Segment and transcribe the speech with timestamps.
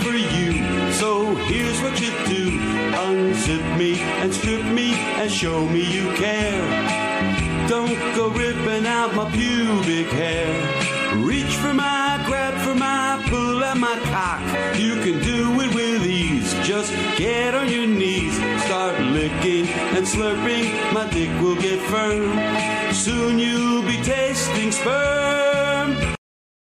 [0.00, 0.92] for you.
[0.92, 2.58] So here's what you do.
[2.92, 7.68] Unzip me and strip me and show me you care.
[7.68, 10.52] Don't go ripping out my pubic hair.
[11.16, 14.40] Reach for my, grab for my, pull at my cock.
[14.78, 16.52] You can do it with ease.
[16.66, 18.34] Just get on your knees.
[18.64, 19.66] Start licking
[19.96, 20.92] and slurping.
[20.92, 22.94] My dick will get firm.
[22.94, 25.21] Soon you'll be tasting sperm.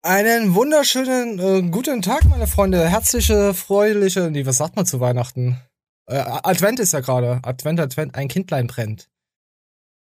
[0.07, 2.87] Einen wunderschönen äh, guten Tag, meine Freunde.
[2.87, 5.59] Herzliche, freuliche, nee, was sagt man zu Weihnachten?
[6.05, 7.41] Äh, Advent ist ja gerade.
[7.43, 9.09] Advent, Advent, ein Kindlein brennt.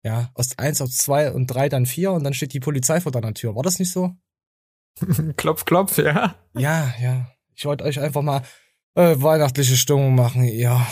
[0.03, 3.11] Ja, aus eins auf zwei und drei dann vier und dann steht die Polizei vor
[3.11, 3.55] deiner Tür.
[3.55, 4.15] War das nicht so?
[5.37, 6.35] klopf, klopf, ja.
[6.55, 7.31] Ja, ja.
[7.55, 8.43] Ich wollte euch einfach mal
[8.93, 10.43] äh, weihnachtliche Stimmung machen.
[10.43, 10.85] Ja.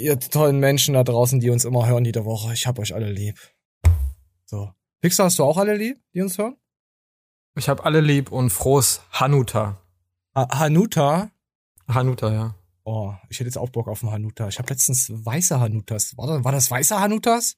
[0.00, 2.52] Ihr tollen Menschen da draußen, die uns immer hören jede Woche.
[2.54, 3.38] Ich hab euch alle lieb.
[4.46, 4.72] So.
[5.00, 6.56] Pixar, hast du auch alle lieb, die uns hören?
[7.56, 9.80] Ich hab alle lieb und frohes Hanuta.
[10.34, 11.30] Ha Hanuta?
[11.88, 12.54] Hanuta, ja.
[12.84, 14.46] Oh, ich hätte jetzt auch Bock auf einen Hanuta.
[14.48, 16.16] Ich habe letztens weiße Hanutas.
[16.18, 17.56] War das, war das weiße Hanutas?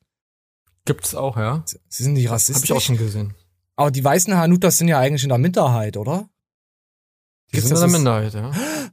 [0.84, 1.64] Gibt's auch, ja.
[1.88, 2.70] Sie sind nicht rassistisch.
[2.70, 3.34] Hab ich auch schon gesehen.
[3.74, 6.28] Aber die weißen Hanutas sind ja eigentlich in der Minderheit, oder?
[7.50, 8.52] Die Gibt's sind in der Minderheit, ja.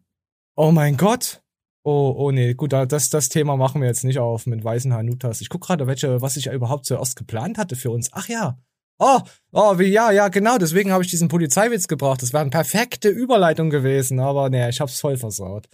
[0.58, 1.44] Oh mein Gott.
[1.84, 5.42] Oh, oh nee, gut, das, das Thema machen wir jetzt nicht auf mit weißen Hanutas.
[5.42, 8.10] Ich guck gerade, welche, was ich überhaupt zuerst geplant hatte für uns.
[8.12, 8.58] Ach ja.
[8.98, 9.20] Oh,
[9.52, 12.22] oh, wie, ja, ja, genau, deswegen habe ich diesen Polizeiwitz gebracht.
[12.22, 15.68] Das wäre eine perfekte Überleitung gewesen, aber nee, ich hab's voll versaut.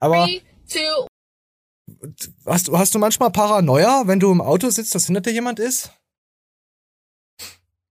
[0.00, 0.24] Aber.
[0.24, 1.06] Three, two.
[2.46, 5.60] Hast du, hast du manchmal Paranoia, wenn du im Auto sitzt, dass hinter dir jemand
[5.60, 5.92] ist?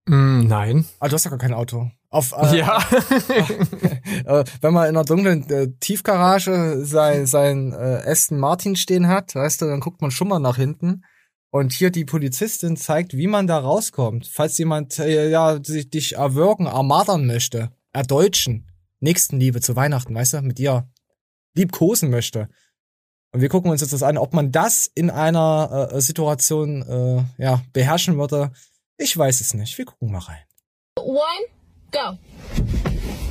[0.06, 0.86] Mm, nein.
[1.00, 1.90] Ah, du hast ja gar kein Auto.
[2.10, 2.78] Auf, äh, ja.
[4.26, 9.34] äh, wenn man in einer dunklen äh, Tiefgarage sein, sein äh, Aston Martin stehen hat,
[9.34, 11.04] weißt du, dann guckt man schon mal nach hinten.
[11.52, 14.26] Und hier die Polizistin zeigt, wie man da rauskommt.
[14.26, 18.70] Falls jemand äh, ja sich dich erwürgen, ermadern möchte, erdeutschen,
[19.02, 20.90] Nächstenliebe zu Weihnachten, weißt du, mit dir
[21.54, 22.48] liebkosen möchte.
[23.34, 27.44] Und wir gucken uns jetzt das an, ob man das in einer äh, Situation äh,
[27.44, 28.52] ja, beherrschen würde.
[28.98, 29.78] Ich weiß es nicht.
[29.78, 30.44] Wir gucken mal rein.
[31.00, 31.20] One,
[31.92, 32.18] go.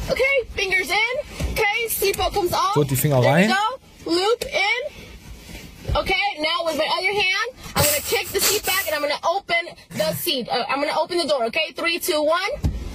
[0.08, 0.22] Okay,
[0.54, 1.52] fingers in.
[1.52, 2.72] Okay, seatbelt comes off.
[2.74, 3.50] So, die Finger rein.
[3.50, 4.10] Go.
[4.10, 4.99] Loop in.
[5.96, 9.18] Okay, now with my other hand, I'm gonna kick the seat back and I'm gonna
[9.28, 10.48] open the seat.
[10.48, 11.44] Uh, I'm gonna open the door.
[11.46, 12.52] Okay, three, two, one.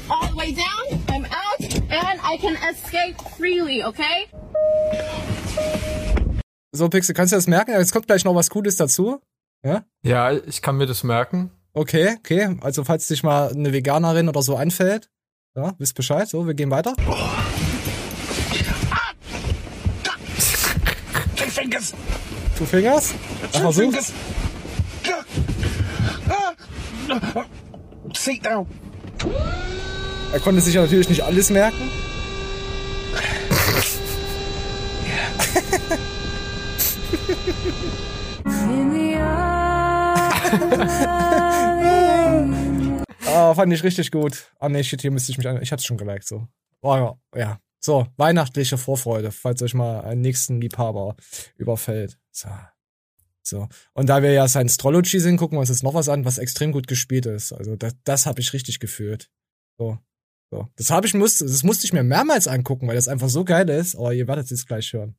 [0.09, 1.03] All the way down.
[1.09, 3.83] I'm out and I can escape freely.
[3.83, 4.27] Okay.
[6.71, 7.71] So, Pixel, kannst du das merken?
[7.71, 9.19] Jetzt kommt gleich noch was Cooles dazu.
[9.65, 9.83] Ja?
[10.03, 11.51] Ja, ich kann mir das merken.
[11.73, 12.57] Okay, okay.
[12.61, 15.09] Also, falls dich mal eine Veganerin oder so anfällt,
[15.55, 16.29] ja, wisst Bescheid.
[16.29, 16.95] So, wir gehen weiter.
[17.09, 17.15] Oh.
[21.35, 21.93] Two fingers.
[22.57, 23.13] Two fingers?
[23.51, 24.13] Two fingers.
[28.13, 28.65] Seat down.
[30.31, 31.89] Er konnte sich ja natürlich nicht alles merken.
[43.27, 44.51] oh, fand ich richtig gut.
[44.59, 45.61] Ah nee, shit, hier müsste ich mich an.
[45.61, 46.47] Ich hab's schon geliked, so.
[46.81, 47.59] Oh, ja, ja.
[47.85, 51.15] So, weihnachtliche Vorfreude, falls euch mal einen nächsten Liebhaber
[51.55, 52.17] überfällt.
[52.31, 52.49] So.
[53.43, 53.67] So.
[53.93, 56.71] Und da wir ja Science-Trology sind, gucken wir uns jetzt noch was an, was extrem
[56.71, 57.53] gut gespielt ist.
[57.53, 59.29] Also das, das habe ich richtig gefühlt.
[59.77, 59.99] So.
[60.49, 60.67] So.
[60.77, 63.69] Das habe ich musste, das musste ich mir mehrmals angucken, weil das einfach so geil
[63.69, 63.95] ist.
[63.95, 65.15] Aber ihr werdet es gleich hören.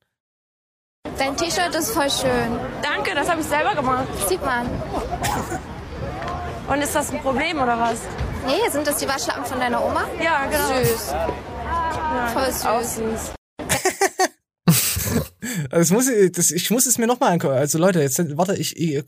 [1.19, 2.59] Dein T-Shirt ist voll schön.
[2.83, 4.09] Danke, das habe ich selber gemacht.
[4.29, 4.67] Sieht man.
[6.67, 8.01] Und ist das ein Problem oder was?
[8.45, 10.09] Nee, sind das die Waschlappen von deiner Oma?
[10.21, 10.83] Ja, genau.
[10.83, 11.15] Süß.
[11.97, 12.67] Ja, voll süß.
[12.67, 13.33] Auch süß.
[15.71, 17.55] Das muss ich, das, ich muss es mir nochmal angucken.
[17.55, 19.03] Also Leute, jetzt warte, ich, ich,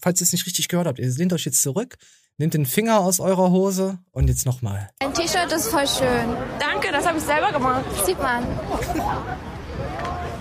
[0.00, 1.96] falls ihr es nicht richtig gehört habt, ihr lehnt euch jetzt zurück,
[2.38, 4.90] nehmt den Finger aus eurer Hose und jetzt nochmal.
[4.98, 6.36] Dein T-Shirt ist voll schön.
[6.58, 7.84] Danke, das habe ich selber gemacht.
[8.04, 8.44] Sieht man.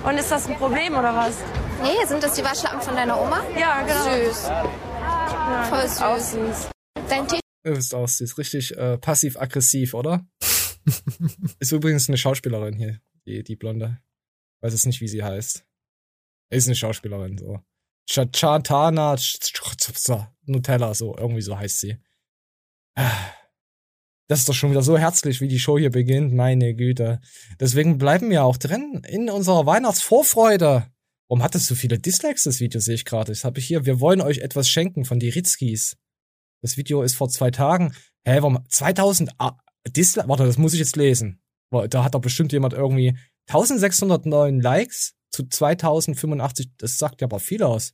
[0.04, 1.36] Und ist das ein Problem oder was?
[1.82, 3.42] Nee, sind das die Waschlappen von deiner Oma?
[3.60, 4.28] Ja, genau.
[4.28, 4.44] Süß.
[4.48, 6.02] Ja, Voll süß.
[6.02, 6.70] Auch süß.
[7.10, 8.38] Dein T ist auch süß.
[8.38, 10.26] Richtig äh, passiv-aggressiv, oder?
[11.60, 14.02] ist übrigens eine Schauspielerin hier, die, die Blonde.
[14.62, 15.66] Weiß jetzt nicht, wie sie heißt.
[16.50, 17.60] Ist eine Schauspielerin, so.
[18.10, 19.18] Chatana
[20.46, 21.98] Nutella, so, irgendwie so heißt sie.
[24.30, 27.20] Das ist doch schon wieder so herzlich, wie die Show hier beginnt, meine Güte.
[27.60, 30.88] Deswegen bleiben wir auch drin in unserer Weihnachtsvorfreude.
[31.28, 33.32] Warum hat es so viele Dislikes, das Video, sehe ich gerade.
[33.32, 33.86] Das habe ich hier.
[33.86, 35.98] Wir wollen euch etwas schenken von die Ritzkis.
[36.62, 37.94] Das Video ist vor zwei Tagen.
[38.24, 38.66] Hä, warum?
[38.70, 39.32] 2000
[39.88, 40.30] ah, Dislikes?
[40.30, 41.42] Warte, das muss ich jetzt lesen.
[41.72, 46.70] Da hat doch bestimmt jemand irgendwie 1609 Likes zu 2085.
[46.78, 47.94] Das sagt ja aber viel aus.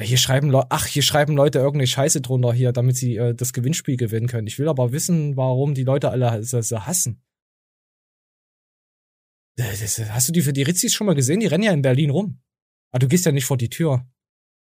[0.00, 3.52] Hier schreiben Leute, ach, hier schreiben Leute irgendeine Scheiße drunter hier, damit sie äh, das
[3.52, 4.46] Gewinnspiel gewinnen können.
[4.46, 7.20] Ich will aber wissen, warum die Leute alle so, so hassen.
[9.56, 11.40] Das, hast du die für die Ritzis schon mal gesehen?
[11.40, 12.40] Die rennen ja in Berlin rum.
[12.92, 14.06] Aber du gehst ja nicht vor die Tür.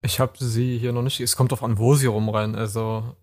[0.01, 1.19] Ich habe sie hier noch nicht.
[1.19, 2.55] Es kommt drauf an, wo sie rumrennen.
[2.55, 3.17] Also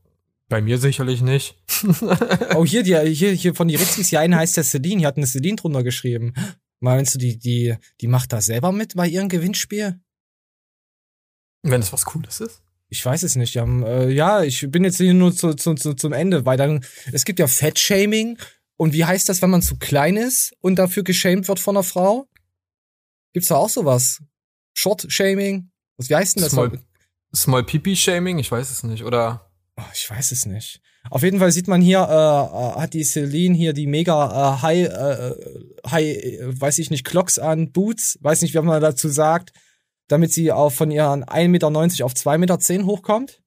[0.48, 1.56] bei mir sicherlich nicht.
[2.54, 5.16] oh, hier, die, hier, hier von die Ritzis, die eine heißt ja Celine, die hat
[5.16, 6.34] eine Celine drunter geschrieben.
[6.80, 10.00] Meinst du, die, die, die macht da selber mit bei ihrem Gewinnspiel?
[11.62, 12.62] Wenn es was Cooles ist?
[12.88, 13.54] Ich weiß es nicht.
[13.54, 16.84] Ja, äh, ja ich bin jetzt hier nur zu, zu, zu, zum Ende, weil dann,
[17.10, 18.38] es gibt ja Fettshaming.
[18.76, 21.84] Und wie heißt das, wenn man zu klein ist und dafür geschämt wird von einer
[21.84, 22.28] Frau?
[23.32, 24.22] Gibt's da auch sowas?
[24.74, 25.70] Short-Shaming?
[25.96, 26.52] Was, wie heißt denn das?
[26.52, 26.80] Small,
[27.34, 28.38] Small Pipi-Shaming?
[28.38, 29.04] Ich weiß es nicht.
[29.04, 29.50] Oder?
[29.76, 30.80] Oh, ich weiß es nicht.
[31.10, 34.62] Auf jeden Fall sieht man hier, äh, äh hat die Celine hier die mega äh,
[34.62, 35.34] High, äh,
[35.90, 39.52] High, äh, weiß ich nicht, Clocks an, Boots, weiß nicht, wie man dazu sagt,
[40.08, 41.66] damit sie auch von ihren 1,90 Meter
[42.04, 43.42] auf 2,10 Meter hochkommt.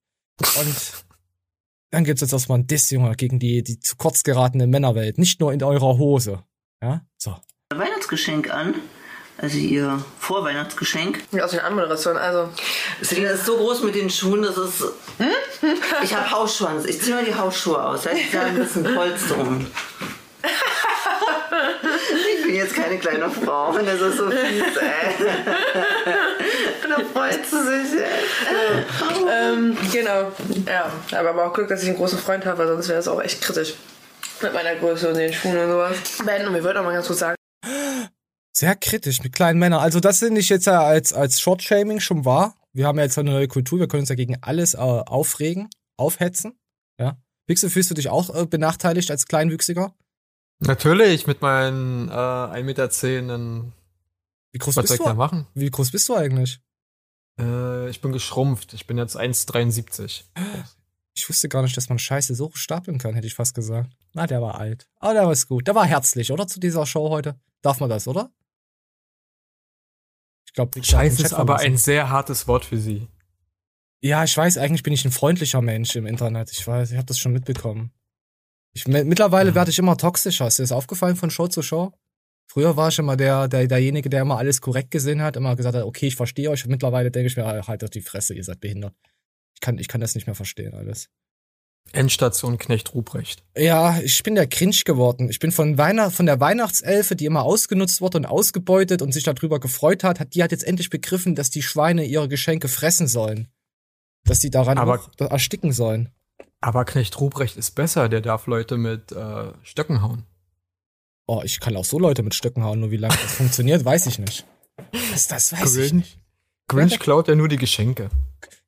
[0.59, 0.75] Und
[1.91, 5.17] dann gibt's jetzt erstmal ein Diss, Junge, gegen die, die zu kurz geratene Männerwelt.
[5.17, 6.43] Nicht nur in eurer Hose.
[6.81, 7.35] Ja, so.
[7.73, 8.75] Weihnachtsgeschenk an.
[9.39, 11.19] Also ihr Vorweihnachtsgeschenk.
[11.31, 12.49] Ja, aus den Anmoderation, also.
[13.01, 14.81] Selina ist so groß mit den Schuhen, das ist.
[15.19, 15.75] Hm?
[16.03, 18.03] Ich habe Hausschuhe Ich zieh mal die Hausschuhe aus.
[18.03, 19.67] Da ist ein bisschen Polsterung.
[22.37, 25.25] Ich bin jetzt keine kleine Frau und das ist so fies, ey.
[26.89, 28.85] da freut sie sich, ey.
[29.31, 30.31] ähm, genau,
[30.65, 30.91] ja.
[31.17, 33.21] Aber, aber auch Glück, dass ich einen großen Freund habe, weil sonst wäre es auch
[33.21, 33.73] echt kritisch.
[34.41, 35.97] Mit meiner Größe und den Schuhen und sowas.
[36.25, 37.35] Ben, und wir wollten auch mal ganz kurz sagen,
[38.57, 39.79] sehr kritisch mit kleinen Männern.
[39.79, 42.55] Also das finde ich jetzt ja als, als Short-Shaming schon wahr.
[42.73, 45.69] Wir haben ja jetzt eine neue Kultur, wir können uns ja gegen alles äh, aufregen,
[45.95, 46.59] aufhetzen.
[46.99, 47.17] Ja.
[47.45, 49.93] Wixel, fühlst du dich auch äh, benachteiligt als Kleinwüchsiger?
[50.59, 53.71] Natürlich, mit meinen äh, 1,10 Meter.
[54.51, 55.13] Wie groß bist du?
[55.13, 55.45] Machen?
[55.53, 56.59] Wie groß bist du eigentlich?
[57.39, 58.73] Äh, ich bin geschrumpft.
[58.73, 60.23] Ich bin jetzt 1,73.
[61.15, 63.91] Ich wusste gar nicht, dass man Scheiße so stapeln kann, hätte ich fast gesagt.
[64.13, 64.87] Na, der war alt.
[64.99, 65.67] Aber der war gut.
[65.67, 66.47] Der war herzlich, oder?
[66.47, 67.39] Zu dieser Show heute.
[67.61, 68.31] Darf man das, oder?
[70.57, 73.07] Ich glaube, Scheiße ist aber ein sehr hartes Wort für sie.
[74.01, 76.51] Ja, ich weiß, eigentlich bin ich ein freundlicher Mensch im Internet.
[76.51, 77.91] Ich weiß, ich habe das schon mitbekommen.
[78.73, 79.55] Ich, mittlerweile ja.
[79.55, 80.47] werde ich immer toxischer.
[80.47, 81.93] Ist dir das aufgefallen von Show zu Show?
[82.47, 85.75] Früher war ich immer der, der, derjenige, der immer alles korrekt gesehen hat, immer gesagt
[85.75, 86.65] hat, okay, ich verstehe euch.
[86.65, 88.95] Mittlerweile denke ich mir, halt auf die Fresse, ihr seid behindert.
[89.53, 91.09] Ich kann, ich kann das nicht mehr verstehen, alles.
[91.93, 93.43] Endstation Knecht Ruprecht.
[93.57, 95.29] Ja, ich bin der Cringe geworden.
[95.29, 99.23] Ich bin von Weihnacht, von der Weihnachtselfe, die immer ausgenutzt wurde und ausgebeutet und sich
[99.23, 103.07] darüber gefreut hat, hat die hat jetzt endlich begriffen, dass die Schweine ihre Geschenke fressen
[103.07, 103.47] sollen.
[104.23, 106.09] Dass die daran aber, ersticken sollen.
[106.59, 110.23] Aber Knecht Ruprecht ist besser, der darf Leute mit äh, Stöcken hauen.
[111.27, 114.07] Oh, ich kann auch so Leute mit Stöcken hauen, nur wie lange das funktioniert, weiß
[114.07, 114.45] ich nicht.
[115.11, 116.19] Das, das weiß Grinch, ich nicht.
[116.67, 118.09] Grinch klaut ja nur die Geschenke.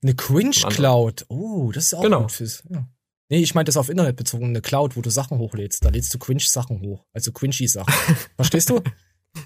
[0.02, 1.26] Eine Cringe Cloud.
[1.30, 2.22] Oh, das ist auch genau.
[2.22, 2.64] gut fürs.
[2.70, 2.88] Ja.
[3.30, 5.86] Nee, ich meinte das auf Internet bezogen, eine Cloud, wo du Sachen hochlädst.
[5.86, 7.06] Da lädst du Cringe-Sachen hoch.
[7.14, 7.94] Also Cringy-Sachen.
[8.36, 8.82] Verstehst du?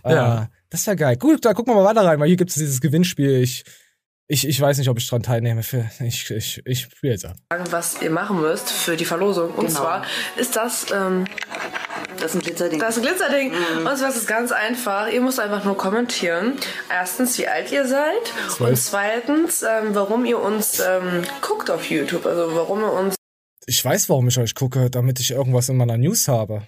[0.05, 0.43] ja.
[0.43, 1.17] Äh, das wäre geil.
[1.17, 3.41] Gut, da gucken wir mal weiter rein, weil hier gibt es dieses Gewinnspiel.
[3.41, 3.65] Ich,
[4.27, 5.63] ich, ich weiß nicht, ob ich dran teilnehme.
[5.63, 7.35] Für, ich ich, ich spiele jetzt ab.
[7.69, 9.51] Was ihr machen müsst für die Verlosung.
[9.51, 9.79] Und genau.
[9.79, 10.05] zwar
[10.37, 10.85] ist das.
[10.91, 11.25] Ähm,
[12.15, 12.79] das ist ein Glitzerding.
[12.79, 13.49] Das ist ein Glitzerding.
[13.51, 13.85] Mhm.
[13.85, 15.09] Und zwar ist es ganz einfach.
[15.11, 16.53] Ihr müsst einfach nur kommentieren.
[16.89, 18.33] Erstens, wie alt ihr seid.
[18.49, 18.69] Zwölf.
[18.69, 22.25] Und zweitens, ähm, warum ihr uns ähm, guckt auf YouTube.
[22.25, 23.15] Also warum ihr uns
[23.65, 26.67] ich weiß, warum ich euch gucke, damit ich irgendwas in meiner News habe.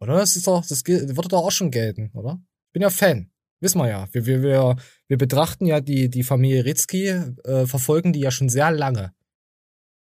[0.00, 0.16] Oder?
[0.16, 2.40] Das ist doch, das würde doch auch schon gelten, oder?
[2.68, 3.30] Ich bin ja Fan.
[3.60, 4.08] Wissen wir ja.
[4.12, 4.76] Wir, wir, wir,
[5.08, 9.14] wir betrachten ja die, die Familie Ritzky, äh, verfolgen die ja schon sehr lange.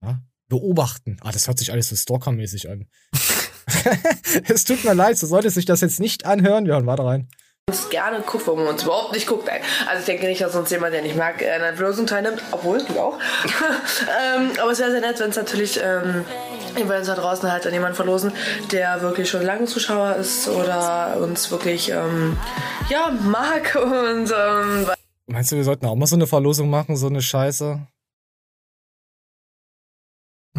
[0.03, 0.23] Ja?
[0.49, 1.19] Beobachten.
[1.21, 2.87] Ah, das hört sich alles so stalkermäßig an.
[4.49, 6.65] es tut mir leid, so sollte sich das jetzt nicht anhören.
[6.65, 7.29] Wir hören weiter rein
[7.69, 9.49] uns gerne guckt, wo man uns überhaupt nicht guckt.
[9.87, 12.83] Also ich denke nicht, dass uns jemand, der nicht mag, an einer Verlosung teilnimmt, obwohl,
[12.83, 13.19] du auch.
[14.37, 16.25] ähm, aber es wäre sehr nett, wenn es natürlich ähm,
[16.75, 18.33] wir uns da draußen halt an jemanden verlosen,
[18.73, 22.37] der wirklich schon lange Zuschauer ist oder uns wirklich ähm,
[22.89, 24.87] ja, mag und ähm,
[25.27, 27.87] Meinst du, wir sollten auch mal so eine Verlosung machen, so eine Scheiße?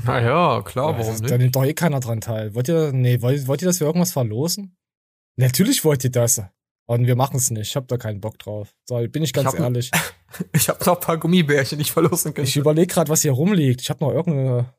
[0.03, 1.29] Naja, klar, warum nicht?
[1.29, 2.53] Da nimmt doch eh keiner dran teil.
[2.53, 4.77] Wollt ihr, nee, wollt, wollt ihr, dass wir irgendwas verlosen?
[5.37, 6.43] Natürlich wollt ihr das.
[6.89, 7.67] Und wir machen es nicht.
[7.69, 8.73] Ich habe da keinen Bock drauf.
[8.85, 9.91] So, bin ich ganz ich ehrlich.
[10.53, 12.43] ich habe noch ein paar Gummibärchen, die ich verlosen kann.
[12.43, 13.81] Ich überlege gerade, was hier rumliegt.
[13.81, 14.73] Ich habe noch irgendeine.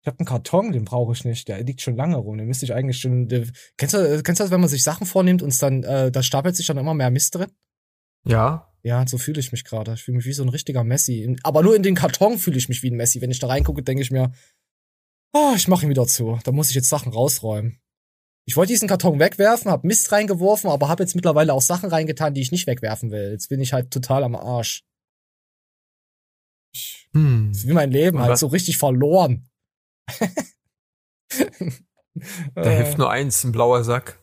[0.00, 1.48] Ich habe einen Karton, den brauche ich nicht.
[1.48, 2.38] Der liegt schon lange rum.
[2.38, 3.28] Den müsste ich eigentlich schon.
[3.28, 3.44] Der,
[3.76, 6.56] kennst du, kennst du das, wenn man sich Sachen vornimmt und dann, äh, da stapelt
[6.56, 7.50] sich dann immer mehr Mist drin?
[8.24, 8.72] Ja.
[8.82, 9.92] Ja, so fühle ich mich gerade.
[9.92, 11.36] Ich fühle mich wie so ein richtiger Messi.
[11.42, 13.20] Aber nur in den Karton fühle ich mich wie ein Messi.
[13.20, 14.32] Wenn ich da reingucke, denke ich mir,
[15.34, 16.38] oh, ich mache ihn wieder zu.
[16.42, 17.82] Da muss ich jetzt Sachen rausräumen.
[18.46, 22.34] Ich wollte diesen Karton wegwerfen, habe Mist reingeworfen, aber habe jetzt mittlerweile auch Sachen reingetan,
[22.34, 23.30] die ich nicht wegwerfen will.
[23.30, 24.84] Jetzt bin ich halt total am Arsch.
[26.72, 27.50] Ich, hm.
[27.52, 29.48] Das ist wie mein Leben, halt so richtig verloren.
[32.54, 34.18] da hilft nur eins, ein blauer Sack.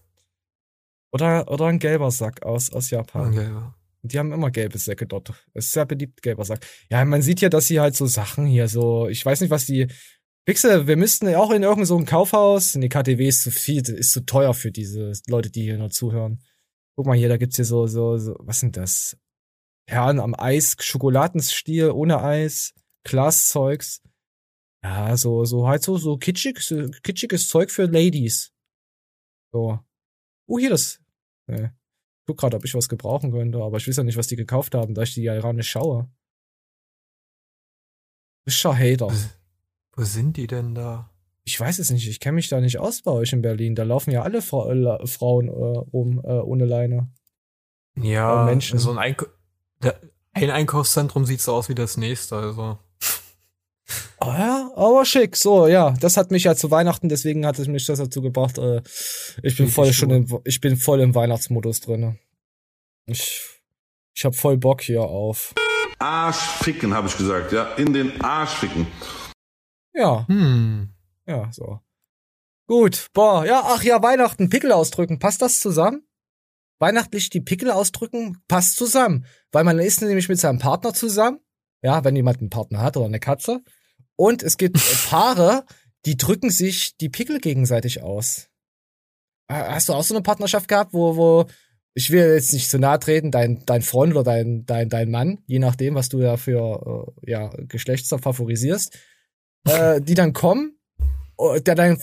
[1.11, 3.31] Oder, oder ein gelber Sack aus, aus Japan.
[3.31, 3.73] Okay, ja.
[4.03, 5.29] Die haben immer gelbe Säcke dort.
[5.53, 6.65] Das ist sehr beliebt, gelber Sack.
[6.89, 9.65] Ja, man sieht ja, dass sie halt so Sachen hier so, ich weiß nicht, was
[9.65, 9.87] die.
[10.47, 12.75] Wichse, wir müssten ja auch in irgendein so Kaufhaus.
[12.75, 16.41] Nee, KTW ist zu viel, ist zu teuer für diese Leute, die hier nur zuhören.
[16.95, 19.17] Guck mal hier, da gibt's hier so, so, so, was sind das?
[19.89, 22.73] Herren am Eis, Schokoladenstiel ohne Eis,
[23.03, 24.01] Glaszeugs.
[24.83, 28.53] Ja, so, so halt so, so kitschig, so kitschiges Zeug für Ladies.
[29.51, 29.79] So.
[30.47, 31.01] Oh, hier das.
[31.47, 31.65] Nee.
[31.65, 34.37] Ich guck gerade, ob ich was gebrauchen könnte, aber ich weiß ja nicht, was die
[34.37, 36.09] gekauft haben, da ich die ja gerade nicht schaue.
[38.47, 39.11] Fischer Hater.
[39.97, 41.09] Wo sind die denn da?
[41.43, 43.73] Ich weiß es nicht, ich kenne mich da nicht aus bei euch in Berlin.
[43.73, 47.09] Da laufen ja alle Fra äh, Frauen äh, rum äh, ohne Leine.
[47.99, 48.77] Ja, Menschen.
[48.77, 49.27] so ein, Eink
[49.81, 49.99] der,
[50.33, 52.77] ein Einkaufszentrum sieht so aus wie das nächste, also.
[54.19, 55.35] Oh ja, aber schick.
[55.35, 58.59] So, ja, das hat mich ja zu Weihnachten, deswegen hat es mich das dazu gebracht.
[58.59, 58.83] Äh,
[59.41, 62.19] ich bin voll schon im, ich bin voll im Weihnachtsmodus drinne.
[63.07, 63.41] Ich,
[64.13, 65.55] ich hab voll Bock hier auf.
[65.97, 67.73] Arsch ficken, habe ich gesagt, ja.
[67.77, 68.85] In den Arsch ficken.
[69.97, 70.89] Ja, Hm.
[71.25, 71.79] ja, so.
[72.67, 76.03] Gut, boah, ja, ach ja, Weihnachten, Pickel ausdrücken, passt das zusammen?
[76.79, 79.25] Weihnachtlich die Pickel ausdrücken, passt zusammen.
[79.51, 81.39] Weil man ist nämlich mit seinem Partner zusammen.
[81.81, 83.61] Ja, wenn jemand einen Partner hat oder eine Katze.
[84.15, 84.77] Und es gibt
[85.09, 85.65] Paare,
[86.05, 88.49] die drücken sich die Pickel gegenseitig aus.
[89.47, 91.45] Äh, Hast du auch so eine Partnerschaft gehabt, wo, wo,
[91.95, 95.39] ich will jetzt nicht zu nahe treten, dein, dein Freund oder dein, dein, dein Mann,
[95.47, 98.99] je nachdem, was du da für, äh, ja, Geschlechter favorisierst,
[99.69, 100.77] äh, die dann kommen,
[101.37, 102.01] äh, der dann,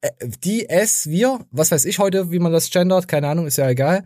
[0.00, 0.10] äh,
[0.44, 3.68] die, es, wir, was weiß ich heute, wie man das gendert, keine Ahnung, ist ja
[3.68, 4.04] egal,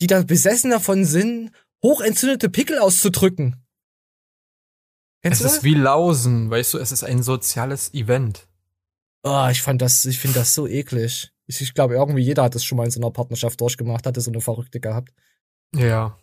[0.00, 1.52] die dann besessen davon sind,
[1.82, 3.56] hochentzündete Pickel auszudrücken.
[5.22, 8.48] Kennst Es ist wie Lausen, weißt du, es ist ein soziales Event.
[9.22, 11.32] Oh, ich fand das, ich finde das so eklig.
[11.46, 14.20] Ich, ich glaube, irgendwie jeder hat das schon mal in so einer Partnerschaft durchgemacht, hatte
[14.20, 15.12] so eine Verrückte gehabt.
[15.74, 16.18] Ja,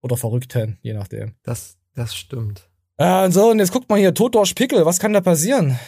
[0.00, 1.34] Oder Verrückten, je nachdem.
[1.42, 2.70] das, das stimmt.
[2.98, 5.78] Äh, so, und jetzt guckt mal hier, Tod durch Pickel, was kann da passieren?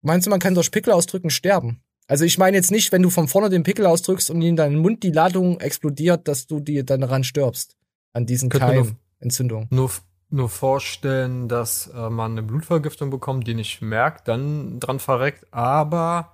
[0.00, 1.80] Meinst du, man kann durch Pickel ausdrücken sterben?
[2.06, 4.80] Also ich meine jetzt nicht, wenn du von vorne den Pickel ausdrückst und in deinem
[4.80, 7.76] Mund die Ladung explodiert, dass du dir dann daran stirbst.
[8.12, 9.68] An diesen Könnte man Keim, Entzündung.
[9.70, 9.90] Nur,
[10.30, 16.32] nur vorstellen, dass äh, man eine Blutvergiftung bekommt, die nicht merkt, dann dran verreckt, aber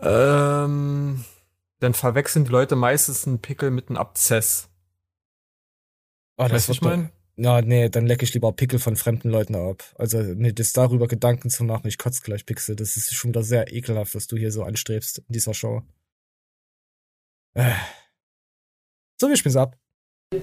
[0.00, 1.24] ähm,
[1.78, 4.68] dann verwechseln die Leute meistens einen Pickel mit einem Abzess.
[6.36, 7.10] Oh, Weißt du, was ich meine?
[7.42, 9.82] Na, nee, dann lecke ich lieber Pickel von fremden Leuten ab.
[9.96, 13.42] Also, mir das darüber Gedanken zu machen, ich kotze gleich Pixel, das ist schon wieder
[13.42, 15.80] sehr ekelhaft, was du hier so anstrebst in dieser Show.
[17.54, 17.72] Äh.
[19.18, 19.78] So, wir spielen's ab.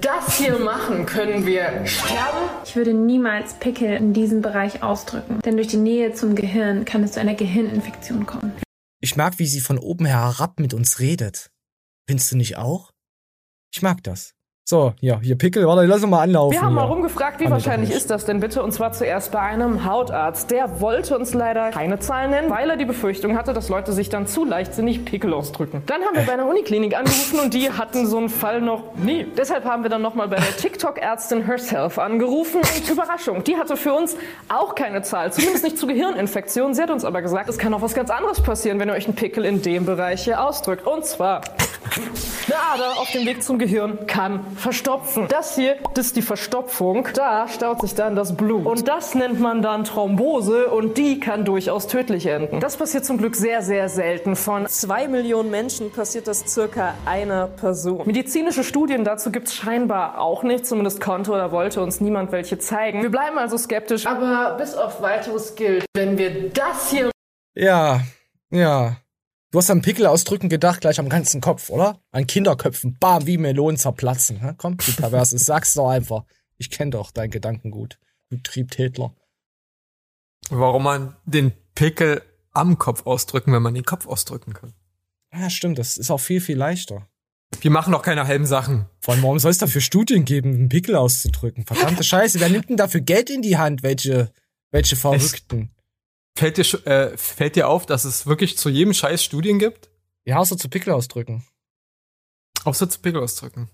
[0.02, 2.50] das hier machen, können wir sterben.
[2.66, 7.04] Ich würde niemals Pickel in diesem Bereich ausdrücken, denn durch die Nähe zum Gehirn kann
[7.04, 8.54] es zu einer Gehirninfektion kommen.
[9.02, 11.52] Ich mag, wie sie von oben herab mit uns redet.
[12.08, 12.92] Findest du nicht auch?
[13.72, 14.34] Ich mag das.
[14.70, 16.52] So, ja, hier Pickel, warte, lass uns mal anlaufen.
[16.52, 18.62] Wir haben mal rumgefragt, wie Kann wahrscheinlich ist das denn bitte?
[18.62, 20.52] Und zwar zuerst bei einem Hautarzt.
[20.52, 24.10] Der wollte uns leider keine Zahlen nennen, weil er die Befürchtung hatte, dass Leute sich
[24.10, 25.84] dann zu leichtsinnig Pickel ausdrücken.
[25.86, 29.26] Dann haben wir bei einer Uniklinik angerufen und die hatten so einen Fall noch nie.
[29.38, 33.94] Deshalb haben wir dann nochmal bei der TikTok-Ärztin herself angerufen und Überraschung, die hatte für
[33.94, 34.18] uns
[34.50, 36.74] auch keine Zahl, zumindest nicht zu Gehirninfektionen.
[36.74, 39.06] Sie hat uns aber gesagt, es kann auch was ganz anderes passieren, wenn ihr euch
[39.06, 40.86] einen Pickel in dem Bereich hier ausdrückt.
[40.86, 41.40] Und zwar
[42.48, 45.28] eine Ader auf dem Weg zum Gehirn kann verstopfen.
[45.30, 47.08] Das hier, das ist die Verstopfung.
[47.14, 48.66] Da staut sich dann das Blut.
[48.66, 52.60] Und das nennt man dann Thrombose und die kann durchaus tödlich enden.
[52.60, 54.36] Das passiert zum Glück sehr, sehr selten.
[54.36, 58.06] Von zwei Millionen Menschen passiert das circa einer Person.
[58.06, 60.66] Medizinische Studien dazu gibt es scheinbar auch nicht.
[60.66, 63.02] Zumindest konnte oder wollte uns niemand welche zeigen.
[63.02, 64.06] Wir bleiben also skeptisch.
[64.06, 67.12] Aber bis auf weiteres gilt, wenn wir das hier
[67.56, 68.02] Ja,
[68.52, 68.98] ja.
[69.52, 72.02] Du hast an Pickel ausdrücken gedacht, gleich am ganzen Kopf, oder?
[72.12, 74.42] An Kinderköpfen, bam, wie Melonen zerplatzen.
[74.42, 74.54] Hä?
[74.58, 76.26] Komm, du Perverses, sag's doch einfach.
[76.58, 77.98] Ich kenn doch deinen Gedankengut.
[78.30, 79.16] Du Triebtätler.
[80.50, 84.74] Warum man den Pickel am Kopf ausdrücken, wenn man den Kopf ausdrücken kann.
[85.32, 87.08] Ja, stimmt, das ist auch viel, viel leichter.
[87.62, 88.88] Wir machen doch keine halben Sachen.
[89.00, 91.66] Vor allem, warum soll es dafür Studien geben, einen Pickel auszudrücken?
[91.66, 93.84] Verdammte Scheiße, wer nimmt denn dafür Geld in die Hand?
[93.84, 94.32] Welche,
[94.72, 95.72] welche Verrückten?
[96.38, 99.90] Fällt dir, äh, fällt dir auf, dass es wirklich zu jedem Scheiß Studien gibt?
[100.24, 101.44] Ja, außer zu Pickel ausdrücken.
[102.64, 103.72] Außer zu Pickel ausdrücken.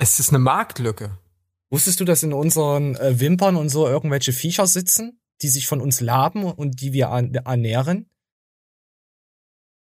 [0.00, 1.16] Es ist eine Marktlücke.
[1.70, 5.80] Wusstest du, dass in unseren äh, Wimpern und so irgendwelche Viecher sitzen, die sich von
[5.80, 8.10] uns laben und die wir an, ernähren?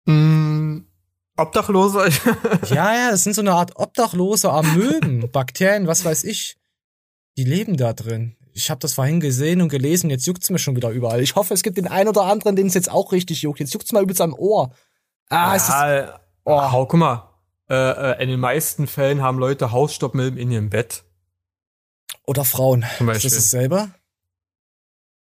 [0.05, 0.81] Mm,
[1.35, 2.09] Obdachlose.
[2.69, 6.57] Ja, ja, das sind so eine Art obdachlose Amöben, Bakterien, was weiß ich.
[7.37, 8.35] Die leben da drin.
[8.53, 11.21] Ich habe das vorhin gesehen und gelesen, jetzt juckt's mir schon wieder überall.
[11.21, 13.59] Ich hoffe, es gibt den einen oder anderen, den es jetzt auch richtig juckt.
[13.59, 14.73] Jetzt juckt's mal übelst am Ohr.
[15.29, 17.29] Ah, es ist, ja, oh, hau, guck mal.
[17.69, 21.03] äh, äh, in den meisten Fällen haben Leute Hausstaubmilben in ihrem Bett.
[22.25, 22.85] Oder Frauen.
[22.97, 23.29] Zum Ist Beispiel.
[23.31, 23.93] das dasselbe?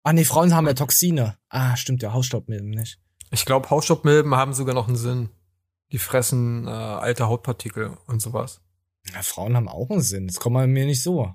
[0.03, 1.37] Ah, nee, Frauen haben ja Toxine.
[1.49, 3.01] Ah, stimmt, ja, Hausstaubmilben nicht.
[3.31, 5.31] Ich glaube, Hausstaubmilben haben sogar noch einen Sinn.
[5.93, 8.61] Die fressen äh, alte Hautpartikel und sowas.
[9.13, 10.27] Ja, Frauen haben auch einen Sinn.
[10.27, 11.35] Das kommt man mir nicht so.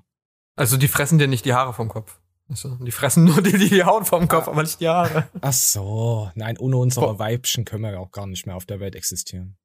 [0.56, 2.18] Also die fressen dir nicht die Haare vom Kopf.
[2.48, 2.76] Du?
[2.84, 5.28] Die fressen nur die, die Haut vom Kopf, aber nicht die Haare.
[5.40, 6.30] Ach so.
[6.34, 7.18] Nein, ohne unsere.
[7.18, 9.56] Weibchen können wir ja auch gar nicht mehr auf der Welt existieren.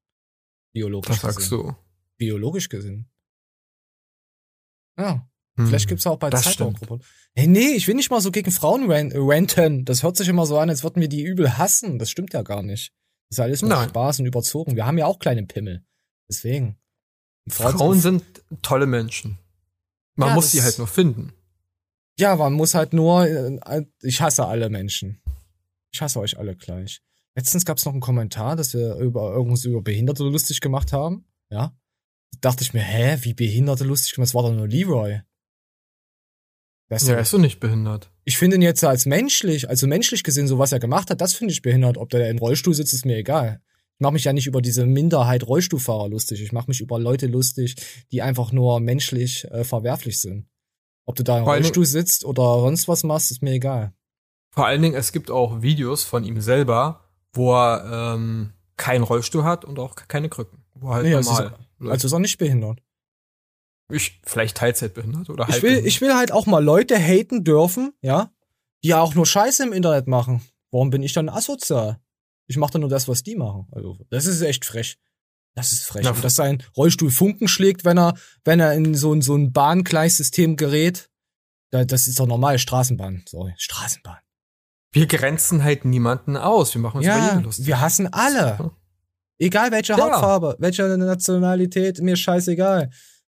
[0.72, 1.58] Biologisch Das sagst gesehen.
[1.58, 1.76] du.
[2.16, 3.10] Biologisch gesehen.
[4.98, 5.28] Ja.
[5.56, 5.66] Hm.
[5.66, 7.02] Vielleicht gibt's auch bei Das Zeitraumgruppen.
[7.34, 9.84] Hey, nee, ich will nicht mal so gegen Frauen ran ranten.
[9.84, 11.98] Das hört sich immer so an, als würden wir die übel hassen.
[11.98, 12.92] Das stimmt ja gar nicht.
[13.28, 13.88] Das ist alles nur Nein.
[13.90, 14.76] Spaß und überzogen.
[14.76, 15.84] Wir haben ja auch kleine Pimmel.
[16.28, 16.78] Deswegen.
[17.44, 18.24] Und Frauen sind
[18.62, 19.38] tolle Menschen.
[20.18, 21.32] Man Ja, muss sie halt nur finden.
[22.18, 25.22] Ja, man muss halt nur, äh, ich hasse alle Menschen.
[25.92, 27.00] Ich hasse euch alle gleich.
[27.36, 31.24] Letztens gab's noch einen Kommentar, dass wir über irgendwas über Behinderte lustig gemacht haben.
[31.50, 31.72] Ja.
[32.32, 34.28] Da dachte ich mir, hä, wie Behinderte lustig gemacht?
[34.30, 35.20] Das war doch nur Leroy.
[36.88, 38.10] Weißt Ja, du, er ist doch nicht behindert.
[38.24, 41.34] ich finde ihn jetzt als menschlich, also menschlich gesehen, so was er gemacht hat, das
[41.34, 41.96] finde ich behindert.
[41.96, 43.62] Ob der im Rollstuhl sitzt, ist mir egal.
[43.98, 46.40] Ich mache mich ja nicht über diese Minderheit Rollstuhlfahrer lustig.
[46.40, 47.74] Ich mache mich über Leute lustig,
[48.12, 50.46] die einfach nur menschlich äh, verwerflich sind.
[51.04, 53.92] Ob du da im Rollstuhl sitzt oder sonst was machst, ist mir egal.
[54.54, 59.42] Vor allen Dingen, es gibt auch Videos von ihm selber, wo er ähm, keinen Rollstuhl
[59.42, 60.62] hat und auch keine Krücken.
[60.74, 61.58] Wo er halt Nee, also normal.
[61.80, 61.90] ist-.
[61.90, 62.80] Also ist er nicht behindert.
[63.90, 67.94] ich, vielleicht Teilzeitbehindert oder Ich halb will, ich will halt auch mal Leute haten dürfen,
[68.00, 68.30] ja,
[68.84, 70.40] die auch nur Scheiße im Internet machen.
[70.70, 71.98] Warum bin ich dann asozial?
[72.48, 73.68] Ich mache dann nur das, was die machen.
[73.72, 74.98] Also, das ist echt frech.
[75.54, 76.04] Das ist frech.
[76.04, 78.14] Ja, Und dass sein Rollstuhl Funken schlägt, wenn er,
[78.44, 81.10] wenn er in so ein, so ein Bahngleissystem gerät.
[81.70, 82.58] Da- Das ist doch normal.
[82.58, 83.24] Straßenbahn.
[83.28, 83.54] Sorry.
[83.58, 84.18] Straßenbahn.
[84.92, 86.74] Wir grenzen halt niemanden aus.
[86.74, 87.66] Wir machen uns Ja, jeden lustig.
[87.66, 88.70] wir hassen alle.
[89.38, 89.98] Egal welche Ja.
[89.98, 92.90] Hautfarbe, welche Nationalität, mir scheißegal.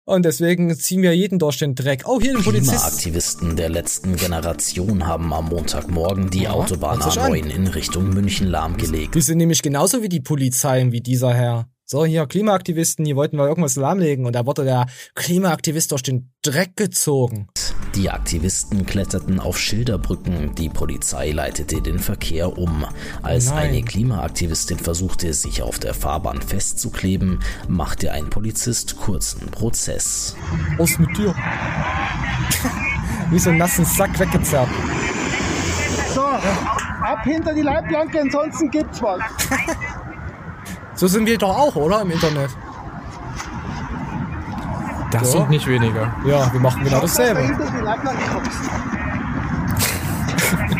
[0.06, 2.02] Und deswegen ziehen wir jeden durch den Dreck.
[2.06, 2.72] Oh, hier ein Polizist.
[2.72, 7.32] Klimaaktivisten der letzten Generation haben am Montagmorgen die Ja, Autobahn hört sich an.
[7.32, 9.14] A9 in Richtung München lahmgelegt.
[9.14, 11.68] Wir sind nämlich genauso wie die Polizei, wie dieser Herr.
[11.86, 16.32] So, hier, Klimaaktivisten, hier wollten wir irgendwas lahmlegen und da wurde der Klimaaktivist durch den
[16.42, 17.48] Dreck gezogen.
[17.94, 22.84] Die Aktivisten kletterten auf Schilderbrücken, die Polizei leitete den Verkehr um.
[23.22, 23.68] Als Nein.
[23.68, 30.34] eine Klimaaktivistin versuchte, sich auf der Fahrbahn festzukleben, machte ein Polizist kurzen Prozess.
[30.76, 31.34] Was mit dir?
[33.30, 34.68] wie so einen nassen Sack weggezerrt.
[36.14, 39.20] So, ab hinter die Leitplanke, ansonsten gibt's was.
[40.96, 42.02] So sind wir doch auch, oder?
[42.02, 42.50] Im Internet.
[45.14, 45.38] Das So.
[45.42, 46.12] und nicht weniger.
[46.26, 47.40] Ja, wir machen genau dasselbe.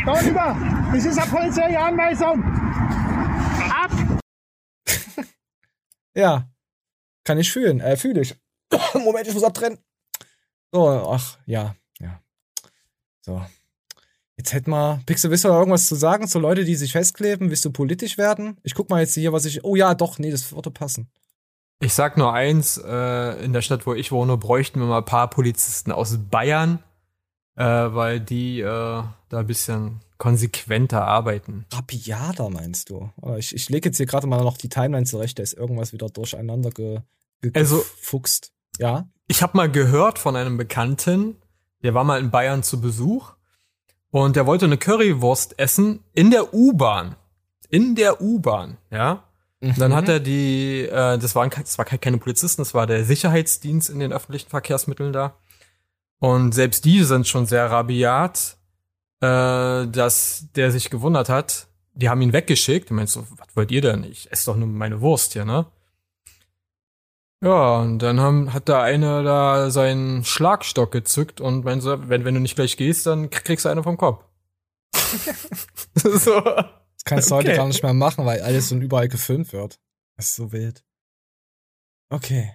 [0.05, 0.57] da rüber,
[0.92, 2.42] das ist eine polizeiliche Anweisung.
[3.70, 3.90] Ab!
[6.16, 6.49] Ja.
[7.25, 7.81] Kann ich fühlen.
[7.81, 8.37] Äh, fühle ich.
[8.94, 9.79] Moment, ich muss abtrennen.
[10.73, 12.20] So, ach, ja, ja.
[13.20, 13.40] So.
[14.37, 17.51] Jetzt hätten wir, Pixel, willst du da irgendwas zu sagen zu Leute, die sich festkleben?
[17.51, 18.59] Willst du politisch werden?
[18.64, 21.09] Ich guck mal jetzt hier, was ich, oh ja, doch, nee, das würde passen.
[21.85, 25.05] Ich sag nur eins, äh, in der Stadt, wo ich wohne, bräuchten wir mal ein
[25.05, 26.79] paar Polizisten aus Bayern,
[27.57, 31.66] äh, weil die äh, da ein bisschen konsequenter arbeiten.
[31.75, 33.11] Rapiader meinst du?
[33.37, 36.09] Ich, ich lege jetzt hier gerade mal noch die Timeline zurecht, da ist irgendwas wieder
[36.09, 37.01] durcheinander ge,
[37.42, 38.53] ge, Also- gefuchst.
[38.79, 39.07] Ja?
[39.27, 41.37] Ich habe mal gehört von einem Bekannten,
[41.83, 43.35] der war mal in Bayern zu Besuch
[44.11, 47.16] und der wollte eine Currywurst essen in der U-Bahn.
[47.68, 49.25] In der U-Bahn, ja.
[49.70, 52.87] Und dann hat er die, äh, das waren das war ke- keine Polizisten, das war
[52.87, 55.37] der Sicherheitsdienst in den öffentlichen Verkehrsmitteln da.
[56.18, 58.57] Und selbst die sind schon sehr rabiat,
[59.20, 61.66] äh, dass der sich gewundert hat.
[61.94, 62.90] Die haben ihn weggeschickt.
[62.90, 64.05] Und meinst so, was wollt ihr denn?
[64.05, 65.66] Ich esse doch nur meine Wurst hier, ne?
[67.42, 72.24] Ja, und dann haben, hat da einer da seinen Schlagstock gezückt und meinte so, wenn,
[72.24, 74.24] wenn du nicht gleich gehst, dann kriegst du eine vom Kopf.
[75.94, 76.42] so.
[77.05, 77.57] Das kannst du heute Okay.
[77.57, 79.79] gar nicht mehr machen, weil alles und überall gefilmt wird.
[80.17, 80.83] Das ist so wild.
[82.11, 82.55] Okay.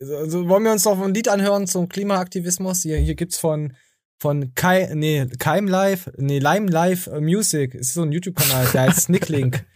[0.00, 2.82] Also, also wollen wir uns noch ein Lied anhören zum Klimaaktivismus?
[2.82, 3.74] Hier, hier gibt's von,
[4.20, 7.74] von Kai, nee, Keim Live, nee, Lime Live äh, Music.
[7.74, 9.64] Es ist so ein YouTube-Kanal, der heißt Snicklink.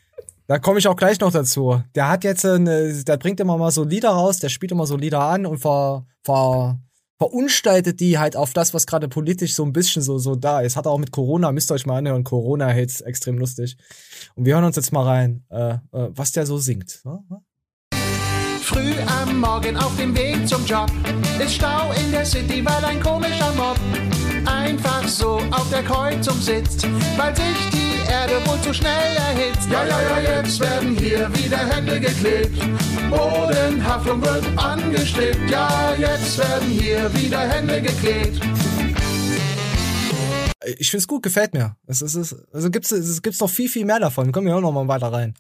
[0.49, 1.83] Da komme ich auch gleich noch dazu.
[1.95, 4.97] Der hat jetzt, eine, der bringt immer mal so Lieder raus, der spielt immer so
[4.97, 6.79] Lieder an und ver, ver,
[7.23, 10.77] verunstaltet die halt auf das, was gerade politisch so ein bisschen so, so da ist.
[10.77, 12.25] Hat auch mit Corona, müsst ihr euch mal anhören.
[12.25, 13.77] Corona-Hits, extrem lustig.
[14.35, 17.01] Und wir hören uns jetzt mal rein, äh, äh, was der so singt.
[18.63, 20.91] Früh am Morgen auf dem Weg zum Job
[21.39, 23.79] ist Stau in der City, weil ein komischer Mob
[24.45, 27.72] einfach so auf der Kreuzung sitzt, weil sich
[28.13, 29.71] Erde wohl zu schnell erhitzt.
[29.71, 32.61] Ja, ja, ja, jetzt werden hier wieder Hände geklebt.
[33.09, 35.51] Bodenhaftung wird angestrebt.
[35.51, 38.39] Ja, jetzt werden hier wieder Hände geklebt.
[40.77, 41.77] Ich find's gut, gefällt mir.
[41.87, 44.31] Es ist, es ist, also gibt's, es gibt's noch viel, viel mehr davon.
[44.31, 45.35] Kommen wir auch noch mal weiter rein.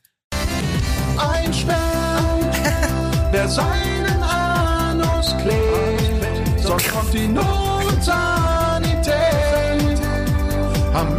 [1.19, 2.41] Ein Sperr,
[3.35, 8.33] der seinen Anus klebt, sonst kommt die Notsanität.
[10.95, 11.15] Am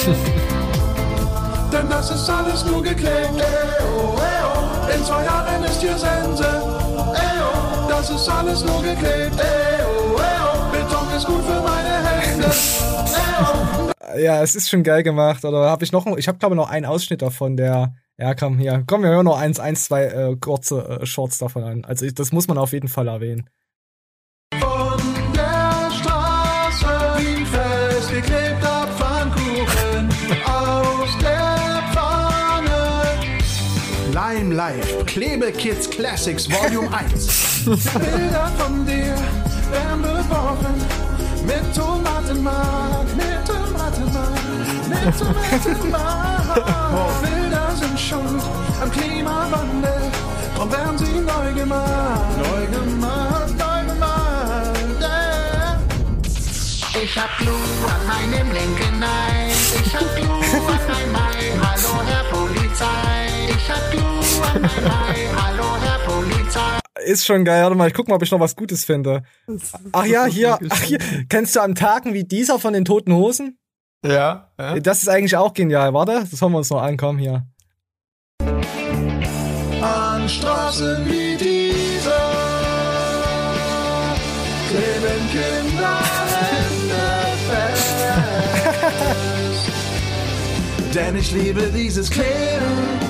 [1.72, 3.36] Denn das ist alles nur geklebt.
[3.36, 4.94] Eo, eo.
[4.96, 6.42] In zwei Jahren ist hier Sense.
[6.42, 9.38] Eo, das ist alles nur geklebt.
[9.38, 10.70] Eo, eo.
[10.72, 12.46] Beton ist gut für meine Hände.
[14.16, 14.18] Eo.
[14.18, 15.44] Ja, es ist schon geil gemacht.
[15.44, 18.82] Oder habe ich noch, ich habe glaube noch einen Ausschnitt davon, der, ja, komm, hier,
[18.86, 21.84] komm, wir hören noch eins, eins, zwei äh, kurze äh, Shorts davon an.
[21.84, 23.50] Also ich, das muss man auf jeden Fall erwähnen.
[34.12, 37.64] Lime Life, Klebekids Classics Volume 1.
[37.64, 39.14] Bilder von dir
[39.70, 40.74] werden beworfen
[41.46, 46.64] mit Tomatenmark, mit Tomatenmark, mit Tomatenmark.
[46.92, 48.42] Oh, Bilder sind schuld
[48.82, 50.02] am Klimawandel,
[50.56, 54.76] drum werden sie neu gemacht, neu gemacht, neu gemacht.
[55.00, 55.78] Yeah.
[57.02, 57.54] Ich hab Glue
[57.86, 59.52] an meinem linken Ei.
[59.84, 61.50] Ich hab Glue an meinem Ei.
[67.04, 67.62] Ist schon geil.
[67.62, 69.22] Warte mal, ich guck mal, ob ich noch was Gutes finde.
[69.92, 70.98] Ach ja, hier, ach hier.
[71.28, 73.58] Kennst du an Tagen wie dieser von den Toten Hosen?
[74.04, 74.78] Ja, ja.
[74.80, 75.92] Das ist eigentlich auch genial.
[75.92, 77.46] Warte, das wollen wir uns noch ankommen hier.
[79.82, 82.12] An Straßen wie diese
[84.68, 85.98] kleben Kinder
[87.48, 87.96] fest.
[90.94, 93.09] Denn ich liebe dieses Kleben.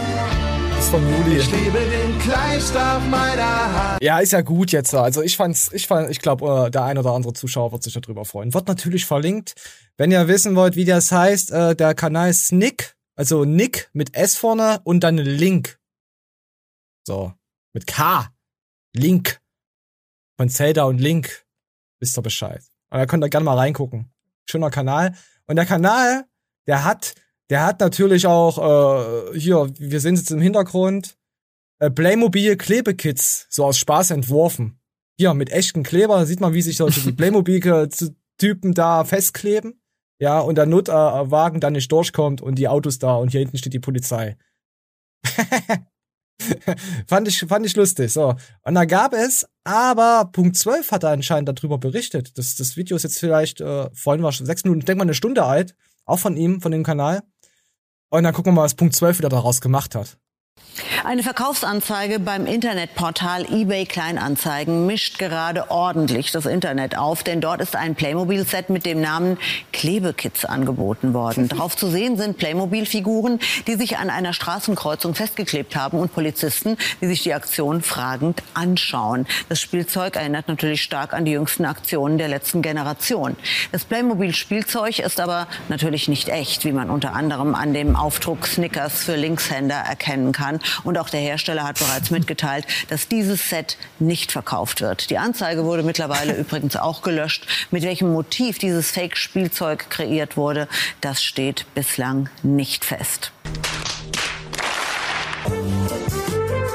[0.91, 1.39] Von Juli.
[1.39, 4.03] Ich liebe den Kleister auf meiner Hand.
[4.03, 4.93] Ja, ist ja gut jetzt.
[4.93, 8.25] Also ich fand's, ich fand, ich glaube, der ein oder andere Zuschauer wird sich darüber
[8.25, 8.53] freuen.
[8.53, 9.55] Wird natürlich verlinkt.
[9.97, 14.17] Wenn ihr wissen wollt, wie das heißt, äh, der Kanal ist Nick, also Nick mit
[14.17, 15.79] S vorne und dann Link.
[17.07, 17.33] So,
[17.73, 18.29] mit K.
[18.93, 19.41] Link.
[20.39, 21.47] Von Zelda und Link.
[22.01, 22.65] Wisst ihr Bescheid.
[22.91, 24.13] Und da könnt ihr gerne mal reingucken.
[24.49, 25.15] Schöner Kanal.
[25.47, 26.25] Und der Kanal,
[26.67, 27.15] der hat,
[27.51, 31.19] der hat natürlich auch, äh, hier, wir sehen es jetzt im Hintergrund,
[31.81, 34.81] äh, Playmobil Klebekits, so aus Spaß entworfen.
[35.19, 39.83] Hier, mit echten Kleber, sieht man, wie sich solche die Playmobil-Typen da festkleben.
[40.21, 43.73] Ja, und der Notwagen dann nicht durchkommt und die Autos da und hier hinten steht
[43.73, 44.37] die Polizei.
[47.07, 48.35] fand ich, fand ich lustig, so.
[48.63, 52.37] Und da gab es, aber Punkt 12 hat er anscheinend darüber berichtet.
[52.39, 55.05] Das, das Video ist jetzt vielleicht, äh, vorhin war schon sechs Minuten, ich denke mal
[55.05, 55.75] eine Stunde alt.
[56.05, 57.23] Auch von ihm, von dem Kanal.
[58.11, 60.19] Und dann gucken wir mal, was Punkt 12 wieder daraus gemacht hat.
[61.05, 67.77] Eine Verkaufsanzeige beim Internetportal eBay Kleinanzeigen mischt gerade ordentlich das Internet auf, denn dort ist
[67.77, 69.39] ein Playmobil-Set mit dem Namen
[69.73, 71.49] Klebekits angeboten worden.
[71.49, 77.07] Drauf zu sehen sind Playmobil-Figuren, die sich an einer Straßenkreuzung festgeklebt haben und Polizisten, die
[77.07, 79.27] sich die Aktion fragend anschauen.
[79.49, 83.37] Das Spielzeug erinnert natürlich stark an die jüngsten Aktionen der letzten Generation.
[83.73, 89.05] Das Playmobil-Spielzeug ist aber natürlich nicht echt, wie man unter anderem an dem Aufdruck Snickers
[89.05, 90.50] für Linkshänder erkennen kann.
[90.85, 95.11] Und auch der Hersteller hat bereits mitgeteilt, dass dieses Set nicht verkauft wird.
[95.11, 97.47] Die Anzeige wurde mittlerweile übrigens auch gelöscht.
[97.71, 100.69] Mit welchem Motiv dieses Fake-Spielzeug kreiert wurde,
[101.01, 103.33] das steht bislang nicht fest.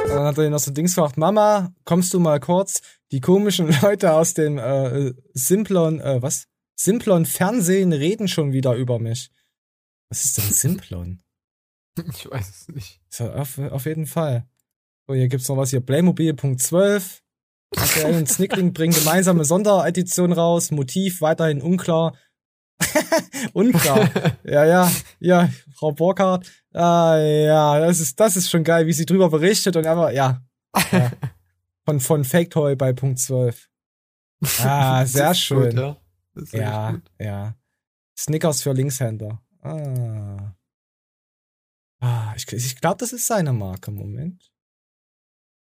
[0.07, 2.81] Dann hat er noch so Dings gemacht, Mama, kommst du mal kurz?
[3.11, 6.45] Die komischen Leute aus dem äh, Simplon, äh, was?
[6.75, 9.29] Simplon Fernsehen reden schon wieder über mich.
[10.09, 11.24] Was ist denn Simplon?
[12.09, 13.01] Ich weiß es nicht.
[13.09, 14.45] So, auf, auf jeden Fall.
[15.07, 15.81] So, hier gibt's noch was hier.
[15.81, 17.21] Playmobil.12.
[17.75, 20.71] RTL und Snickling bringen gemeinsame Sonderedition raus.
[20.71, 22.15] Motiv weiterhin unklar.
[23.53, 24.09] unklar.
[24.43, 26.51] ja, ja, ja, Frau Burkhardt.
[26.73, 30.41] Ah, ja, das ist, das ist schon geil, wie sie drüber berichtet und einfach, ja.
[30.91, 31.11] ja.
[31.85, 33.69] Von, von Fake Toy bei Punkt 12.
[34.59, 35.75] Ah, sehr schön.
[36.33, 37.55] Gut, ja, ja, ja.
[38.17, 39.41] Snickers für Linkshänder.
[39.61, 40.55] Ah.
[42.05, 43.89] Ah, ich, ich glaube, das ist seine Marke.
[43.89, 44.51] Moment.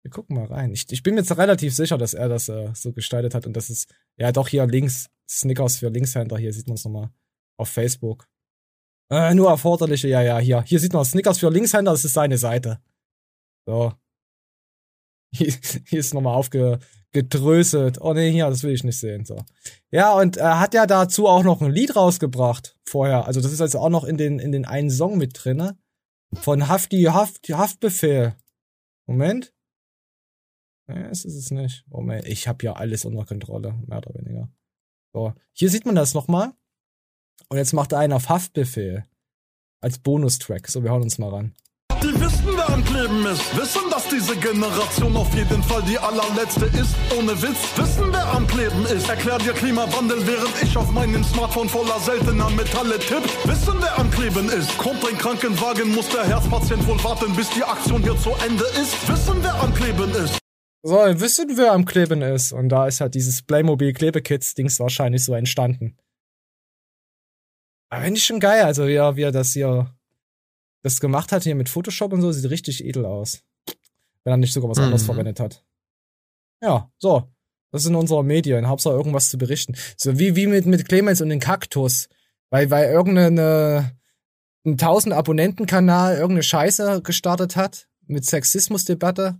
[0.04, 0.72] Wir gucken mal rein.
[0.72, 3.54] Ich, ich bin mir jetzt relativ sicher, dass er das äh, so gestaltet hat und
[3.54, 7.10] das ist, ja doch hier links, Snickers für Linkshänder, hier sieht man es nochmal
[7.58, 8.28] auf Facebook.
[9.12, 10.62] Äh, nur erforderliche, ja, ja, hier.
[10.62, 12.80] Hier sieht man Snickers für Linkshänder, das ist seine Seite.
[13.66, 13.94] So.
[15.34, 15.54] Hier,
[15.88, 18.00] hier ist nochmal aufgedröselt.
[18.00, 19.26] Oh nee, hier, das will ich nicht sehen.
[19.26, 19.44] So.
[19.90, 23.26] Ja, und er hat ja dazu auch noch ein Lied rausgebracht vorher.
[23.26, 25.80] Also das ist also auch noch in den, in den einen Song mit drinne.
[26.34, 28.36] Von Hafti Haft, Haftbefehl.
[29.06, 29.54] Moment.
[30.88, 31.86] Ja, es ist es nicht.
[31.88, 34.50] Moment, ich habe ja alles unter Kontrolle, mehr oder weniger.
[35.14, 36.54] So, hier sieht man das nochmal.
[37.50, 39.06] Und jetzt macht er einen auf Haftbefehl.
[39.80, 40.68] Als Bonustrack.
[40.68, 41.56] So, wir hauen uns mal ran.
[42.02, 43.58] Die wissen, am Kleben ist.
[43.58, 46.96] Wissen, dass diese Generation auf jeden Fall die allerletzte ist.
[47.18, 49.10] Ohne Witz, wissen, wer am Kleben ist.
[49.10, 53.24] Erklär dir Klimawandel, während ich auf meinem Smartphone voller seltener Metalle tipp.
[53.46, 54.78] Wissen, wer am Kleben ist.
[54.78, 59.08] Kommt ein Krankenwagen, muss der Herzpatient wohl warten, bis die Aktion hier zu Ende ist.
[59.08, 60.40] Wissen, wer am Kleben ist.
[60.84, 62.52] So, wissen, wer am Kleben ist.
[62.54, 65.98] Und da ist halt dieses Playmobil Klebekits-Dings wahrscheinlich so entstanden.
[67.90, 69.97] Aber finde ich schon geil, also ja, wie er das hier
[70.88, 73.44] das gemacht hat hier mit Photoshop und so, sieht richtig edel aus.
[74.24, 75.06] Wenn er nicht sogar was anderes Mhm.
[75.06, 75.64] verwendet hat.
[76.62, 77.32] Ja, so.
[77.72, 78.68] Das sind unsere Medien.
[78.68, 79.76] Hauptsache irgendwas zu berichten.
[79.98, 82.08] So wie, wie mit, mit Clemens und den Kaktus.
[82.50, 83.98] Weil, weil irgendeine,
[84.66, 87.88] ein 1000 Abonnenten-Kanal irgendeine Scheiße gestartet hat.
[88.06, 89.40] Mit Sexismusdebatte.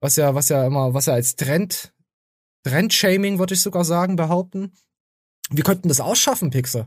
[0.00, 1.92] Was ja, was ja immer, was ja als Trend,
[2.62, 4.72] Trendshaming, würde ich sogar sagen, behaupten.
[5.50, 6.86] Wir könnten das ausschaffen, Pixel.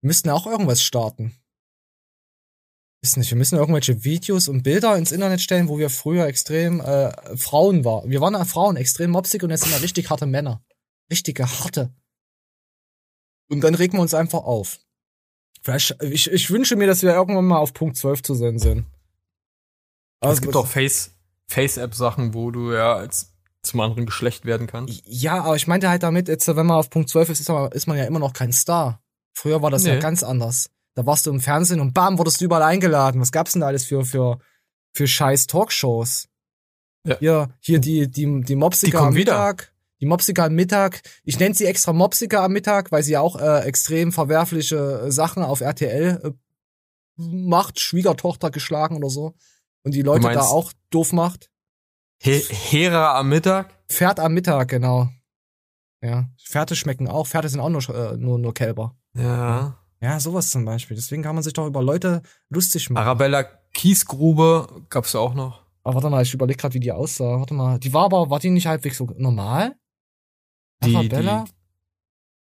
[0.00, 1.34] Wir müssten auch irgendwas starten.
[3.06, 6.80] Ist nicht, wir müssen irgendwelche Videos und Bilder ins Internet stellen, wo wir früher extrem
[6.80, 8.10] äh, Frauen waren.
[8.10, 10.60] Wir waren ja Frauen, extrem mopsig und jetzt sind wir richtig harte Männer.
[11.10, 11.94] Richtige harte.
[13.48, 14.80] Und dann regen wir uns einfach auf.
[15.62, 18.86] Vielleicht, ich, ich wünsche mir, dass wir irgendwann mal auf Punkt 12 zu sehen sind.
[20.20, 21.12] es gibt auch Face,
[21.48, 25.00] Face-App-Sachen, wo du ja als zum anderen Geschlecht werden kannst.
[25.04, 27.70] Ja, aber ich meinte halt damit, jetzt, wenn man auf Punkt 12 ist, ist man,
[27.70, 29.00] ist man ja immer noch kein Star.
[29.32, 30.00] Früher war das ja Nee.
[30.00, 30.70] ganz anders.
[30.96, 33.20] Da warst du im Fernsehen und bam, wurdest du überall eingeladen.
[33.20, 34.38] Was gab's denn da alles für, für,
[34.94, 36.28] für scheiß Talkshows?
[37.06, 37.18] Ja.
[37.18, 39.34] Hier, hier die, die, die Mopsiker am wieder.
[39.34, 39.72] Mittag.
[40.00, 41.02] Die Mopsiker am Mittag.
[41.22, 45.12] Ich nenne sie extra Mopsiker am Mittag, weil sie ja auch äh, extrem verwerfliche äh,
[45.12, 46.30] Sachen auf RTL äh,
[47.16, 49.34] macht, Schwiegertochter geschlagen oder so.
[49.82, 51.50] Und die Leute da auch doof macht.
[52.18, 53.70] He Hera am Mittag?
[53.88, 55.10] Pferd am Mittag, genau.
[56.00, 56.30] Ja.
[56.42, 57.26] Pferde schmecken auch.
[57.26, 58.96] Pferde sind auch nur, äh, nur, nur Kälber.
[59.14, 59.78] Ja.
[60.00, 60.96] Ja, sowas zum Beispiel.
[60.96, 63.02] Deswegen kann man sich doch über Leute lustig machen.
[63.02, 65.62] Arabella Kiesgrube gab's ja auch noch.
[65.82, 67.38] Aber warte mal, ich überlege gerade, wie die aussah.
[67.40, 67.78] Warte mal.
[67.78, 69.74] Die war aber, war die nicht halbwegs so normal?
[70.84, 71.44] Die, Arabella?
[71.46, 71.52] die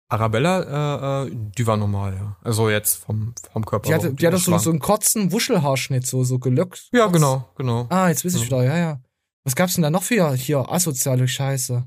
[0.08, 2.36] Arabella, äh, äh, die war normal, ja.
[2.42, 3.88] Also jetzt vom, vom Körper.
[3.88, 6.88] Die hatte, die hatte so, so einen kurzen Wuschelhaarschnitt, so, so gelöckt.
[6.92, 7.86] Ja, genau, genau.
[7.90, 8.46] Ah, jetzt weiß ich Ja.
[8.46, 9.00] wieder, ja, ja.
[9.44, 11.86] Was gab's denn da noch für hier asoziale Scheiße?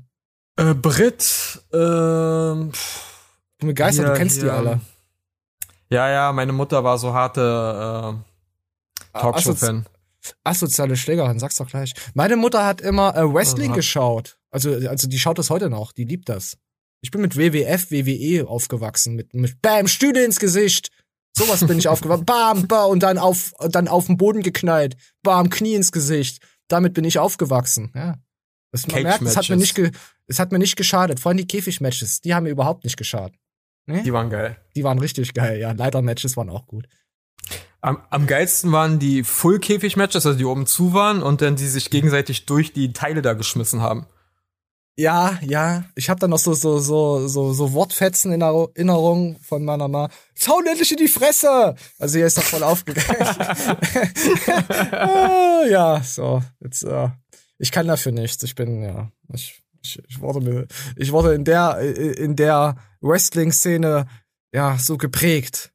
[0.56, 4.80] Äh, Brit, ähm, Ich bin begeistert, hier- du kennst die hier- alle.
[5.90, 8.22] Ja, ja, meine Mutter war so harte
[9.12, 9.86] äh, Talkshow-Fan.
[10.44, 11.92] Asoziale Schlägerin, sag's doch gleich.
[12.14, 13.76] Meine Mutter hat immer äh, Wrestling Aha.
[13.76, 14.38] geschaut.
[14.50, 16.56] Also, also die schaut das heute noch, die liebt das.
[17.00, 20.90] Ich bin mit WWF, WWE aufgewachsen, mit, mit Bam, Stühle ins Gesicht.
[21.36, 22.26] Sowas bin ich aufgewachsen.
[22.26, 24.96] Bam, bam, und dann auf, dann auf den Boden geknallt.
[25.22, 26.42] Bam, Knie ins Gesicht.
[26.68, 28.16] Damit bin ich aufgewachsen, ja.
[28.72, 29.90] Das, man merkt, es hat mir nicht, ge,
[30.28, 31.18] es hat mir nicht geschadet.
[31.18, 33.34] Vor allem die Käfigmatches, die haben mir überhaupt nicht geschadet.
[33.90, 34.02] Ne?
[34.02, 34.56] Die waren geil.
[34.76, 35.72] Die waren richtig geil, ja.
[35.72, 36.86] Leiter-Matches waren auch gut.
[37.80, 41.90] Am, am geilsten waren die Full-Käfig-Matches, also die oben zu waren und dann die sich
[41.90, 44.06] gegenseitig durch die Teile da geschmissen haben.
[44.96, 45.84] Ja, ja.
[45.94, 50.10] Ich habe dann noch so so so so so Wortfetzen in Erinnerung von meiner Mama.
[50.34, 51.74] Zaun endlich in die Fresse.
[51.98, 53.16] Also hier ist doch voll aufgegangen.
[54.92, 56.82] ah, ja, so jetzt.
[56.82, 57.08] Äh,
[57.56, 58.42] ich kann dafür nichts.
[58.42, 59.10] Ich bin ja.
[59.32, 60.66] Ich, ich, ich wurde mir,
[60.96, 64.06] ich wurde in der in der Wrestling-Szene
[64.52, 65.72] ja so geprägt.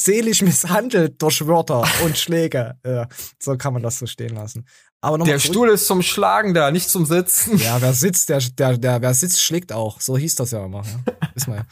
[0.00, 2.78] Seelisch misshandelt durch Wörter und Schläge.
[2.86, 3.08] Ja,
[3.40, 4.66] so kann man das so stehen lassen.
[5.00, 7.58] Aber noch Der zurück- Stuhl ist zum Schlagen da, nicht zum Sitzen.
[7.58, 10.00] ja, wer sitzt, der, der, der, wer sitzt, schlägt auch.
[10.00, 10.82] So hieß das ja immer.
[10.84, 11.28] Ja.
[11.34, 11.64] Ist mal.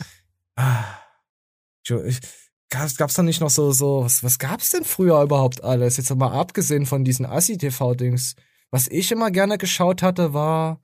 [0.56, 0.84] Ah.
[1.84, 2.20] Ich, ich,
[2.70, 5.96] gab's, gab's da nicht noch so, so, was, was gab's denn früher überhaupt alles?
[5.96, 8.34] Jetzt mal abgesehen von diesen Assi-TV-Dings.
[8.70, 10.80] Was ich immer gerne geschaut hatte, war,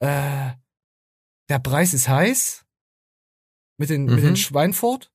[0.00, 0.50] äh,
[1.48, 2.64] der Preis ist heiß.
[3.78, 4.22] Mit den, mit Mhm.
[4.28, 5.12] den Schweinfurt.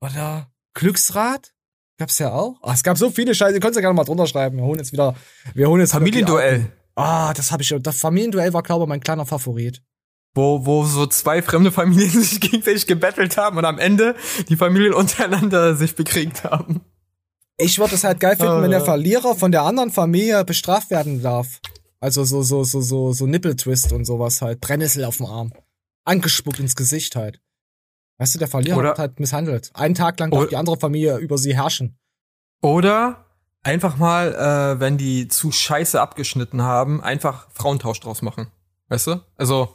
[0.00, 1.52] Oder Glücksrad.
[1.98, 2.58] Gab's ja auch.
[2.62, 3.54] Ah, es gab so viele Scheiße.
[3.54, 4.56] Ihr könnt ja gerne mal drunter schreiben.
[4.56, 5.14] Wir holen jetzt wieder,
[5.54, 6.72] wir holen jetzt Familienduell.
[6.96, 7.74] Ah, das habe ich.
[7.80, 9.80] Das Familienduell war, glaube ich, mein kleiner Favorit.
[10.34, 14.16] Wo, wo so zwei fremde Familien sich gegenseitig gebettelt haben und am Ende
[14.48, 16.80] die Familien untereinander sich bekriegt haben.
[17.56, 18.84] Ich würde es halt geil finden, Ah, wenn der ja.
[18.84, 21.60] Verlierer von der anderen Familie bestraft werden darf.
[22.04, 24.60] Also so, so, so, so, so Nippeltwist und sowas halt.
[24.60, 25.52] Brennnessel auf dem Arm.
[26.04, 27.40] Angespuckt ins Gesicht halt.
[28.18, 29.70] Weißt du, der Verlierer Oder- wird halt misshandelt.
[29.72, 31.98] Einen Tag lang darf die andere Familie über sie herrschen.
[32.62, 33.24] Oder
[33.62, 38.48] einfach mal, äh, wenn die zu scheiße abgeschnitten haben, einfach Frauentausch draus machen.
[38.88, 39.20] Weißt du?
[39.36, 39.68] Also,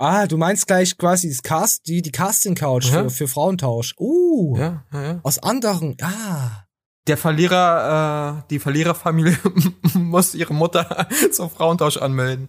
[0.00, 3.02] Ah, du meinst gleich quasi das Cast, die, die Casting-Couch Ja.
[3.02, 3.96] für, für Frauentausch.
[3.98, 5.20] Uh, Ja, ja, ja.
[5.24, 6.67] aus anderen, ah.
[7.08, 9.36] Der Verlierer, äh, die Verliererfamilie
[9.94, 12.48] muss ihre Mutter zum Frauentausch anmelden.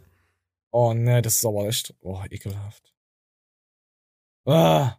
[0.71, 2.93] Oh ne, das ist aber echt, oh, ekelhaft.
[4.45, 4.97] Ah,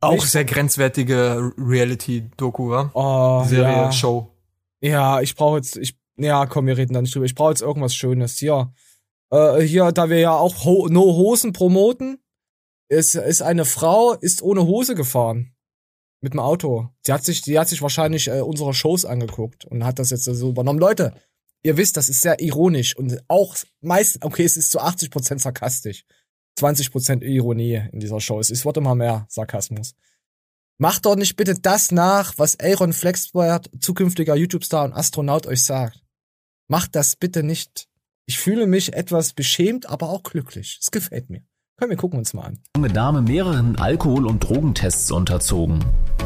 [0.00, 2.90] Auch Ich- sehr grenzwertige Reality-Doku, wa?
[2.94, 3.92] oh, Serie, ja.
[3.92, 4.34] Show.
[4.80, 7.26] Ja, ich brauche jetzt, ich, ja, komm, wir reden da nicht drüber.
[7.26, 8.36] Ich brauche jetzt irgendwas Schönes.
[8.38, 8.72] Hier,
[9.30, 12.18] äh, hier, da wir ja auch Ho No Hosen promoten,
[12.88, 15.54] ist, ist eine Frau, ist ohne Hose gefahren.
[16.20, 16.88] Mit dem Auto.
[17.04, 20.24] Sie hat sich, die hat sich wahrscheinlich äh, unsere Shows angeguckt und hat das jetzt
[20.24, 20.80] so übernommen.
[20.80, 21.14] Leute,
[21.62, 26.04] ihr wisst, das ist sehr ironisch und auch meist, okay, es ist zu 80% sarkastisch.
[26.58, 28.40] 20% Ironie in dieser Show.
[28.40, 29.94] Es wird immer mehr Sarkasmus.
[30.78, 36.04] Macht doch nicht bitte das nach, was Aaron Flexbert, zukünftiger YouTube-Star und Astronaut, euch sagt.
[36.68, 37.88] Macht das bitte nicht.
[38.26, 40.78] Ich fühle mich etwas beschämt, aber auch glücklich.
[40.80, 41.47] Es gefällt mir.
[41.80, 42.58] Komm, wir gucken uns mal an.
[42.76, 45.78] junge Dame mehreren Alkohol- und Drogentests unterzogen.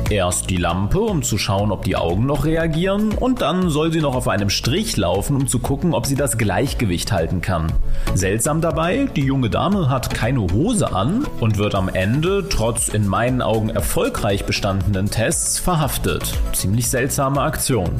[0.09, 4.01] Erst die Lampe, um zu schauen, ob die Augen noch reagieren, und dann soll sie
[4.01, 7.71] noch auf einem Strich laufen, um zu gucken, ob sie das Gleichgewicht halten kann.
[8.15, 13.07] Seltsam dabei, die junge Dame hat keine Hose an und wird am Ende, trotz in
[13.07, 16.33] meinen Augen erfolgreich bestandenen Tests, verhaftet.
[16.55, 17.91] Ziemlich seltsame Aktion.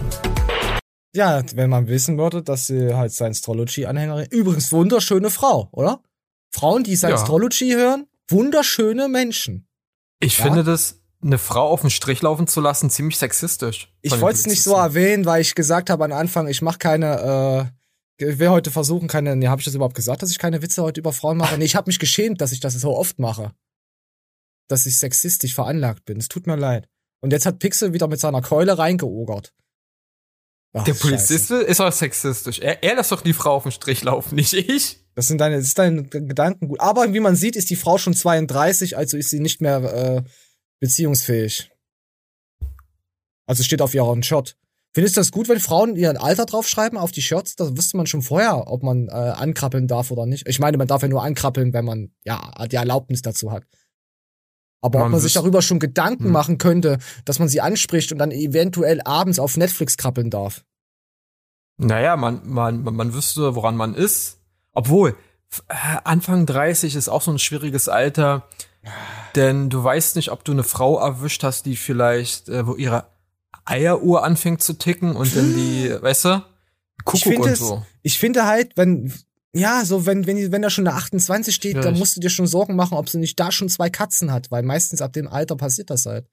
[1.15, 6.01] Ja, wenn man wissen würde, dass sie halt Science-Trology-Anhängerin, übrigens wunderschöne Frau, oder?
[6.53, 9.67] Frauen, die Science-Trology hören, wunderschöne Menschen.
[10.21, 10.45] Ich Ja?
[10.45, 13.93] finde das, eine Frau auf den Strich laufen zu lassen, ziemlich sexistisch.
[14.03, 17.71] Ich wollte es nicht so erwähnen, weil ich gesagt habe am Anfang, ich mache keine,
[18.19, 20.63] äh, ich will heute versuchen, keine, nee, habe ich das überhaupt gesagt, dass ich keine
[20.63, 21.57] Witze heute über Frauen mache?
[21.59, 23.53] Nee, ich habe mich geschämt, dass ich das so oft mache.
[24.69, 26.19] Dass ich sexistisch veranlagt bin.
[26.19, 26.89] Es tut mir leid.
[27.21, 29.53] Und jetzt hat Pixel wieder mit seiner Keule reingeogert.
[30.73, 31.03] Ach, Der Scheiße.
[31.07, 32.59] Polizist ist auch sexistisch.
[32.59, 35.02] Er, er lässt doch die Frau auf den Strich laufen, nicht ich.
[35.15, 36.81] Das sind deine, das ist dein Gedanken gut.
[36.81, 40.23] Aber wie man sieht, ist die Frau schon 32, also ist sie nicht mehr äh,
[40.81, 41.71] beziehungsfähig.
[43.47, 44.57] Also steht auf ihrem Shirt.
[44.95, 47.57] Findest du das gut, wenn Frauen ihr Alter draufschreiben auf die Shirts?
[47.57, 50.47] Da wüsste man schon vorher, ob man äh, ankrabbeln darf oder nicht.
[50.47, 53.65] Ich meine, man darf ja nur ankrabbeln, wenn man ja die Erlaubnis dazu hat.
[54.83, 56.33] Aber Man ob man sich darüber schon Gedanken Hm.
[56.33, 60.65] machen könnte, dass man sie anspricht und dann eventuell abends auf Netflix krabbeln darf.
[61.79, 64.42] Naja, man, man, man wüsste, woran man ist.
[64.73, 65.17] Obwohl,
[65.69, 68.49] äh, Anfang 30 ist auch so ein schwieriges Alter.
[69.35, 73.07] Denn du weißt nicht, ob du eine Frau erwischt hast, die vielleicht, äh, wo ihre
[73.65, 77.87] Eieruhr anfängt zu ticken und dann die, weißt du, ich Kuckuck finde und es, so.
[78.03, 79.13] ich finde halt, wenn,
[79.55, 81.99] ja, so, wenn, wenn, wenn da schon eine 28 steht, dann Schwierig.
[81.99, 84.63] musst du dir schon Sorgen machen, ob sie nicht da schon zwei Katzen hat, weil
[84.63, 86.27] meistens ab dem Alter passiert das halt.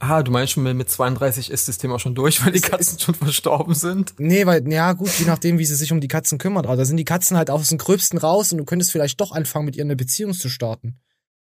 [0.00, 2.98] Ah, du meinst schon, mit mit 32 ist das Thema schon durch, weil die Katzen
[2.98, 4.14] schon verstorben sind?
[4.18, 6.66] Nee, weil, ja, gut, je nachdem, wie sie sich um die Katzen kümmert.
[6.66, 9.32] Aber da sind die Katzen halt aus dem Gröbsten raus und du könntest vielleicht doch
[9.32, 11.00] anfangen, mit ihr eine Beziehung zu starten.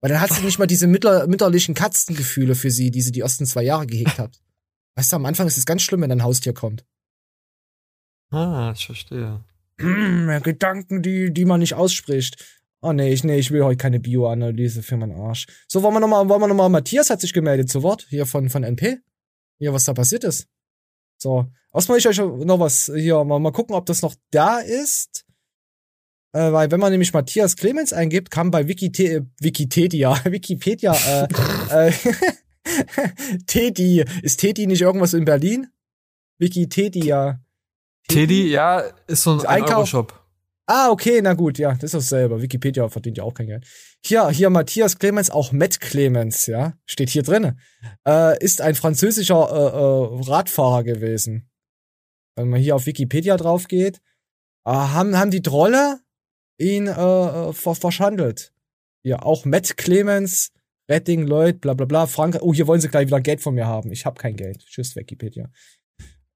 [0.01, 3.21] Weil dann hast du nicht mal diese mütter, mütterlichen Katzengefühle für sie, die sie die
[3.21, 4.39] ersten zwei Jahre gehegt hat.
[4.95, 6.85] Weißt du, am Anfang ist es ganz schlimm, wenn dein Haustier kommt.
[8.31, 9.43] Ah, ich verstehe.
[9.79, 12.62] Hm, Gedanken, die, die man nicht ausspricht.
[12.85, 15.47] Oh nee, ich, nee, ich will heute keine Bioanalyse für meinen Arsch.
[15.69, 18.25] So, wollen wir nochmal, wollen wir noch mal, Matthias hat sich gemeldet zu Wort, hier
[18.25, 18.97] von, von NP.
[19.57, 20.47] Hier, was da passiert ist.
[21.17, 25.23] So, erstmal ich euch noch was, hier, mal, mal gucken, ob das noch da ist.
[26.33, 30.93] Äh, weil wenn man nämlich Matthias Clemens eingibt, kam bei Wikite Wikipedia, Wikipedia,
[31.71, 31.93] äh, äh,
[33.47, 35.67] Teddy, ist Teddy nicht irgendwas in Berlin?
[36.37, 37.39] Wikipedia.
[38.09, 40.22] Teddy, ja, ist so ein, ein Einkauf- Euroshop.
[40.65, 42.41] Ah, okay, na gut, ja, das ist dasselbe.
[42.41, 43.67] Wikipedia verdient ja auch kein Geld.
[44.05, 47.57] Hier, hier Matthias Clemens, auch Matt Clemens, ja, steht hier drinne,
[48.07, 51.49] äh, ist ein französischer äh, äh, Radfahrer gewesen.
[52.37, 53.97] Wenn man hier auf Wikipedia drauf geht,
[54.65, 55.99] äh, haben, haben die Trolle
[56.57, 58.53] ihn äh, äh, ver verschandelt.
[59.03, 60.53] Hier, auch Matt Clemens,
[60.89, 62.37] Redding, Lloyd, bla bla bla, Frank.
[62.41, 63.91] Oh, hier wollen sie gleich wieder Geld von mir haben.
[63.91, 64.65] Ich habe kein Geld.
[64.65, 65.49] Tschüss, Wikipedia.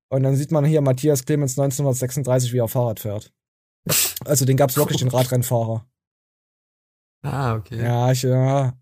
[0.10, 3.32] Und dann sieht man hier Matthias Clemens 1936, wie er Fahrrad fährt.
[4.26, 5.86] Also den gab's wirklich, den Radrennfahrer.
[7.24, 7.82] Ah, okay.
[7.82, 8.74] Ja, ich, ja.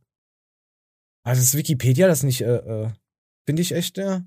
[1.23, 2.89] Also das Wikipedia, das nicht, äh, äh,
[3.47, 4.21] finde ich echt, ja.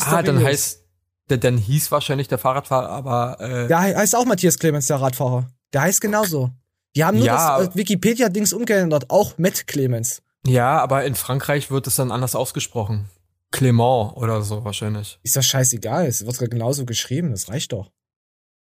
[0.00, 0.84] ah, dann heißt,
[1.30, 4.96] der, dann hieß wahrscheinlich der Fahrradfahrer, aber äh, Der he- heißt auch Matthias Clemens, der
[5.00, 5.48] Radfahrer.
[5.72, 6.50] Der heißt genauso.
[6.96, 7.58] Die haben nur Ja.
[7.58, 10.22] das äh, Wikipedia-Dings umgeändert, auch Matt Clemens.
[10.46, 13.08] ja, aber in Frankreich wird es dann anders ausgesprochen.
[13.52, 15.20] Clément oder so wahrscheinlich.
[15.22, 17.90] Ist das scheißegal, es wird genauso geschrieben, das reicht doch.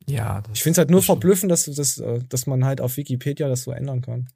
[0.08, 0.42] Ja.
[0.42, 2.98] Das Ich finde es halt nur verblüffend, dass, du das, äh, dass man halt auf
[2.98, 4.28] Wikipedia das so ändern kann.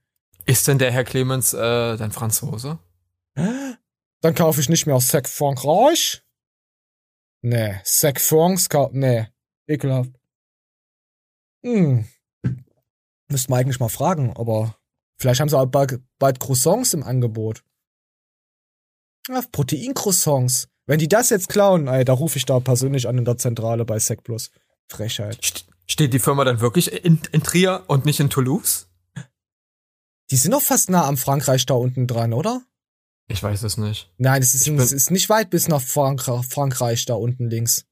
[0.45, 2.79] ist denn der Herr Clemens äh, dein Franzose?
[3.35, 6.23] Dann kaufe ich nicht mehr Sec Frankreich.
[7.41, 9.27] Nee, Sec France, kau- nee,
[9.67, 10.11] ekelhaft.
[11.63, 12.05] Hm.
[13.29, 14.75] Müsste man eigentlich mal fragen, aber
[15.21, 17.61] Vielleicht haben sie auch bald, bald Croissants im Angebot.
[19.27, 20.69] Ja, Protein-Croissants.
[20.85, 23.83] Wenn die das jetzt klauen, ey, da rufe ich da persönlich an in der Zentrale
[23.85, 24.49] bei SecPlus.
[24.89, 25.65] Frechheit.
[25.87, 28.87] Steht die Firma dann wirklich in, in Trier und nicht in Toulouse?
[30.31, 32.61] Die sind doch fast nah am Frankreich da unten dran, oder?
[33.27, 34.11] Ich weiß es nicht.
[34.17, 37.85] Nein, es ist, es ist nicht weit bis nach Frank Frankreich da unten links.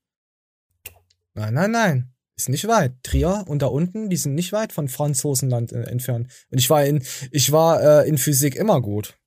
[1.34, 2.14] Nein, nein, nein.
[2.36, 2.93] Ist nicht weit.
[3.04, 6.32] Trier und da unten, die sind nicht weit von Franzosenland äh, entfernt.
[6.50, 9.18] Und ich war in, ich war äh, in Physik immer gut.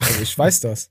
[0.00, 0.90] Also ich weiß das.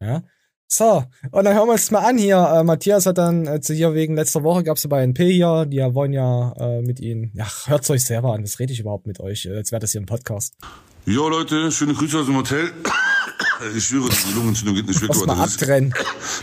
[0.00, 0.24] Ja.
[0.68, 2.38] So, und dann hören wir uns mal an hier.
[2.38, 5.78] Äh, Matthias hat dann äh, hier wegen letzter Woche gab's ja bei NP hier, die
[5.78, 7.30] wollen ja äh, mit ihnen.
[7.34, 8.42] Ja, hört's euch selber an.
[8.42, 9.46] Was rede ich überhaupt mit euch?
[9.46, 10.54] Äh, Jetzt wäre das hier ein Podcast.
[11.04, 12.72] Jo Leute, schöne Grüße aus dem Hotel.
[13.74, 15.08] Ich schwöre, die Lungenentzündung geht nicht weg.
[15.08, 15.62] Das ist.
[15.62, 15.94] abtrennen.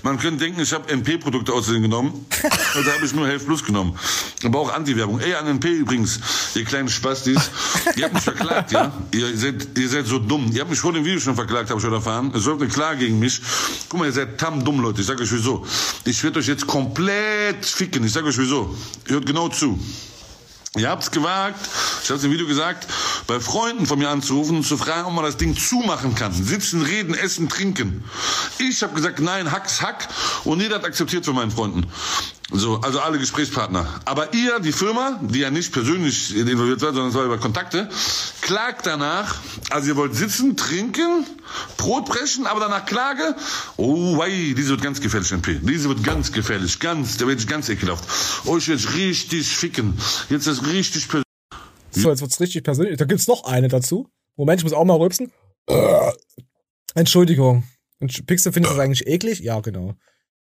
[0.02, 2.26] Man könnte denken, ich habe NP-Produkte außerdem genommen.
[2.76, 3.98] Also habe ich nur Health Plus genommen.
[4.44, 5.20] Aber auch Anti-Werbung.
[5.20, 6.20] Ey, an NP übrigens,
[6.56, 7.52] ihr kleinen Spastis.
[7.96, 8.92] Ihr habt mich verklagt, ja?
[9.12, 10.52] Ihr seid, ihr seid so dumm.
[10.54, 12.32] Ihr habt mich vor dem Video schon verklagt, habe ich schon erfahren.
[12.36, 13.42] Es läuft eine Klage gegen mich.
[13.90, 15.02] Guck mal, ihr seid tam dumm, Leute.
[15.02, 15.66] Ich sage euch wieso.
[16.06, 18.04] Ich werde euch jetzt komplett ficken.
[18.04, 18.76] Ich sage euch wieso.
[19.08, 19.80] Hört genau zu.
[20.76, 21.60] Ihr habt's gewagt,
[22.04, 22.88] ich hab's im Video gesagt,
[23.28, 26.34] bei Freunden von mir anzurufen und zu fragen, ob man das Ding zumachen kann.
[26.34, 28.04] Sitzen, reden, essen, trinken.
[28.58, 30.08] Ich habe gesagt, nein, Hacks, Hack.
[30.46, 31.86] Und jeder hat akzeptiert von meinen Freunden.
[32.52, 34.02] So, also alle Gesprächspartner.
[34.06, 37.90] Aber ihr, die Firma, die ja nicht persönlich involviert war, sondern es war über Kontakte,
[38.42, 39.38] klagt danach,
[39.72, 41.26] also ihr wollt sitzen, trinken,
[41.78, 43.36] Brot brechen, aber danach Klage,
[43.78, 45.60] oh wei, diese wird ganz gefährlich, MP.
[45.64, 48.48] Diese wird ganz gefährlich, ganz, da werde ich ganz ekelhaft.
[48.48, 49.98] Euch jetzt richtig ficken.
[50.30, 51.24] Jetzt ist richtig persönlich.
[51.92, 52.98] So, jetzt wird's richtig persönlich.
[52.98, 54.10] Da gibt's noch eine dazu.
[54.36, 55.32] Moment, ich muss auch mal rülpsen.
[55.68, 56.12] Äh,
[56.94, 57.64] Entschuldigung.
[58.02, 59.40] Entsch- Pixel findest du das eigentlich eklig?
[59.40, 59.96] Ja, genau.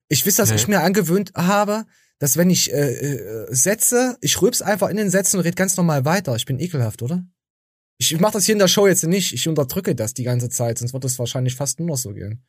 [0.09, 0.55] Ich weiß, dass Nee.
[0.55, 1.85] ich mir angewöhnt habe,
[2.19, 5.77] dass wenn ich äh, äh, Sätze, ich rülps einfach in den Sätzen und red ganz
[5.77, 6.35] normal weiter.
[6.35, 7.23] Ich bin ekelhaft, oder?
[7.99, 9.33] Ich mach das hier in der Show jetzt nicht.
[9.33, 12.43] Ich unterdrücke das die ganze Zeit, sonst wird es wahrscheinlich fast nur noch so gehen.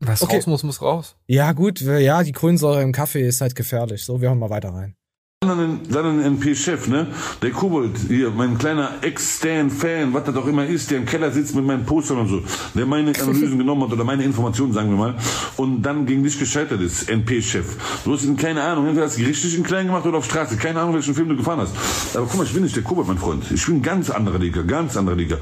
[0.00, 0.36] Was Okay.
[0.36, 1.16] raus muss, muss raus.
[1.26, 4.04] Ja, gut, ja, die Kohlensäure im Kaffee ist halt gefährlich.
[4.04, 4.96] So, wir hören mal weiter rein.
[5.42, 7.08] Dann ein, NP-Chef, ne?
[7.42, 11.56] Der Kobold, hier, mein kleiner Ex-Stan-Fan, was das auch immer ist, der im Keller sitzt
[11.56, 12.42] mit meinen Postern und so,
[12.76, 15.16] der meine Analysen genommen hat oder meine Informationen, sagen wir mal,
[15.56, 17.66] und dann gegen dich gescheitert ist, NP-Chef.
[18.04, 20.56] Du hast ihn, keine Ahnung, entweder hast du richtig in klein gemacht oder auf Straße,
[20.56, 21.74] keine Ahnung, welchen Film du gefahren hast.
[22.16, 23.44] Aber guck mal, ich bin nicht der Kobold, mein Freund.
[23.50, 25.38] Ich bin ganz andere Liga, ganz andere Liga.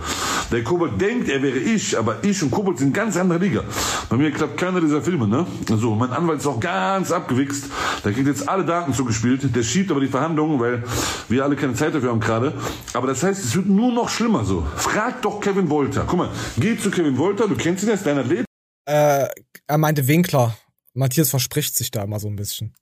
[0.51, 3.64] Der Kobold denkt, er wäre ich, aber ich und Kobold sind ganz andere Liga.
[4.09, 5.46] Bei mir klappt keiner dieser Filme, ne?
[5.68, 7.66] So, mein Anwalt ist auch ganz abgewichst.
[8.03, 9.55] Der kriegt jetzt alle Daten zugespielt.
[9.55, 10.82] Der schiebt aber die Verhandlungen, weil
[11.28, 12.55] wir alle keine Zeit dafür haben gerade.
[12.95, 14.66] Aber das heißt, es wird nur noch schlimmer so.
[14.76, 16.05] Frag doch Kevin Wolter.
[16.07, 18.45] Guck mal, geh zu Kevin Wolter, du kennst ihn, er ist dein Athlet.
[18.86, 19.28] Äh,
[19.66, 20.57] er meinte Winkler.
[20.95, 22.74] Matthias verspricht sich da immer so ein bisschen.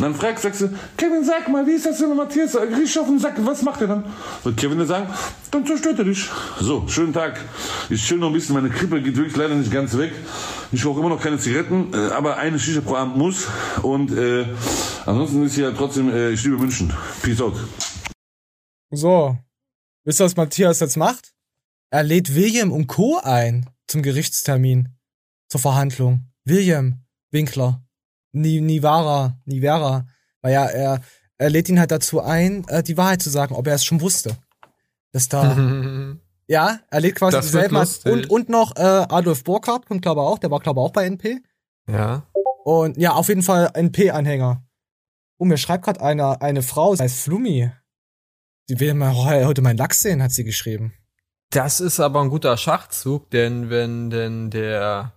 [0.00, 2.56] Und dann fragst, sagst du, Kevin, sag mal, wie ist das denn Matthias?
[2.56, 4.04] Riech auf den Sack, was macht er dann?
[4.44, 5.12] Wird Kevin dir sagen,
[5.50, 6.26] dann zerstört er dich.
[6.58, 7.38] So, schönen Tag.
[7.90, 10.12] Ich chill noch ein bisschen, meine Krippe geht wirklich leider nicht ganz weg.
[10.72, 13.46] Ich rauche immer noch keine Zigaretten, äh, aber eine Shisha pro Abend muss.
[13.82, 14.46] Und äh,
[15.04, 16.90] ansonsten ist hier trotzdem, äh, ich liebe München.
[17.22, 17.56] Peace out.
[18.90, 19.36] So.
[20.04, 21.34] Wisst ihr, was Matthias jetzt macht?
[21.90, 23.20] Er lädt William und Co.
[23.22, 24.96] ein zum Gerichtstermin.
[25.50, 26.30] Zur Verhandlung.
[26.46, 27.82] William Winkler.
[28.32, 29.38] Ni Nivara.
[29.44, 30.06] Nivera.
[30.42, 31.00] Weil ja, er,
[31.38, 34.00] er lädt ihn halt dazu ein, äh, die Wahrheit zu sagen, ob er es schon
[34.00, 34.36] wusste.
[35.12, 35.56] Dass da.
[36.46, 37.76] ja, er lädt quasi dieselben.
[38.04, 40.38] Und, und noch äh, Adolf Burkhardt kommt, glaube ich, auch.
[40.38, 41.42] Der war, glaube ich, auch bei NP.
[41.88, 42.26] Ja.
[42.64, 44.62] Und ja, auf jeden Fall NP-Anhänger.
[45.38, 47.70] Oh, mir schreibt gerade eine, eine Frau, das heißt Flummi.
[48.68, 50.92] Die will mal heute meinen Lachs sehen, hat sie geschrieben.
[51.50, 55.12] Das ist aber ein guter Schachzug, denn wenn denn der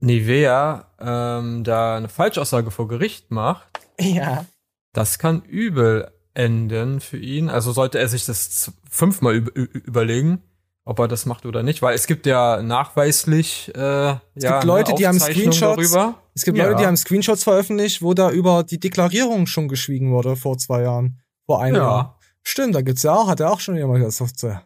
[0.00, 3.68] Nivea ähm, da eine Falschaussage vor Gericht macht,
[4.00, 4.46] Ja.
[4.92, 7.48] das kann übel enden für ihn.
[7.48, 10.42] Also sollte er sich das fünfmal überlegen,
[10.84, 14.64] ob er das macht oder nicht, weil es gibt ja nachweislich äh, Es ja, gibt
[14.64, 15.90] Leute, die haben Screenshots.
[15.92, 16.14] Darüber.
[16.34, 16.64] Es gibt ja.
[16.66, 20.82] Leute, die haben Screenshots veröffentlicht, wo da über die Deklarierung schon geschwiegen wurde vor zwei
[20.82, 21.20] Jahren.
[21.46, 21.82] Vor einem Ja.
[21.82, 22.18] Jahr.
[22.42, 24.38] Stimmt, da gibt's ja auch, hat er auch schon jemand gesagt.
[24.38, 24.56] So.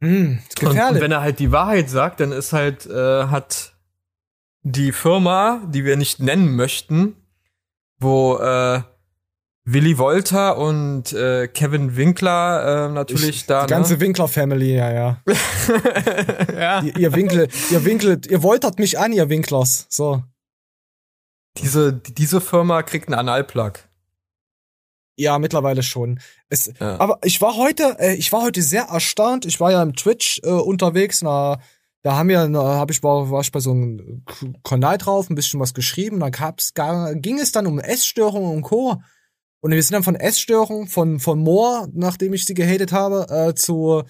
[0.00, 1.02] Hm, ist Und, gefährlich.
[1.02, 3.73] wenn er halt die Wahrheit sagt, dann ist halt, äh, hat
[4.64, 7.14] die Firma, die wir nicht nennen möchten,
[7.98, 8.82] wo äh,
[9.66, 13.66] Willy Wolter und äh, Kevin Winkler äh, natürlich Ich- da.
[13.66, 14.00] Die ganze ne?
[14.00, 15.22] Winkler-Family, ja, ja.
[16.54, 16.82] ja.
[16.82, 19.86] Ihr, ihr Winkel, ihr Winkel, ihr woltert mich an, ihr Winklers.
[19.88, 20.22] So.
[21.58, 23.78] Diese, diese Firma kriegt einen Analplug.
[25.16, 26.20] Ja, mittlerweile schon.
[26.48, 26.98] Es, Ja.
[26.98, 29.46] Aber ich war heute, äh, ich war heute sehr erstaunt.
[29.46, 31.22] Ich war ja im Twitch äh, unterwegs.
[31.22, 31.60] Na,
[32.04, 34.22] da haben wir, hab ich war, war ich bei so einem
[34.62, 36.20] Kanal drauf, ein bisschen was geschrieben.
[36.20, 36.74] Da gab's,
[37.14, 39.02] ging es dann um Essstörungen und Co.
[39.60, 43.54] Und wir sind dann von Essstörungen von von Moore, nachdem ich sie gehatet habe, äh,
[43.54, 44.02] zu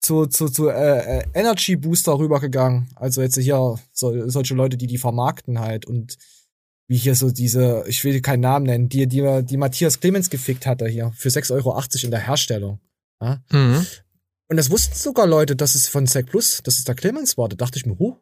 [0.00, 2.88] zu, zu, zu äh, äh, Energy Booster rübergegangen.
[2.96, 6.16] Also jetzt hier so, solche Leute, die die vermarkten halt und
[6.88, 10.66] wie hier so diese, ich will keinen Namen nennen, die, die, die Matthias Clemens gefickt
[10.66, 12.80] hatte hier für 6,80 Euro in der Herstellung.
[13.20, 13.42] Ja?
[13.52, 13.86] Mhm.
[14.52, 17.48] Und das wussten sogar Leute, dass es von Sec Plus, dass es der Clemens war.
[17.48, 18.18] Da dachte ich mir, huh,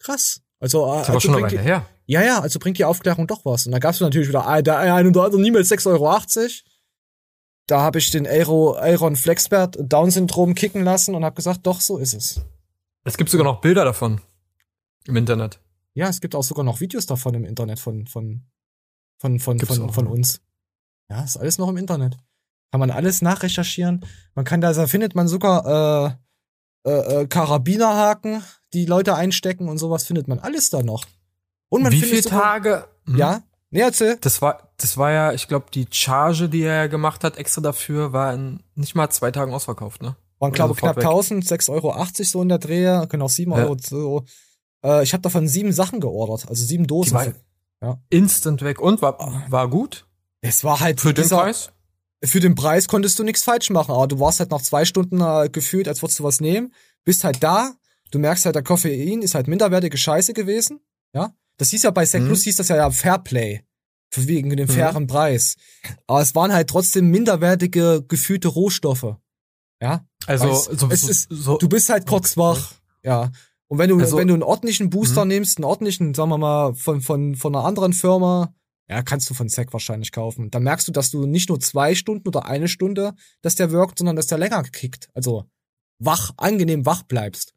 [0.00, 0.40] krass.
[0.58, 1.88] Also, äh, Das war also schon bringt die- her.
[2.06, 3.64] Ja, ja, also bringt die Aufklärung doch was.
[3.64, 6.20] Und da gab's natürlich wieder ah, der eine oder andere niemals 6,80 Euro.
[7.68, 11.98] Da habe ich den Aero, Aaron Flexbert Down-Syndrom kicken lassen und habe gesagt, doch, so
[11.98, 12.40] ist es.
[13.04, 14.20] Es gibt sogar noch Bilder davon
[15.06, 15.60] im Internet.
[15.94, 18.42] Ja, es gibt auch sogar noch Videos davon im Internet von, von,
[19.20, 20.10] von, von, von, von ne?
[20.10, 20.40] uns.
[21.08, 22.16] Ja, ist alles noch im Internet.
[22.70, 24.04] Kann man alles nachrecherchieren.
[24.34, 26.18] Man kann da, da findet man sogar
[26.84, 28.42] äh, äh, äh, Karabinerhaken,
[28.72, 31.04] die Leute einstecken und sowas findet man alles da noch.
[31.70, 32.86] Und man Wie findet viele Tage?
[33.06, 33.16] Hm.
[33.16, 33.42] Ja?
[33.70, 34.16] Nee, erzähl.
[34.20, 38.12] Das war, das war ja, ich glaube, die Charge, die er gemacht hat, extra dafür,
[38.12, 40.16] war in nicht mal zwei Tagen ausverkauft, ne?
[40.38, 41.04] Waren, glaube Also knapp vorweg.
[41.08, 43.58] 1000, 6,80 Euro so in der Drehe, auch 7 Ja.
[43.58, 44.24] Euro so.
[44.84, 47.10] Äh, ich habe davon sieben Sachen geordert, also sieben Dosen.
[47.10, 47.26] Die war
[47.82, 47.98] ja.
[48.08, 50.06] instant weg und war, war gut.
[50.40, 51.70] Es war halt Für den dieser- Preis?
[52.24, 55.20] Für den Preis konntest du nichts falsch machen, aber du warst halt nach zwei Stunden
[55.20, 56.72] äh, gefühlt, als würdest du was nehmen,
[57.04, 57.74] bist halt da,
[58.10, 60.80] du merkst halt, der Koffein ist halt minderwertige Scheiße gewesen,
[61.14, 61.32] ja.
[61.58, 62.26] Das hieß ja bei Sec Mhm.
[62.26, 63.62] Plus hieß das ja, ja Fairplay.
[64.10, 64.72] Für wegen dem Mhm.
[64.72, 65.56] fairen Preis.
[66.06, 69.16] Aber es waren halt trotzdem minderwertige, gefühlte Rohstoffe.
[69.82, 70.06] Ja.
[70.26, 72.72] Also, so- es so- ist, so- du bist halt kurz wach.
[73.04, 73.30] Ja.
[73.68, 75.28] Und wenn du, Also- wenn du einen ordentlichen Booster Mhm.
[75.28, 78.54] nimmst, einen ordentlichen, sagen wir mal, von, von, von einer anderen Firma,
[78.88, 80.50] ja, kannst du von Sec wahrscheinlich kaufen.
[80.50, 83.98] Dann merkst du, dass du nicht nur zwei Stunden oder eine Stunde, dass der wirkt,
[83.98, 85.08] sondern dass der länger kickt.
[85.14, 85.44] Also
[85.98, 87.54] wach, angenehm wach bleibst.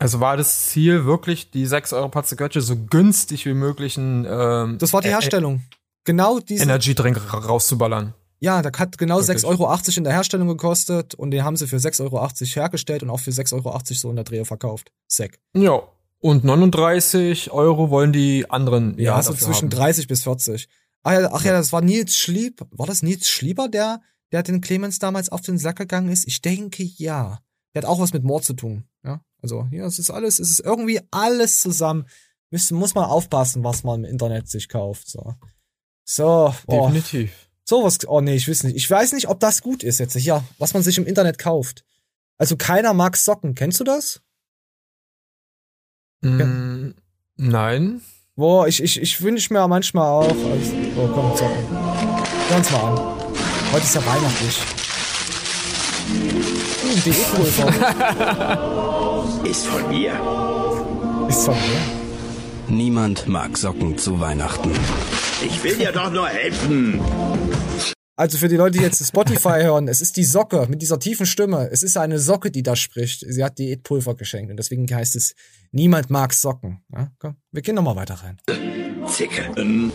[0.00, 4.24] Also war das Ziel wirklich, die 6 Euro Patze Götze so günstig wie möglich ein
[4.28, 5.62] ähm, Das war die Ä- Herstellung.
[6.04, 6.62] Genau diese.
[6.62, 8.14] Energy Drink ra- rauszuballern.
[8.40, 9.44] Ja, da hat genau Wirklich?
[9.44, 12.28] 6,80 Euro in der Herstellung gekostet und den haben sie für 6,80 Euro
[12.62, 14.92] hergestellt und auch für 6,80 Euro so in der Drehe verkauft.
[15.08, 15.40] Sec.
[15.56, 15.82] Ja.
[16.20, 19.78] Und 39 Euro wollen die anderen Ja, ja so dafür zwischen haben.
[19.78, 20.68] 30 bis 40.
[21.04, 22.66] Ach ja, ach ja, das war Nils Schlieb.
[22.70, 24.00] War das Nils Schlieber, der,
[24.32, 26.26] der den Clemens damals auf den Sack gegangen ist?
[26.26, 27.40] Ich denke ja.
[27.74, 28.84] Der hat auch was mit Mord zu tun.
[29.04, 32.06] Ja, also hier es ist alles, es ist irgendwie alles zusammen.
[32.50, 35.08] Muss, muss man aufpassen, was man im Internet sich kauft.
[35.08, 35.34] So,
[36.04, 36.86] so oh.
[36.86, 37.48] Definitiv.
[37.64, 38.76] So was, oh nee, ich weiß nicht.
[38.76, 41.84] Ich weiß nicht, ob das gut ist jetzt hier, was man sich im Internet kauft.
[42.38, 43.54] Also keiner mag Socken.
[43.54, 44.22] Kennst du das?
[46.20, 46.94] Mm,
[47.36, 48.00] nein.
[48.36, 50.28] Boah, ich, ich, ich wünsche mir manchmal auch.
[50.28, 51.66] Also, oh, komm, Socken.
[52.48, 52.98] Hör uns mal an.
[53.72, 54.60] Heute ist ja weihnachtlich.
[56.08, 57.68] Hm, Diätpulver.
[59.44, 60.12] Ist von mir.
[61.28, 61.80] Ist von mir.
[62.68, 64.70] Niemand mag Socken zu Weihnachten.
[65.42, 67.00] Ich will dir doch nur helfen.
[68.18, 71.24] Also für die Leute, die jetzt Spotify hören, es ist die Socke mit dieser tiefen
[71.24, 71.68] Stimme.
[71.70, 73.24] Es ist eine Socke, die da spricht.
[73.24, 75.36] Sie hat Diätpulver geschenkt und deswegen heißt es,
[75.70, 76.82] niemand mag Socken.
[76.92, 78.38] Ja, komm, wir gehen nochmal weiter rein.
[79.06, 79.48] Zicke.
[79.56, 79.92] Ähm,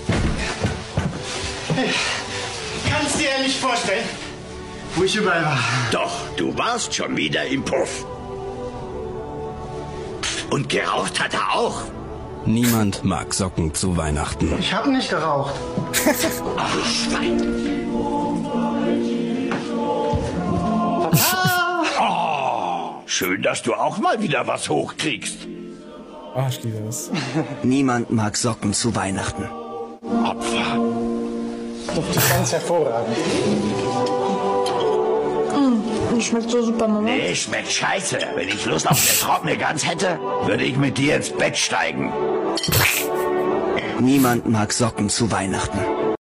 [2.89, 4.05] Kannst dir ja nicht vorstellen,
[4.95, 5.59] wo ich überall war.
[5.91, 8.05] Doch, du warst schon wieder im Puff.
[10.49, 11.81] Und geraucht hat er auch.
[12.45, 14.57] Niemand mag Socken zu Weihnachten.
[14.59, 15.55] Ich habe nicht geraucht.
[16.57, 17.82] Ach, Schwein.
[23.13, 25.47] Schön, dass du auch mal wieder was hochkriegst.
[26.35, 27.11] Ah, ich liebe es.
[27.63, 29.43] Niemand mag Socken zu Weihnachten.
[29.43, 30.79] Opfer.
[31.93, 33.15] Duftet ganz hervorragend.
[35.55, 37.01] Mm, schmeckt so super, Mama.
[37.01, 38.17] Nee, schmeckt scheiße.
[38.33, 42.11] Wenn ich Lust auf eine trockene Gans hätte, würde ich mit dir ins Bett steigen.
[43.99, 45.77] Niemand mag Socken zu Weihnachten.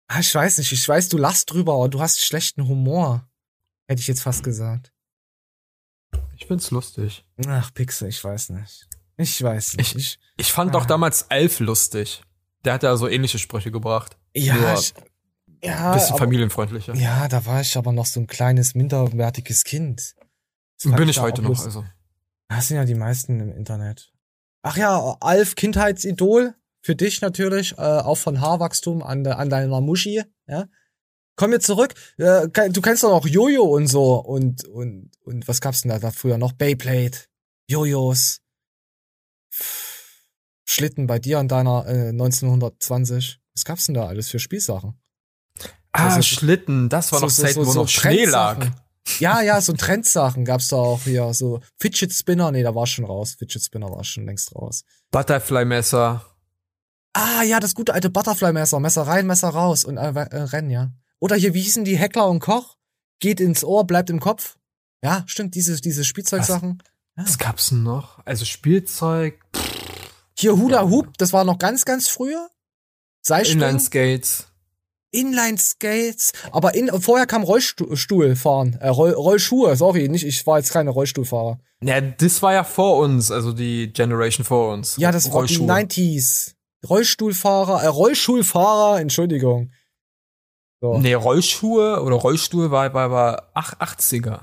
[0.09, 3.27] Ah, ich weiß nicht, ich weiß, du lachst drüber, aber du hast schlechten Humor.
[3.89, 4.93] Hätte ich jetzt fast gesagt.
[6.37, 7.25] Ich find's lustig.
[7.47, 8.87] Ach, Pixel, ich weiß nicht.
[9.17, 9.97] Ich weiß nicht.
[9.97, 12.23] Ich, ich fand doch damals Elf lustig.
[12.65, 14.17] Der hat ja so ähnliche Sprüche gebracht.
[14.35, 14.93] Ja, ich,
[15.63, 16.95] ja, bisschen aber- familienfreundlicher.
[16.95, 20.15] Ja, da war ich aber noch so ein kleines, minderwertiges Kind.
[20.83, 21.67] Bin ich heute noch, lustig.
[21.69, 21.85] also.
[22.49, 24.13] Das sind ja die meisten im Internet.
[24.63, 26.55] Ach ja, Alf, Kindheitsidol.
[26.83, 30.67] Für dich natürlich, äh, auch von Haarwachstum an, de, an deiner Muschi, ja.
[31.37, 31.95] Komm jetzt zurück.
[32.19, 35.99] Äh, du kennst doch auch Jojo und so und, und, und was gab's denn da,
[35.99, 36.53] da früher noch?
[36.53, 37.19] Beyblade,
[37.69, 38.41] Jojos,
[40.65, 43.39] Schlitten bei dir an deiner äh, 1920.
[43.55, 44.99] Was gab's denn da alles für Spielsachen?
[45.93, 48.67] Ah, So- so- Schlitten, das war noch Zeiten, wo noch Schnee lag.
[49.21, 51.33] Ja, ja, so Trendsachen gab's da auch hier.
[51.33, 53.37] So Fidget Spinner, nee, da war schon raus.
[53.39, 54.83] Fidget Spinner war schon längst raus.
[55.13, 56.25] Butterfly-Messer.
[57.13, 58.81] Ah, ja, das gute alte Butterfly-Messer.
[58.81, 60.91] Messer rein, Messer raus und äh, äh, rennen, ja.
[61.19, 62.77] Oder hier, wie hießen die Heckler und Koch?
[63.21, 64.57] Geht ins Ohr, bleibt im Kopf.
[65.03, 66.83] Ja, stimmt, diese, diese Spielzeugsachen.
[67.17, 68.21] Was gab's denn noch?
[68.27, 69.41] Also Spielzeug,
[70.39, 72.49] Hier Hula Hoop, das war noch ganz, ganz früher.
[73.23, 73.63] Seilspringen.
[73.63, 74.47] Inline Skates.
[75.11, 76.33] Inline Skates.
[76.53, 78.77] Aber in, vorher kam Rollstuhl fahren.
[78.81, 81.59] Äh, Roll, Rollschuhe, sorry, nicht, ich war jetzt keine Rollstuhlfahrer.
[81.83, 84.97] Ja, das war ja vor uns, also die Generation vor uns.
[84.99, 86.53] Ja, das war die 90s.
[86.87, 89.73] Rollstuhlfahrer, äh, Rollschulfahrer, Entschuldigung.
[90.81, 90.99] So.
[90.99, 94.41] Nee, Rollschuhe oder Rollstuhl war bei, ach, 80er.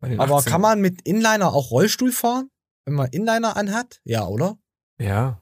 [0.00, 0.44] Bei den Aber 80ern.
[0.50, 2.48] kann man mit Inliner auch Rollstuhl fahren?
[2.84, 4.00] Wenn man Inliner anhat?
[4.04, 4.56] Ja, oder?
[4.98, 5.40] Ja.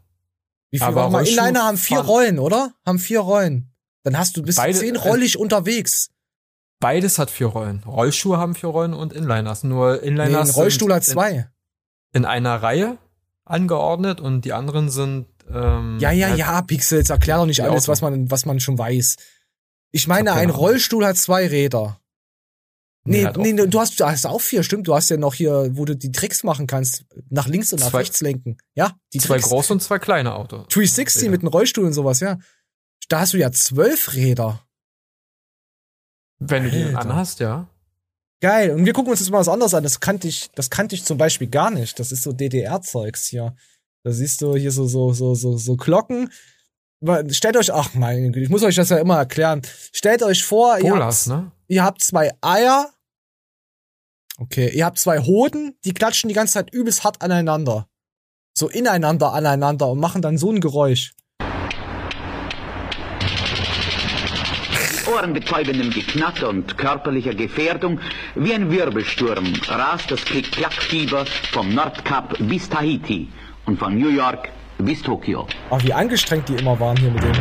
[0.71, 1.27] Wie viel Aber mal?
[1.27, 2.73] Inliner haben vier fahren- Rollen, oder?
[2.87, 3.73] Haben vier Rollen.
[4.05, 6.11] Dann hast du bis zu Beide- zehnrollig unterwegs.
[6.81, 7.83] Beides hat vier Rollen.
[7.87, 9.65] Rollschuhe haben vier Rollen und Inliners.
[9.65, 11.31] Nur Nee, Inliners ein Rollstuhl hat zwei.
[12.13, 12.99] In, in einer Reihe
[13.45, 17.85] angeordnet und die anderen sind ähm, Ja, ja, halt- ja, Pixels, erklär doch nicht alles,
[17.85, 17.93] Auto.
[17.93, 19.17] was man, was man schon weiß.
[19.93, 20.51] Ich meine, ein.
[20.51, 22.01] Rollstuhl hat zwei Räder.
[23.05, 24.87] Nee, Nee, nee, du hast, du hast auch vier, stimmt.
[24.87, 27.07] Du hast ja noch hier, wo du die Tricks machen kannst.
[27.31, 28.59] Nach links und nach Zwei- rechts lenken.
[28.75, 29.49] Ja, die zwei Tricks.
[29.49, 30.67] große und zwei kleine Autos.
[30.69, 32.39] 360 mit einem Rollstuhl und sowas, ja.
[33.09, 34.65] Da hast du ja zwölf Räder.
[36.39, 37.01] Wenn du die Alter.
[37.01, 37.69] anhast, ja.
[38.41, 38.71] Geil.
[38.73, 39.83] Und wir gucken uns jetzt mal was anderes an.
[39.83, 41.99] Das kannte ich, das kannte ich zum Beispiel gar nicht.
[41.99, 43.55] Das ist so DDR-Zeugs hier.
[44.05, 46.31] Da siehst du hier so, so, so, so, so Glocken.
[47.31, 49.63] Stellt euch, ach mein Güte, ich muss euch das ja immer erklären.
[49.93, 51.53] Stellt euch vor, ihr Bolas, habt, ne?
[51.69, 52.91] ihr habt zwei Eier.
[54.39, 57.87] Okay, ihr habt zwei Hoden, die klatschen die ganze Zeit übelst hart aneinander.
[58.53, 61.15] So ineinander, aneinander und machen dann so ein Geräusch.
[65.11, 67.99] ohrenbetäubendem Geknatter und körperlicher Gefährdung
[68.37, 73.29] wie ein Wirbelsturm rast das Klick-Klack-Fieber vom Nordkap bis Tahiti
[73.67, 74.51] und von New York
[74.83, 75.47] bis Tokio.
[75.71, 77.35] Ach, wie angestrengt die immer waren hier mit dem.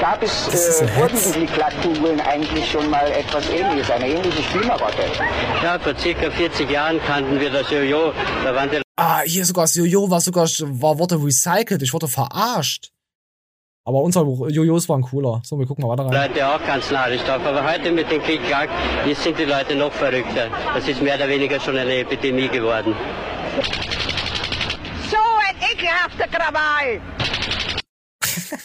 [0.00, 5.02] Gab es äh, wurden die Klick-Klack-Kugeln eigentlich schon mal etwas ähnliches, eine ähnliche Spielmarotte?
[5.62, 8.12] Ja, vor circa 40 Jahren kannten wir das Jojo.
[8.44, 11.82] Da waren die Ah, hier sogar das Jojo war sogar, war, wurde recycelt.
[11.82, 12.90] Ich wurde verarscht.
[13.88, 15.40] Aber unsere Jojos waren cooler.
[15.42, 16.28] So, wir gucken mal weiter rein.
[16.28, 17.40] Leute auch ganz narrisch drauf.
[17.42, 18.68] Aber heute mit dem Klick-Klack,
[19.06, 20.50] jetzt sind die Leute noch verrückter.
[20.74, 22.94] Das ist mehr oder weniger schon eine Epidemie geworden.
[25.10, 27.00] So ein ekelhafter Krawall!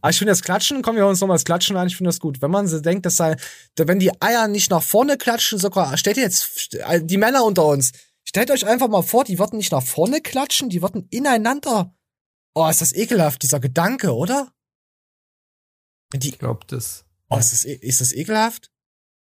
[0.00, 2.18] Ah, ich finde das Klatschen, kommen wir uns nochmal das Klatschen an, ich finde das
[2.18, 2.40] gut.
[2.40, 3.36] Wenn man so denkt, dass sei,
[3.76, 7.66] wenn die Eier nicht nach vorne klatschen, sogar, stellt ihr jetzt, äh, die Männer unter
[7.66, 7.92] uns,
[8.24, 11.92] stellt euch einfach mal vor, die würden nicht nach vorne klatschen, die würden ineinander.
[12.54, 14.52] Oh, ist das ekelhaft, dieser Gedanke, oder?
[16.14, 17.04] Die, Ich glaube, das.
[17.28, 18.70] oh, ist das, e- ist das ekelhaft?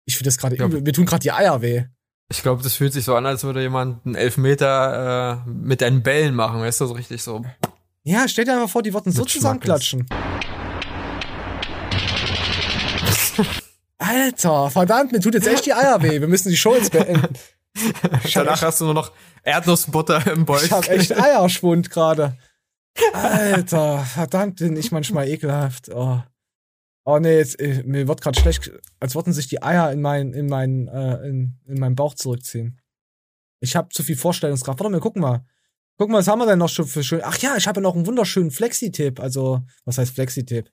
[0.07, 1.85] Ich finde das gerade mir tun gerade die Eier weh.
[2.31, 6.03] Ich glaube, das fühlt sich so an, als würde jemand einen Elfmeter äh, mit deinen
[6.03, 7.45] Bällen machen, weißt du, so richtig so.
[8.05, 10.07] Ja, stell dir einfach vor, die würden so zusammenklatschen.
[13.99, 16.21] Alter, verdammt, mir tut jetzt echt die Eier weh.
[16.21, 17.35] Wir müssen die Show jetzt beenden.
[18.35, 19.13] Danach echt- hast du nur noch
[19.43, 20.67] Erdnussbutter im Beutel.
[20.67, 22.39] Ich hab echt Eierschwund gerade.
[23.13, 25.89] Alter, verdammt, bin ich manchmal ekelhaft.
[25.95, 26.21] Oh,
[27.05, 28.71] oh nee, jetzt, äh, mir wird gerade schlecht,
[29.01, 32.81] als würden sich die Eier in meinen in meinen äh, in, in meinen Bauch zurückziehen.
[33.61, 34.79] Ich habe zu viel Vorstellungskraft.
[34.79, 35.45] Warte mal, gucken mal.
[35.97, 37.23] Guck mal, was haben wir denn noch schon für schön?
[37.25, 39.19] Ach ja, ich habe ja noch einen wunderschönen Flexi-Tipp.
[39.19, 40.71] Also, was heißt Flexi-Tipp?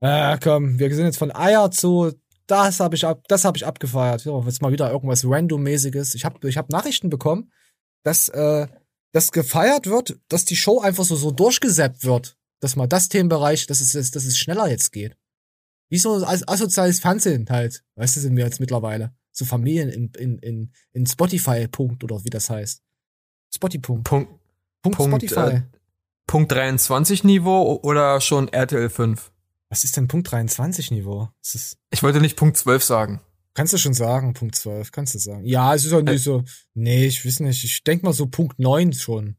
[0.00, 2.12] Äh, komm, wir sind jetzt von Eier zu
[2.46, 4.24] das habe ich ab, das habe ich abgefeiert.
[4.24, 6.14] Ja, jetzt mal wieder irgendwas randommäßiges.
[6.14, 7.52] Ich habe ich hab Nachrichten bekommen,
[8.02, 8.66] dass äh,
[9.14, 13.66] das gefeiert wird, dass die Show einfach so so durchgesäppt wird, dass mal das Themenbereich,
[13.66, 15.16] dass es dass es schneller jetzt geht.
[15.88, 19.14] Wie so as asoziales Fernsehen halt, weißt du, sind wir jetzt mittlerweile.
[19.30, 22.82] So Familien in in in, in Spotify Punkt oder wie das heißt.
[23.54, 24.04] Spotify Punkt.
[24.04, 24.30] Punkt,
[24.82, 25.56] Punkt, Punkt, Spotify.
[25.56, 25.62] äh,
[26.26, 29.30] Punkt 23 Niveau oder schon RTL 5?
[29.68, 31.28] Was ist denn Punkt 23 Niveau?
[31.90, 33.20] Ich wollte nicht Punkt 12 sagen.
[33.54, 35.44] Kannst du schon sagen, Punkt 12, kannst du sagen.
[35.44, 36.42] Ja, es ist ja nicht so,
[36.74, 39.36] nee, ich weiß nicht, ich denk mal so Punkt 9 schon.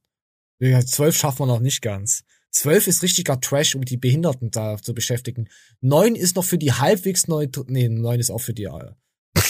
[0.59, 2.23] Ja, 12 schaffen wir noch nicht ganz.
[2.51, 5.49] 12 ist richtiger Trash, um die Behinderten da zu beschäftigen.
[5.81, 8.91] 9 ist noch für die halbwegs neu, nee, 9 ist auch für die, äh,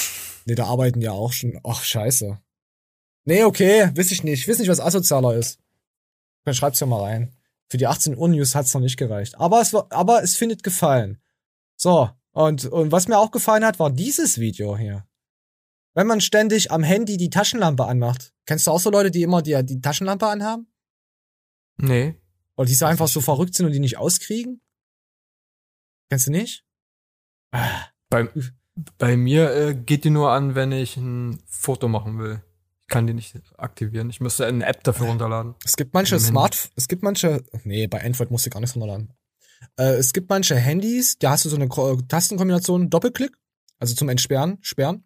[0.46, 2.40] nee, da arbeiten ja auch schon, ach, scheiße.
[3.26, 5.60] Nee, okay, weiß ich nicht, ich weiß nicht, was asozialer ist.
[6.44, 7.36] Dann schreibt's ja mal rein.
[7.70, 9.40] Für die 18 Uhr News hat's noch nicht gereicht.
[9.40, 11.20] Aber es war, aber es findet gefallen.
[11.76, 12.10] So.
[12.36, 15.08] Und, und was mir auch gefallen hat, war dieses Video hier.
[15.94, 18.34] Wenn man ständig am Handy die Taschenlampe anmacht.
[18.46, 20.68] Kennst du auch so Leute, die immer die, die Taschenlampe anhaben?
[21.78, 22.20] Nee.
[22.58, 24.60] Oder die so einfach so verrückt sind und die nicht auskriegen?
[26.10, 26.66] Kennst du nicht?
[28.10, 28.28] Bei,
[28.98, 32.42] bei mir äh, geht die nur an, wenn ich ein Foto machen will.
[32.82, 34.10] Ich kann die nicht aktivieren.
[34.10, 35.56] Ich müsste eine App dafür runterladen.
[35.64, 36.20] Es gibt manche.
[36.20, 39.14] Smart, es gibt manche, nee, bei Android musst du gar nichts runterladen.
[39.78, 43.36] Äh, es gibt manche Handys, da hast du so eine Ko- Tastenkombination Doppelklick,
[43.80, 45.04] also zum Entsperren, sperren.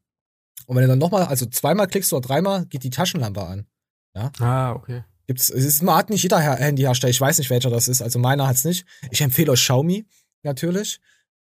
[0.66, 3.68] Und wenn du dann nochmal, also zweimal klickst oder dreimal, geht die Taschenlampe an.
[4.16, 4.32] Ja.
[4.39, 5.03] Ah, okay.
[5.28, 8.20] Gibt's, es ist, hat nicht jeder Her- Handyhersteller, ich weiß nicht, welcher das ist, also
[8.20, 8.86] meiner hat's nicht.
[9.12, 10.05] Ich empfehle euch Xiaomi,
[10.43, 10.99] natürlich.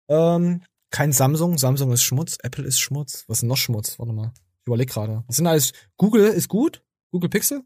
[0.10, 0.62] Ähm,
[0.92, 3.24] kein Samsung, Samsung ist Schmutz, Apple ist Schmutz.
[3.28, 3.98] Was ist denn noch Schmutz?
[4.00, 4.32] Warte mal.
[4.62, 5.24] Ich überleg gerade.
[5.28, 6.84] Das sind alles, Google ist gut?
[7.12, 7.64] Google Pixel?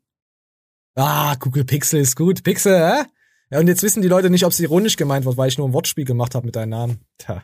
[0.96, 2.44] Ah, Google Pixel ist gut.
[2.44, 3.04] Pixel, hä?
[3.52, 5.68] Ja, und jetzt wissen die Leute nicht, ob es ironisch gemeint wird, weil ich nur
[5.68, 7.00] ein Wortspiel gemacht habe mit deinem Namen.
[7.18, 7.44] Tja.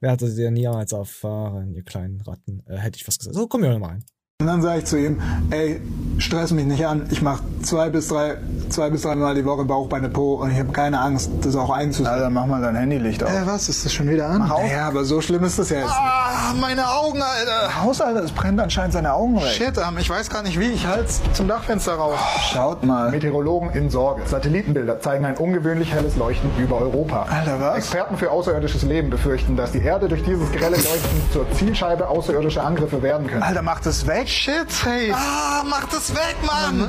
[0.00, 2.62] Wer hatte dir niemals erfahren, ihr kleinen Ratten?
[2.66, 3.34] Äh, hätte ich was gesagt.
[3.34, 4.04] So, komm hier mal rein.
[4.42, 5.80] Und dann sage ich zu ihm, ey,
[6.18, 7.06] stress mich nicht an.
[7.12, 8.38] Ich mache zwei bis drei,
[8.70, 11.54] zwei bis drei Mal die Woche Bauch, Beine, Po und ich habe keine Angst, das
[11.54, 12.12] auch einzusetzen.
[12.12, 13.30] Alter, mach mal dein Handylicht auf.
[13.30, 13.68] Äh, was?
[13.68, 14.50] Ist das schon wieder an?
[14.68, 15.92] Ja, aber so schlimm ist das ja jetzt.
[15.92, 17.84] Ah, meine Augen, Alter.
[17.84, 19.44] Haus, Alter, es brennt anscheinend seine Augen weg.
[19.52, 20.72] Shit, ähm, ich weiß gar nicht wie.
[20.72, 22.18] Ich halt's zum Dachfenster raus.
[22.52, 23.12] Schaut mal.
[23.12, 24.22] Meteorologen in Sorge.
[24.26, 27.26] Satellitenbilder zeigen ein ungewöhnlich helles Leuchten über Europa.
[27.30, 27.76] Alter, was?
[27.76, 32.64] Experten für außerirdisches Leben befürchten, dass die Erde durch dieses grelle Leuchten zur Zielscheibe außerirdischer
[32.64, 33.46] Angriffe werden könnte.
[33.46, 34.30] Alter, mach das weg.
[34.32, 35.12] Shit, hey.
[35.14, 36.88] Ah, mach das weg, Mann.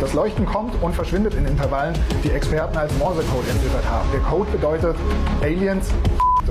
[0.00, 4.08] Das Leuchten kommt und verschwindet in Intervallen, die Experten als Morsecode entziffert haben.
[4.12, 4.96] Der Code bedeutet
[5.42, 5.88] Aliens.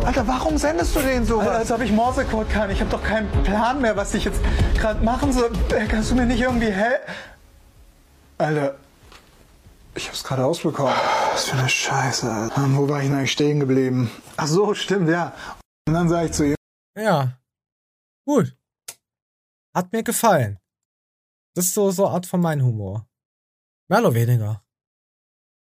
[0.04, 1.48] Alter, warum sendest du den sowas?
[1.48, 2.70] Alter, als ob ich Morsecode kann.
[2.70, 4.42] Ich habe doch keinen Plan mehr, was ich jetzt
[4.78, 5.52] gerade machen soll.
[5.70, 7.00] Äh, Kannst du mir nicht irgendwie hel...
[8.38, 8.76] Alter,
[9.96, 10.94] ich hab's gerade ausbekommen.
[11.32, 12.66] Was für eine Scheiße, Alter.
[12.76, 14.12] Wo war ich denn eigentlich stehen geblieben?
[14.36, 15.32] Ach so, stimmt, ja.
[15.88, 16.56] Und dann sage ich zu ihm,
[16.98, 17.30] Ja.
[18.26, 18.54] Gut.
[19.76, 20.60] Hat mir gefallen.
[21.56, 23.08] Das ist so, so Art von mein Humor.
[23.90, 24.64] Mehr oder weniger.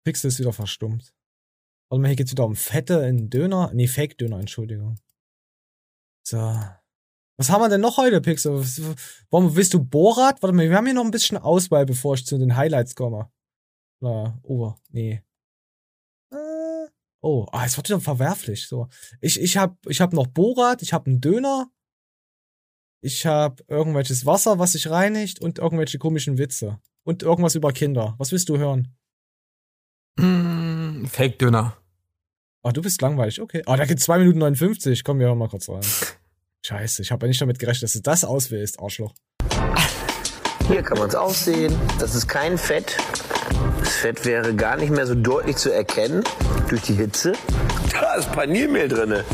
[0.04, 1.14] Pixel ist wieder verstummt.
[1.90, 3.70] Warte mal, hier geht's wieder um Fette in Döner.
[3.72, 4.98] Nee, Fake-Döner, Entschuldigung.
[6.26, 6.38] So.
[6.38, 8.52] Was haben wir denn noch heute, Pixel?
[9.30, 10.42] Warum willst du Borat?
[10.42, 13.30] Warte mal, wir haben hier noch ein bisschen Auswahl, bevor ich zu den Highlights komme.
[14.00, 15.22] Na, oh, nee.
[16.32, 16.60] Äh,
[17.22, 18.66] Oh, ah, es wird wieder verwerflich.
[18.66, 18.88] So,
[19.20, 21.70] ich ich hab ich hab noch Borat, ich hab einen Döner,
[23.00, 28.14] ich hab irgendwelches Wasser, was sich reinigt und irgendwelche komischen Witze und irgendwas über Kinder.
[28.18, 28.94] Was willst du hören?
[30.16, 31.76] Mm, Fake-Döner.
[32.62, 33.40] Ah, du bist langweilig.
[33.40, 33.62] Okay.
[33.66, 35.02] Ah, da gibt's 2 Minuten 59.
[35.02, 35.80] Komm, wir hören mal kurz rein.
[36.62, 39.14] Scheiße, ich habe ja nicht damit gerechnet, dass du das auswählst, Arschloch.
[40.68, 41.74] Hier kann man es auch sehen.
[41.98, 42.96] Das ist kein Fett.
[43.80, 46.22] Das Fett wäre gar nicht mehr so deutlich zu erkennen
[46.68, 47.32] durch die Hitze.
[47.92, 49.24] Da ist Paniermehl drinne.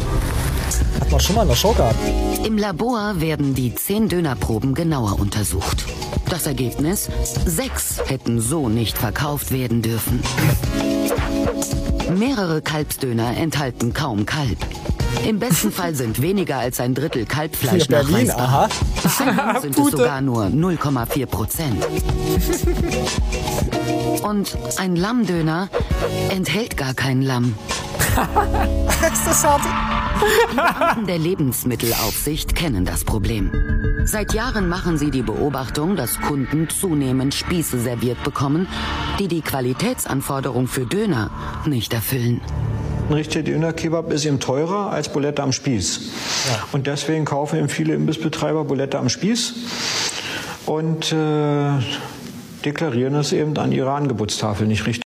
[1.00, 1.98] Hat man schon mal in der Show gehabt.
[2.46, 5.84] Im Labor werden die zehn Dönerproben genauer untersucht.
[6.28, 7.08] Das Ergebnis?
[7.44, 10.22] Sechs hätten so nicht verkauft werden dürfen.
[12.16, 14.58] Mehrere Kalbsdöner enthalten kaum Kalb.
[15.26, 18.48] Im besten Fall sind weniger als ein Drittel Kalbfleisch Berlin, nachweisbar.
[18.48, 18.68] aha.
[19.54, 21.84] Bei sind es sogar nur 0,4 Prozent.
[24.22, 25.68] Und ein Lammdöner
[26.28, 27.56] enthält gar kein Lamm.
[29.12, 29.62] ist das hart?
[30.52, 33.52] Die Beamten der Lebensmittelaufsicht kennen das Problem.
[34.04, 38.68] Seit Jahren machen sie die Beobachtung, dass Kunden zunehmend Spieße serviert bekommen,
[39.18, 41.30] die die Qualitätsanforderung für Döner
[41.66, 42.40] nicht erfüllen.
[43.08, 46.12] Ein richtiger Döner-Kebab ist eben teurer als Bulette am Spieß.
[46.72, 49.54] Und deswegen kaufen eben viele Imbissbetreiber Bulette am Spieß
[50.66, 51.70] und äh,
[52.64, 55.02] deklarieren es eben an ihrer Angebotstafel nicht richtig.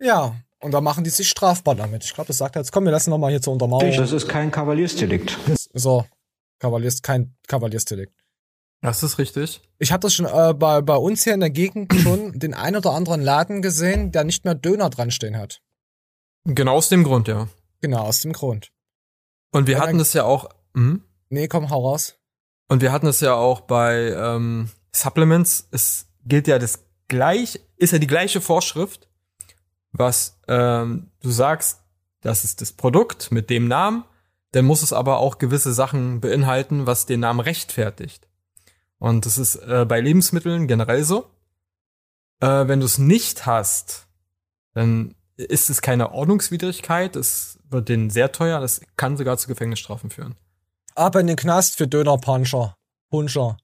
[0.00, 0.34] Ja,
[0.64, 2.04] und da machen die sich strafbar damit.
[2.04, 2.72] Ich glaube, das sagt er jetzt.
[2.72, 3.96] Komm, wir lassen noch mal hier zur Untermauerung.
[3.96, 5.38] Das ist kein Kavaliersdelikt.
[5.72, 6.04] So,
[6.58, 8.12] Kavaliers, kein Kavaliersdelikt.
[8.80, 9.62] Das ist richtig.
[9.78, 12.76] Ich habe das schon äh, bei, bei uns hier in der Gegend schon den ein
[12.76, 15.60] oder anderen Laden gesehen, der nicht mehr Döner dran stehen hat.
[16.44, 17.48] Genau aus dem Grund, ja.
[17.80, 18.70] Genau, aus dem Grund.
[19.52, 20.48] Und wir Ja, hatten dann- das ja auch.
[20.74, 21.02] Hm?
[21.30, 22.14] Nee, komm, hau raus.
[22.68, 25.68] Und wir hatten es ja auch bei ähm, Supplements.
[25.70, 29.08] Es gilt ja das gleich, ist ja die gleiche Vorschrift,
[29.94, 31.80] was ähm, du sagst,
[32.20, 34.04] das ist das Produkt mit dem Namen,
[34.52, 38.28] dann muss es aber auch gewisse Sachen beinhalten, was den Namen rechtfertigt.
[38.98, 41.30] Und das ist äh, bei Lebensmitteln generell so.
[42.40, 44.06] Äh, wenn du es nicht hast,
[44.72, 50.10] dann ist es keine Ordnungswidrigkeit, es wird denen sehr teuer, das kann sogar zu Gefängnisstrafen
[50.10, 50.36] führen.
[50.94, 52.76] Ab in den Knast für Döner-Puncher.
[53.10, 53.56] Puncher.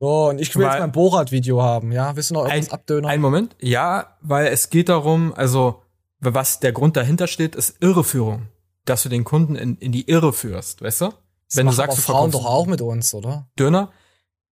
[0.00, 2.14] So, und ich will jetzt Weil- mein Borat-Video haben, ja?
[2.14, 3.10] Willst du noch irgendwas abdönern?
[3.10, 5.82] Ein Moment, ja, weil es geht darum, also
[6.20, 8.46] was der Grund dahinter steht, ist Irreführung.
[8.84, 11.06] Dass du den Kunden in, in die Irre führst, weißt du?
[11.06, 13.48] Das Wenn du sagst, du Frauen doch auch mit uns, oder?
[13.58, 13.90] Döner,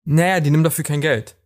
[0.05, 1.37] naja, die nehmen dafür kein Geld.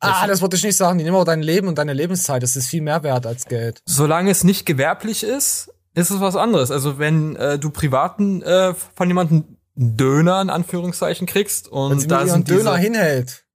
[0.00, 0.98] Ah, das wollte ich nicht sagen.
[0.98, 2.42] Die nehmen auch dein Leben und deine Lebenszeit.
[2.42, 3.80] Das ist viel mehr wert als Geld.
[3.86, 6.70] Solange es nicht gewerblich ist, ist es was anderes.
[6.70, 12.06] Also wenn äh, du privaten äh, von jemandem einen Döner in Anführungszeichen kriegst und sie
[12.06, 13.45] da sind Döner hinhält.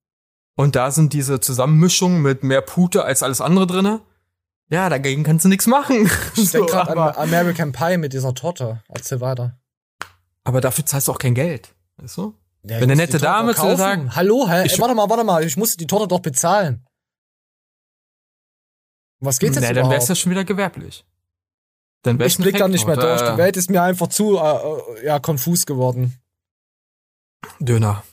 [0.56, 4.02] Und da sind diese Zusammenmischungen mit mehr Pute als alles andere drinne,
[4.70, 6.10] Ja, dagegen kannst du nichts machen.
[6.36, 8.82] Ich So, denke gerade an American Pie mit dieser Torte.
[8.90, 9.58] Erzähl weiter.
[10.44, 11.74] aber dafür zahlst du auch kein Geld.
[11.98, 12.36] Weißt du?
[12.64, 14.66] Ja, Wenn eine nette Dame zu sagt, Hallo, hä?
[14.66, 16.86] Ich- Ey, warte mal, warte mal, ich musste die Torte doch bezahlen.
[19.20, 21.06] Was geht's jetzt na, dann wär's ja schon wieder gewerblich.
[22.04, 23.22] Dann wär's ich blick da nicht mehr durch.
[23.22, 26.20] Die Welt ist mir einfach zu äh, äh, ja konfus geworden.
[27.60, 28.04] Döner.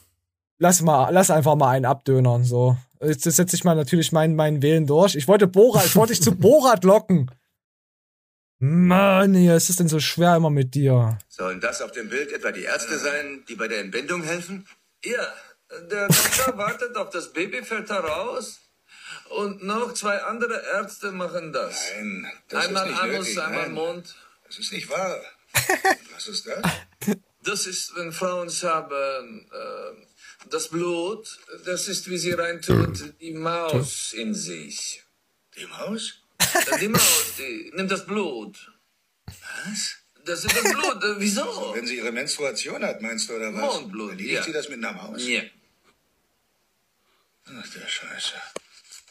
[0.58, 2.44] Lass mal, lass einfach mal einen abdönern.
[2.44, 5.14] So, jetzt setze ich mal natürlich meinen meinen Wählen durch.
[5.14, 7.30] Ich wollte Borat, ich wollte dich zu Borat locken.
[8.60, 11.16] Mann, hier ist es denn so schwer immer mit dir?
[11.28, 14.66] Sollen das auf dem Bild etwa die Ärzte sein, die bei der Entbindung helfen?
[15.04, 15.32] Ja,
[15.90, 18.60] der Doktor wartet auf das Baby, fällt heraus.
[19.30, 21.92] Und noch zwei andere Ärzte machen das.
[21.96, 23.72] Nein, das einmal ist nicht Anus, nötig, einmal nein.
[23.72, 24.16] Mund.
[24.46, 25.20] Das ist nicht wahr.
[26.14, 27.16] Was ist das?
[27.44, 30.07] Das ist, wenn Frauen haben, äh,
[30.50, 35.02] das Blut, das ist, wie sie reintut, die Maus in sich.
[35.56, 36.22] Die Maus?
[36.80, 38.72] Die Maus, die nimmt das Blut.
[39.26, 39.96] Was?
[40.24, 41.74] Das ist das Blut, äh, wieso?
[41.74, 43.60] Wenn sie ihre Menstruation hat, meinst du, oder was?
[43.60, 44.42] Mondblut, Dann ja.
[44.42, 45.26] sie das mit einer Maus?
[45.26, 45.42] Ja.
[47.46, 48.34] Ach, der Scheiße.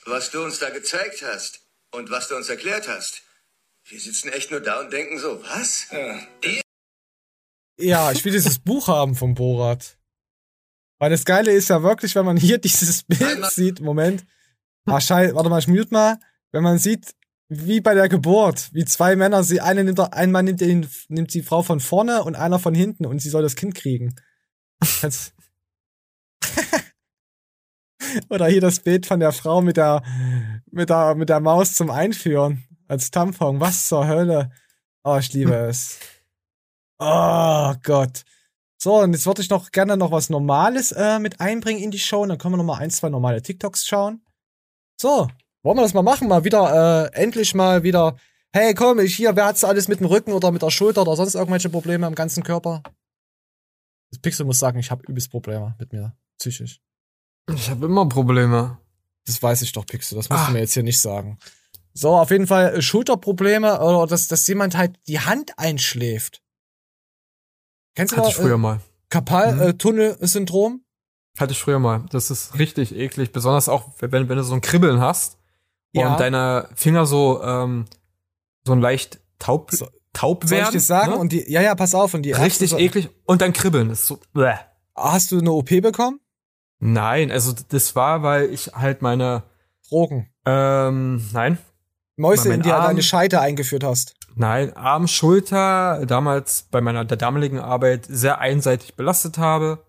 [0.05, 1.61] Was du uns da gezeigt hast
[1.91, 3.23] und was du uns erklärt hast.
[3.85, 5.87] Wir sitzen echt nur da und denken so, was?
[7.77, 9.97] Ja, ich will dieses Buch haben von Borat.
[10.99, 14.25] Weil das Geile ist ja wirklich, wenn man hier dieses Bild sieht, Moment.
[14.85, 16.17] Ah, scheiße, warte mal, ich mute mal.
[16.51, 17.13] Wenn man sieht,
[17.49, 21.33] wie bei der Geburt, wie zwei Männer, sie, eine nimmt, ein Mann nimmt, den, nimmt
[21.33, 24.15] die Frau von vorne und einer von hinten und sie soll das Kind kriegen.
[25.01, 25.33] Kannst-
[28.29, 30.01] Oder hier das Bild von der Frau mit der,
[30.71, 32.63] mit der, mit der Maus zum Einführen.
[32.87, 33.59] Als Tampon.
[33.59, 34.49] Was zur Hölle?
[35.03, 35.99] Oh, ich liebe es.
[36.99, 38.23] Oh Gott.
[38.79, 41.99] So, und jetzt würde ich noch gerne noch was Normales äh, mit einbringen in die
[41.99, 42.21] Show.
[42.21, 44.23] Und dann können wir noch mal ein, zwei normale TikToks schauen.
[45.01, 45.27] So,
[45.63, 46.27] wollen wir das mal machen?
[46.27, 48.17] Mal wieder, äh, endlich mal wieder.
[48.53, 51.15] Hey, komm, ich hier, wer hat's alles mit dem Rücken oder mit der Schulter oder
[51.15, 52.81] sonst irgendwelche Probleme am ganzen Körper?
[54.11, 56.79] Das Pixel muss sagen, ich habe übelst Probleme mit mir, psychisch.
[57.53, 58.77] Ich habe immer Probleme.
[59.25, 60.47] Das weiß ich doch, Pixel, das musst Ah.
[60.47, 61.37] du mir jetzt hier nicht sagen.
[61.93, 66.41] So, auf jeden Fall äh, Schulterprobleme oder dass, dass jemand halt die Hand einschläft.
[67.97, 68.75] Kennst du Hatte ich früher äh, mal.
[68.75, 68.81] Mhm.
[69.09, 70.81] Karpal-Tunnel-Syndrom?
[71.39, 72.05] Hatte ich früher mal.
[72.11, 73.31] Das ist richtig eklig.
[73.31, 75.37] Besonders auch, wenn, wenn du so ein Kribbeln hast
[75.93, 76.11] Ja.
[76.11, 77.85] und deine Finger so, ähm,
[78.65, 79.71] so ein leicht taub,
[80.13, 80.65] taub Soll werden.
[80.67, 81.11] ich dir sagen?
[81.13, 81.17] ne?
[81.17, 82.13] Und die, ja, ja, pass auf.
[82.13, 83.09] Und die Richtig so- eklig.
[83.25, 83.89] Und dann kribbeln.
[83.89, 84.53] Das ist so, bäh.
[84.95, 86.19] Hast du eine OP bekommen?
[86.79, 89.41] Nein, also das war, weil ich halt meine
[89.89, 90.29] Drogen.
[90.45, 91.57] Ähm, nein.
[92.15, 94.15] Mäuse in Arm- deine Scheite eingeführt hast.
[94.39, 99.83] Nein, Arm, Schulter, damals bei meiner der damaligen Arbeit sehr einseitig belastet habe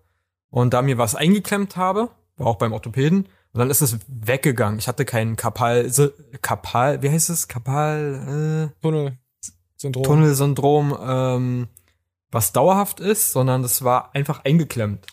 [0.49, 4.79] und da mir was eingeklemmt habe, war auch beim Orthopäden und dann ist es weggegangen.
[4.79, 5.89] Ich hatte keinen Kapal,
[6.41, 7.47] Kapal, wie heißt es?
[7.47, 10.03] Kapal, äh, Tunnelsyndrom.
[10.03, 11.67] Tunnelsyndrom, ähm,
[12.31, 15.05] was dauerhaft ist, sondern das war einfach eingeklemmt.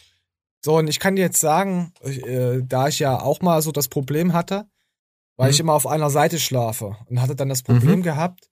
[0.65, 3.89] So, und ich kann dir jetzt sagen, äh, da ich ja auch mal so das
[3.89, 4.67] Problem hatte,
[5.37, 5.53] weil Mhm.
[5.55, 8.03] ich immer auf einer Seite schlafe und hatte dann das Problem Mhm.
[8.03, 8.49] gehabt,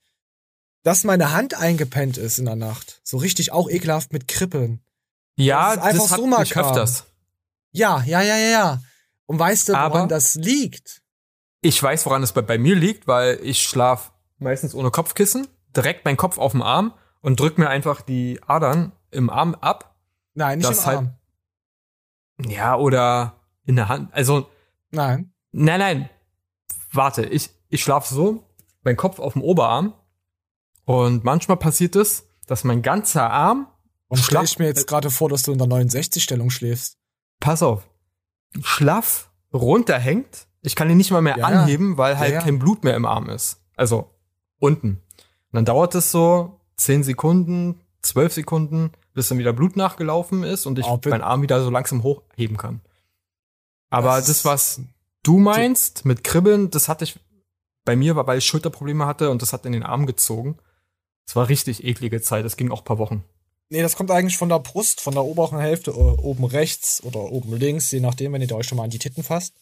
[0.84, 3.00] dass meine Hand eingepennt ist in der Nacht.
[3.02, 4.80] So richtig auch ekelhaft mit Kribbeln.
[5.36, 6.64] Ja, Das ist einfach das hat so mal mich kam.
[6.66, 7.04] öfters.
[7.72, 8.82] Ja, ja, ja, ja, ja.
[9.26, 11.02] Und weißt du, woran Aber- das liegt?
[11.60, 16.04] Ich weiß, woran es bei, bei mir liegt, weil ich schlaf meistens ohne Kopfkissen, direkt
[16.04, 19.96] mein Kopf auf dem Arm und drück mir einfach die Adern im Arm ab.
[20.34, 21.14] Nein, nicht im halt- Arm.
[22.46, 24.12] Ja, oder in der Hand.
[24.12, 24.48] Also,
[24.90, 25.32] Nein.
[25.52, 26.10] nein, nein.
[26.92, 28.44] Warte, ich, ich schlaf so,
[28.82, 29.94] mein Kopf auf dem Oberarm
[30.84, 33.68] und manchmal passiert es, dass mein ganzer Arm
[34.08, 36.98] Und stell schlaff, ich mir jetzt gerade vor, dass du in der 69-Stellung schläfst.
[37.40, 37.86] pass auf,
[38.62, 40.46] schlaff runterhängt.
[40.62, 42.42] Ich kann ihn nicht mal mehr Ja, anheben, weil halt Ja, ja.
[42.42, 43.60] kein Blut mehr im Arm ist.
[43.76, 44.10] Also
[44.58, 44.88] unten.
[45.18, 50.66] Und dann dauert es so 10 Sekunden, 12 Sekunden, bis dann wieder Blut nachgelaufen ist
[50.66, 52.80] und ich Oh, meinen Arm wieder so langsam hochheben kann.
[53.90, 54.80] Aber Das- das, was
[55.22, 57.18] du meinst mit Kribbeln, das hatte ich
[57.84, 60.58] bei mir, weil ich Schulterprobleme hatte und das hat in den Arm gezogen.
[61.26, 62.44] Es war richtig eklige Zeit.
[62.44, 63.24] Das ging auch ein paar Wochen.
[63.70, 67.32] Nee, das kommt eigentlich von der Brust, von der oberen Hälfte, äh, oben rechts oder
[67.32, 69.54] oben links, je nachdem, wenn ihr euch schon mal an die Titten fasst.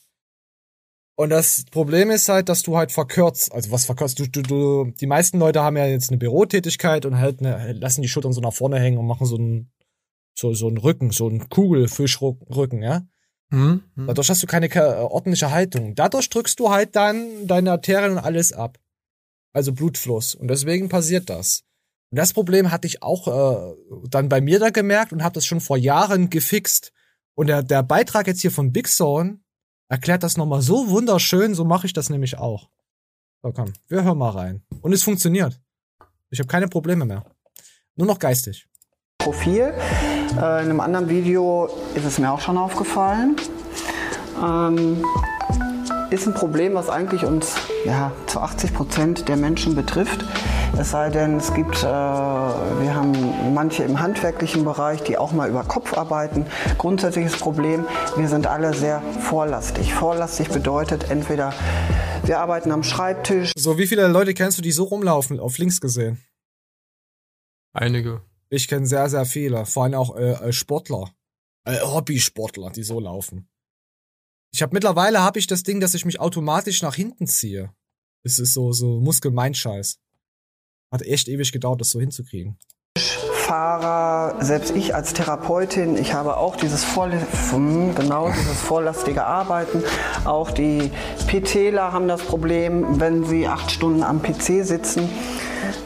[1.15, 4.93] Und das Problem ist halt, dass du halt verkürzt, also was verkürzt, du, du, du,
[4.99, 8.41] die meisten Leute haben ja jetzt eine Bürotätigkeit und halt eine, lassen die Schultern so
[8.41, 9.71] nach vorne hängen und machen so einen,
[10.35, 13.03] so, so einen Rücken, so einen Kugelfischrücken, ja.
[13.51, 13.83] Hm?
[13.95, 15.95] Dadurch hast du keine ke- äh, ordentliche Haltung.
[15.95, 18.79] Dadurch drückst du halt dann deine Arterien und alles ab.
[19.53, 20.35] Also Blutfluss.
[20.35, 21.63] Und deswegen passiert das.
[22.11, 23.75] Und das Problem hatte ich auch äh,
[24.09, 26.93] dann bei mir da gemerkt und habe das schon vor Jahren gefixt.
[27.35, 29.41] Und der, der Beitrag jetzt hier von Big Zone
[29.89, 32.69] erklärt das nochmal so wunderschön, so mache ich das nämlich auch.
[33.43, 34.63] So, komm, wir hören mal rein.
[34.83, 35.61] Und es funktioniert.
[36.31, 37.25] Ich habe keine Probleme mehr.
[37.97, 38.67] Nur noch geistig.
[39.19, 39.73] Profil.
[39.73, 43.37] Äh, in einem anderen Video ist es mir auch schon aufgefallen.
[44.43, 45.05] Ähm,
[46.13, 50.25] ist ein Problem, was eigentlich uns ja, zu 80 Prozent der Menschen betrifft.
[50.79, 55.49] Es sei denn, es gibt, äh, wir haben manche im handwerklichen Bereich, die auch mal
[55.49, 56.47] über Kopf arbeiten.
[56.79, 57.87] Grundsätzliches Problem,
[58.17, 59.93] wir sind alle sehr vorlastig.
[59.95, 61.53] Vorlastig bedeutet entweder,
[62.25, 63.53] wir arbeiten am Schreibtisch.
[63.57, 66.23] So, wie viele Leute kennst du, die so rumlaufen, auf links gesehen?
[67.73, 68.23] Einige.
[68.51, 69.65] Ich kenne sehr, sehr viele.
[69.65, 71.11] Vor allem auch äh, äh, Sportler.
[71.65, 73.49] Äh, Hobbysportler, die so laufen.
[74.55, 77.73] Ich habe mittlerweile habe ich das Ding, dass ich mich automatisch nach hinten ziehe.
[78.23, 79.99] Es ist so so Muskelmeinscheiß.
[80.93, 82.59] Hat echt ewig gedauert, das so hinzukriegen.
[83.33, 89.83] Fahrer, selbst ich als Therapeutin, ich habe auch dieses Vor hm, genau dieses vorlastige Arbeiten.
[90.25, 90.91] Auch die
[91.27, 95.09] PTler haben das Problem, wenn sie acht Stunden am PC sitzen.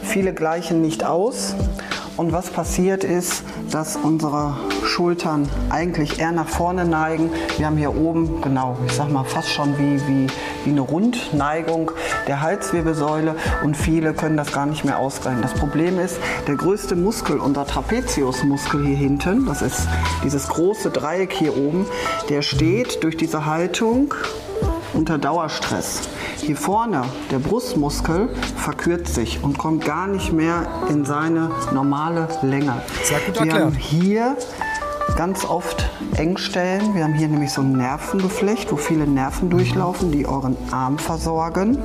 [0.02, 1.54] Viele gleichen nicht aus.
[2.16, 4.56] Und was passiert ist, dass unsere
[4.86, 7.30] Schultern eigentlich eher nach vorne neigen.
[7.56, 10.26] Wir haben hier oben, genau, ich sag mal fast schon wie, wie,
[10.64, 11.90] wie eine Rundneigung
[12.26, 13.34] der Halswirbelsäule
[13.64, 15.42] und viele können das gar nicht mehr ausgleichen.
[15.42, 19.88] Das Problem ist, der größte Muskel, unser Trapeziusmuskel hier hinten, das ist
[20.24, 21.86] dieses große Dreieck hier oben,
[22.28, 24.14] der steht durch diese Haltung
[24.94, 26.08] unter Dauerstress.
[26.38, 32.80] Hier vorne, der Brustmuskel, verkürzt sich und kommt gar nicht mehr in seine normale Länge.
[33.02, 33.64] Sehr gut Wir erklärt.
[33.64, 34.36] haben hier
[35.16, 36.94] ganz oft Engstellen.
[36.94, 41.78] Wir haben hier nämlich so ein Nervengeflecht, wo viele Nerven durchlaufen, die euren Arm versorgen.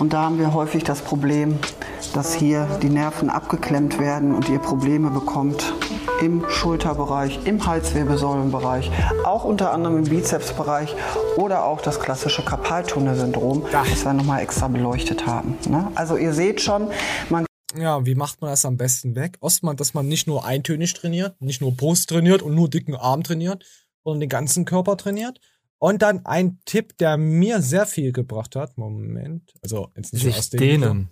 [0.00, 1.58] Und da haben wir häufig das Problem,
[2.14, 5.72] dass hier die Nerven abgeklemmt werden und ihr Probleme bekommt
[6.20, 8.90] im Schulterbereich, im Halswirbelsäulenbereich,
[9.24, 10.94] auch unter anderem im Bizepsbereich
[11.36, 15.56] oder auch das klassische Karpaltunnelsyndrom, das wir nochmal extra beleuchtet haben.
[15.68, 15.88] Ne?
[15.94, 16.88] Also ihr seht schon,
[17.30, 17.46] man
[17.76, 19.38] Ja, wie macht man das am besten weg?
[19.40, 23.22] Ostmann, dass man nicht nur eintönig trainiert, nicht nur Brust trainiert und nur dicken Arm
[23.22, 23.64] trainiert,
[24.04, 25.40] sondern den ganzen Körper trainiert.
[25.78, 28.78] Und dann ein Tipp, der mir sehr viel gebracht hat.
[28.78, 29.52] Moment.
[29.62, 31.10] Also jetzt nicht Sich aus dem dehnen.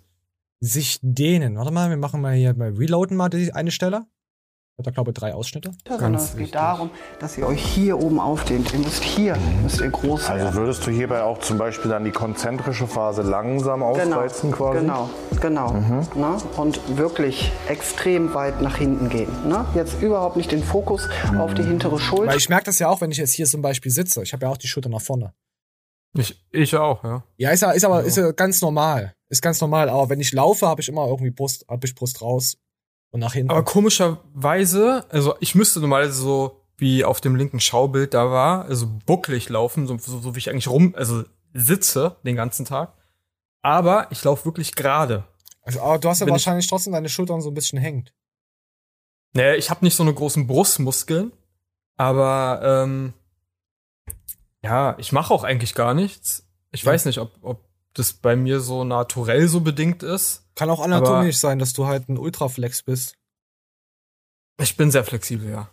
[0.61, 1.57] Sich dehnen.
[1.57, 4.07] Warte mal, wir machen mal hier bei Reloaden mal die eine Stelle.
[4.81, 5.71] Hat da, glaube ich, drei Ausschnitte.
[5.89, 8.73] sondern es geht darum, dass ihr euch hier oben aufdehnt.
[8.73, 10.47] Ihr müsst hier, müsst ihr groß werden.
[10.47, 14.81] Also würdest du hierbei auch zum Beispiel dann die konzentrische Phase langsam ausreizen quasi?
[14.81, 15.11] Genau,
[15.41, 15.73] genau.
[15.73, 16.07] Mhm.
[16.15, 16.37] Ne?
[16.57, 19.31] Und wirklich extrem weit nach hinten gehen.
[19.49, 19.65] Ne?
[19.75, 21.09] Jetzt überhaupt nicht den Fokus
[21.39, 22.33] auf die hintere Schulter.
[22.33, 24.23] Weil ich merke das ja auch, wenn ich jetzt hier zum Beispiel sitze.
[24.23, 25.33] Ich habe ja auch die Schulter nach vorne.
[26.17, 27.23] Ich, ich auch, ja.
[27.37, 29.15] Ja, ist, ja- ist aber ist ja ganz normal.
[29.29, 29.89] Ist ganz normal.
[29.89, 32.57] Aber wenn ich laufe, habe ich immer irgendwie Brust, habe ich Brust raus
[33.11, 33.51] und nach hinten.
[33.51, 38.87] Aber komischerweise, also ich müsste normalerweise so wie auf dem linken Schaubild da war, also
[39.07, 42.95] bucklig laufen, so, so, so wie ich eigentlich rum, also sitze den ganzen Tag.
[43.63, 45.25] Aber ich laufe wirklich gerade.
[45.63, 48.15] Also, aber du hast ja Wenn ich- wahrscheinlich trotzdem deine Schultern so ein bisschen hängt.
[49.35, 51.33] Naja, ich habe nicht so eine großen Brustmuskeln,
[51.97, 53.13] aber ähm,
[54.63, 56.47] ja, ich mache auch eigentlich gar nichts.
[56.73, 60.50] Ich weiß nicht, ob, ob das bei mir so naturell so bedingt ist.
[60.61, 63.15] Kann auch anatomisch sein, dass du halt ein Ultraflex bist.
[64.61, 65.71] Ich bin sehr flexibel, ja.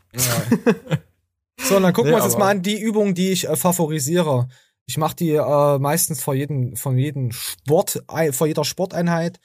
[1.59, 3.57] So, und dann gucken Nee, wir uns jetzt mal an die Übungen, die ich äh,
[3.57, 4.47] favorisiere.
[4.85, 9.41] Ich mache die äh, meistens vor jedem, von jedem Sport, vor jeder Sporteinheit.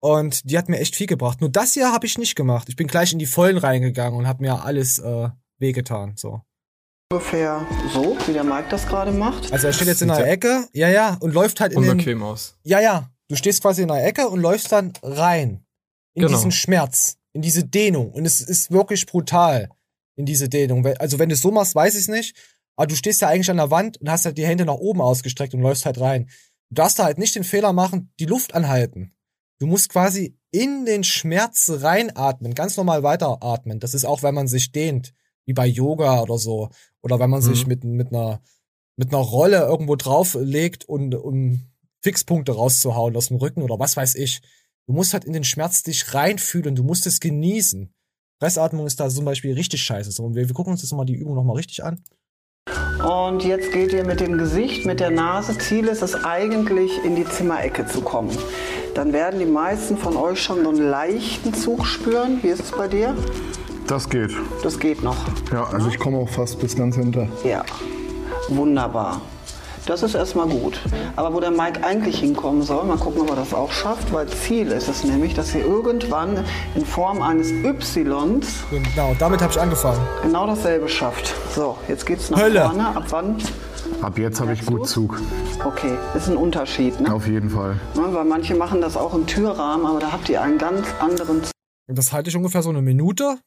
[0.00, 1.42] Und die hat mir echt viel gebracht.
[1.42, 2.70] Nur das hier habe ich nicht gemacht.
[2.70, 6.14] Ich bin gleich in die Vollen reingegangen und habe mir alles äh, wehgetan.
[6.16, 6.40] So.
[7.12, 9.52] Ungefähr so, wie der Mike das gerade macht.
[9.52, 12.22] Also er steht jetzt in der Ecke, ja, ja, und läuft halt in den, Unbequem
[12.22, 12.56] aus.
[12.62, 13.11] Ja, ja.
[13.32, 15.64] Du stehst quasi in der Ecke und läufst dann rein.
[16.12, 16.36] In Genau.
[16.36, 18.12] diesen Schmerz, in diese Dehnung.
[18.12, 19.70] Und es ist wirklich brutal
[20.16, 20.84] in diese Dehnung.
[20.98, 22.36] Also wenn du es so machst, weiß ich es nicht.
[22.76, 25.00] Aber du stehst ja eigentlich an der Wand und hast halt die Hände nach oben
[25.00, 26.28] ausgestreckt und läufst halt rein.
[26.68, 29.14] Du darfst da halt nicht den Fehler machen, die Luft anhalten.
[29.60, 33.80] Du musst quasi in den Schmerz reinatmen, ganz normal weiteratmen.
[33.80, 35.14] Das ist auch, wenn man sich dehnt,
[35.46, 36.68] wie bei Yoga oder so.
[37.00, 37.68] Oder wenn man sich Mhm.
[37.68, 38.42] mit, mit einer
[38.96, 41.62] mit einer Rolle irgendwo drauflegt und um
[42.02, 44.40] Fixpunkte rauszuhauen aus dem Rücken oder was weiß ich.
[44.86, 47.92] Du musst halt in den Schmerz dich reinfühlen, du musst es genießen.
[48.40, 50.10] Fressatmung ist da zum Beispiel richtig scheiße.
[50.10, 52.02] So, und wir, wir gucken uns jetzt mal die Übung nochmal richtig an.
[53.02, 55.56] Und jetzt geht ihr mit dem Gesicht, mit der Nase.
[55.58, 58.36] Ziel ist es eigentlich, in die Zimmerecke zu kommen.
[58.94, 62.42] Dann werden die meisten von euch schon so einen leichten Zug spüren.
[62.42, 63.16] Wie ist es bei dir?
[63.86, 64.30] Das geht.
[64.62, 65.16] Das geht noch.
[65.52, 67.28] Ja, also ich komme auch fast bis ganz hinter.
[67.44, 67.64] Ja,
[68.48, 69.20] wunderbar.
[69.84, 70.78] Das ist erstmal gut.
[71.16, 74.28] Aber wo der Mike eigentlich hinkommen soll, mal gucken, ob er das auch schafft, weil
[74.28, 76.44] Ziel ist es nämlich, dass ihr irgendwann
[76.76, 80.00] in Form eines Ys Genau, damit habe ich angefangen.
[80.22, 81.34] genau dasselbe schafft.
[81.52, 82.62] So, jetzt geht's nach Hölle.
[82.62, 82.86] vorne.
[82.96, 83.36] Ab wann
[84.00, 85.20] Ab jetzt habe ich gut Zug.
[85.64, 87.12] Okay, ist ein Unterschied, ne?
[87.12, 87.78] Auf jeden Fall.
[87.96, 91.42] Ja, weil manche machen das auch im Türrahmen, aber da habt ihr einen ganz anderen
[91.42, 91.52] Zug.
[91.88, 93.38] Das halte ich ungefähr so eine Minute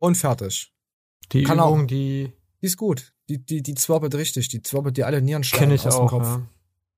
[0.00, 0.72] und fertig.
[1.32, 1.86] Die Kann Übung, auch.
[1.86, 2.32] die
[2.62, 3.11] Die ist gut.
[3.28, 4.48] Die, die, die zwabbelt richtig.
[4.48, 6.10] Die zwabbelt dir alle Nierensteine kenne ich aus dem auch.
[6.10, 6.26] Kopf.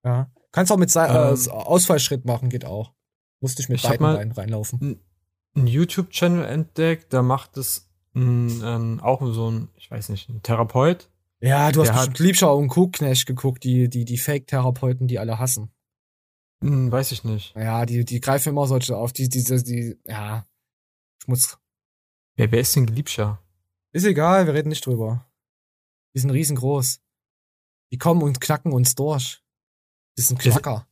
[0.05, 0.11] Ja.
[0.11, 0.31] Ja.
[0.53, 1.39] Kannst auch mit Sei Ähm.
[1.47, 2.93] äh, Ausfallschritt machen, geht auch.
[3.41, 5.01] Musste ich mit Ich beiden Beinen reinlaufen.
[5.57, 10.43] Ein YouTube-Channel entdeckt, da macht es ein, ein, auch so ein, ich weiß nicht, ein
[10.43, 11.11] Therapeut.
[11.41, 15.71] Ja, du hast bestimmt Liebschau und Kuhknecht geguckt, die, die, die Fake-Therapeuten, die alle hassen.
[16.63, 17.55] Hm, weiß ich nicht.
[17.57, 20.47] Ja, die, die greifen immer solche auf, die, diese, die, ja,
[21.23, 21.59] Schmutz.
[22.37, 23.41] Wer, wer ist denn Geliebscher?
[23.93, 25.27] Ist egal, wir reden nicht drüber.
[26.15, 27.01] Die sind riesengroß.
[27.93, 29.43] Die kommen und knacken uns durch.
[30.17, 30.89] Das sind Knacker.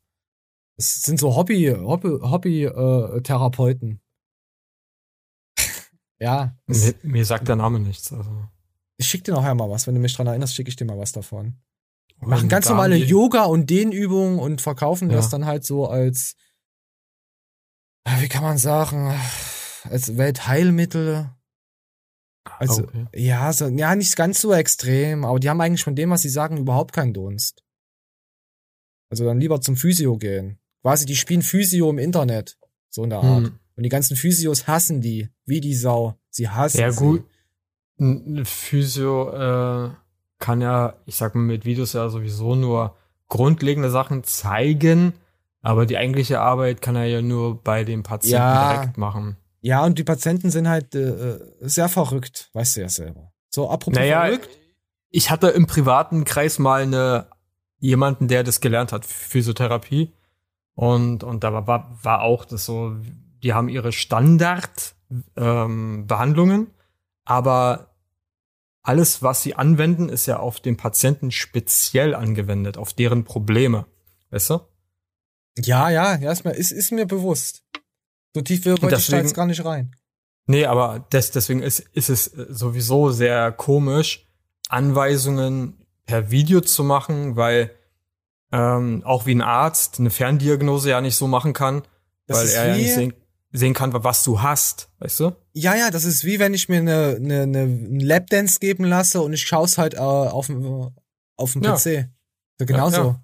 [0.76, 4.00] Das sind so Hobby, Hobby, Hobby, äh, Therapeuten.
[6.20, 6.56] ja.
[6.66, 8.12] Mir, mir sagt der Name nichts.
[8.12, 8.48] Also.
[8.98, 9.86] Ich schick dir nachher mal was.
[9.86, 11.60] Wenn du mich dran erinnerst, schicke ich dir mal was davon.
[12.20, 15.16] Und Machen ganz normale die- Yoga- und Dehnübungen und verkaufen Ja.
[15.16, 16.36] das dann halt so als,
[18.04, 19.12] ah, wie kann man sagen,
[19.84, 21.30] als Weltheilmittel.
[22.44, 23.06] Also, Okay.
[23.14, 26.28] ja, so, ja, nicht ganz so extrem, aber die haben eigentlich von dem, was sie
[26.28, 27.62] sagen, überhaupt keinen Dunst.
[29.10, 30.58] Also dann lieber zum Physio gehen.
[30.82, 32.58] Quasi, die spielen Physio im Internet.
[32.88, 33.46] So in der Art.
[33.46, 33.58] Hm.
[33.76, 35.28] Und die ganzen Physios hassen die.
[35.44, 36.18] Wie die Sau.
[36.30, 36.98] Sie hassen Ja, sie.
[36.98, 37.24] gut.
[38.00, 39.90] Ein ein Physio äh,
[40.38, 42.96] kann ja, ich sag mal, mit Videos ja sowieso nur
[43.28, 45.12] grundlegende Sachen zeigen,
[45.60, 48.68] aber die eigentliche Arbeit kann er ja nur bei dem Patienten Ja.
[48.72, 49.36] direkt machen.
[49.62, 52.50] Ja, und die Patienten sind halt äh, sehr verrückt.
[52.52, 53.32] Weißt du ja selber.
[53.48, 54.50] So, apropos Naja, verrückt.
[55.10, 57.28] ich hatte im privaten Kreis mal eine,
[57.78, 60.12] jemanden, der das gelernt hat, Physiotherapie.
[60.74, 62.96] Und, und da war, war auch das so,
[63.42, 64.94] die haben ihre Standardbehandlungen,
[65.36, 66.70] ähm, Behandlungen,
[67.24, 67.94] aber
[68.82, 73.86] alles, was sie anwenden, ist ja auf den Patienten speziell angewendet, auf deren Probleme.
[74.30, 74.60] Weißt du?
[75.58, 77.62] Ja, ja, mir, ist, ist mir bewusst.
[78.34, 79.94] So tief wollte ich da deswegen- jetzt gar nicht rein.
[80.46, 84.26] Nee, aber des, deswegen ist, ist es sowieso sehr komisch,
[84.68, 87.70] Anweisungen per Video zu machen, weil
[88.50, 91.82] ähm, auch wie ein Arzt eine Ferndiagnose ja nicht so machen kann,
[92.26, 93.14] Das weil er ja nicht sehen,
[93.52, 95.32] sehen kann, was du hast, weißt du?
[95.54, 97.66] Ja, ja, das ist wie wenn ich mir eine, eine, eine
[98.04, 100.90] Lapdance geben lasse und ich schaue es halt äh, auf dem
[101.36, 101.76] auf dem Ja.
[101.76, 102.08] PC.
[102.58, 102.96] So genauso.
[102.96, 103.20] Ja, ja.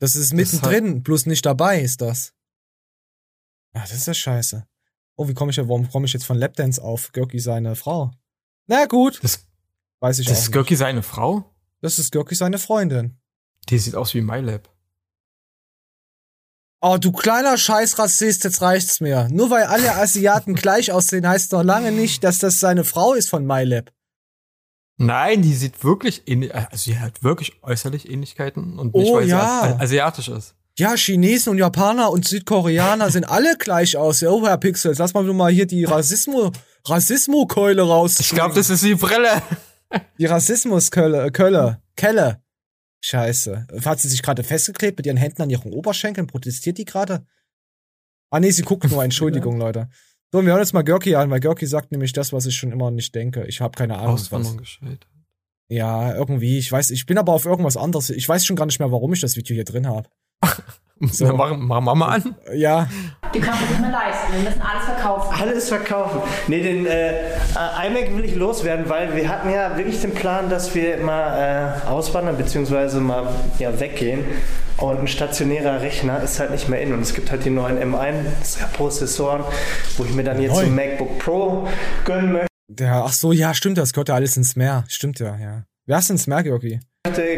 [0.00, 2.33] Das ist Das ist mittendrin, bloß nicht dabei ist das.
[3.74, 4.66] Ja, das ist ja scheiße.
[5.16, 8.10] Oh, wie komme ich ja, warum komme ich jetzt von Lapdance auf Görki seine Frau?
[8.66, 9.18] Na gut.
[9.22, 9.46] Das,
[10.00, 10.52] Weiß ich das auch ist nicht.
[10.54, 11.54] Görki seine Frau?
[11.80, 13.18] Das ist Görki seine Freundin.
[13.68, 14.68] Die sieht aus wie MyLab.
[16.80, 19.28] Oh, du kleiner Scheißrassist, jetzt reicht's mir.
[19.30, 23.30] Nur weil alle Asiaten gleich aussehen, heißt noch lange nicht, dass das seine Frau ist
[23.30, 23.90] von MyLab.
[24.96, 29.28] Nein, die sieht wirklich ähnlich, also sie hat wirklich äußerlich Ähnlichkeiten und nicht, Oh, weil
[29.28, 29.62] ja.
[29.62, 30.54] sie as- asiatisch ist.
[30.76, 34.20] Ja, Chinesen und Japaner und Südkoreaner sind alle gleich aus.
[34.20, 36.50] Ja, Oh, Herr Pixels, lass mal nur mal hier die Rassismo,
[36.86, 38.18] Rassismo-Keule raus.
[38.18, 39.40] Ich glaube, das ist die Brille.
[40.18, 42.42] Die Rassismus-Kölle, äh, Kölle, Kelle.
[43.02, 43.66] Scheiße.
[43.84, 46.26] Hat sie sich gerade festgeklebt mit ihren Händen an ihren Oberschenkeln?
[46.26, 47.24] Protestiert die gerade?
[48.30, 49.04] Ah, nee, sie guckt nur.
[49.04, 49.88] Entschuldigung, Leute.
[50.32, 52.72] So, wir hören jetzt mal Görki an, weil Görki sagt nämlich das, was ich schon
[52.72, 53.44] immer nicht denke.
[53.46, 54.14] Ich habe keine Ahnung.
[54.14, 54.22] was.
[54.22, 55.06] Auswanderung gescheitert.
[55.68, 56.58] Ja, irgendwie.
[56.58, 58.10] Ich weiß, ich bin aber auf irgendwas anderes.
[58.10, 60.08] Ich weiß schon gar nicht mehr, warum ich das Video hier drin habe.
[61.00, 61.26] So.
[61.34, 62.34] Machen, machen wir mal an.
[62.54, 62.88] Ja.
[63.34, 64.32] Die können wir nicht mehr leisten.
[64.32, 65.34] Wir müssen alles verkaufen.
[65.40, 66.20] Alles verkaufen.
[66.46, 70.48] Nee, den äh, äh, iMac will ich loswerden, weil wir hatten ja wirklich den Plan,
[70.48, 73.00] dass wir mal äh, auswandern bzw.
[73.00, 73.26] mal
[73.58, 74.24] ja, weggehen.
[74.76, 76.92] Und ein stationärer Rechner ist halt nicht mehr in.
[76.92, 79.44] Und es gibt halt die neuen M1-Prozessoren,
[79.96, 80.62] wo ich mir dann jetzt Neu.
[80.62, 81.68] ein MacBook Pro
[82.04, 82.48] gönnen möchte.
[82.68, 84.84] Der, ach so, ja, stimmt, das gehört ja alles ins Meer.
[84.88, 85.64] Stimmt ja, ja.
[85.86, 86.80] Wer ist ins Meer, Görki?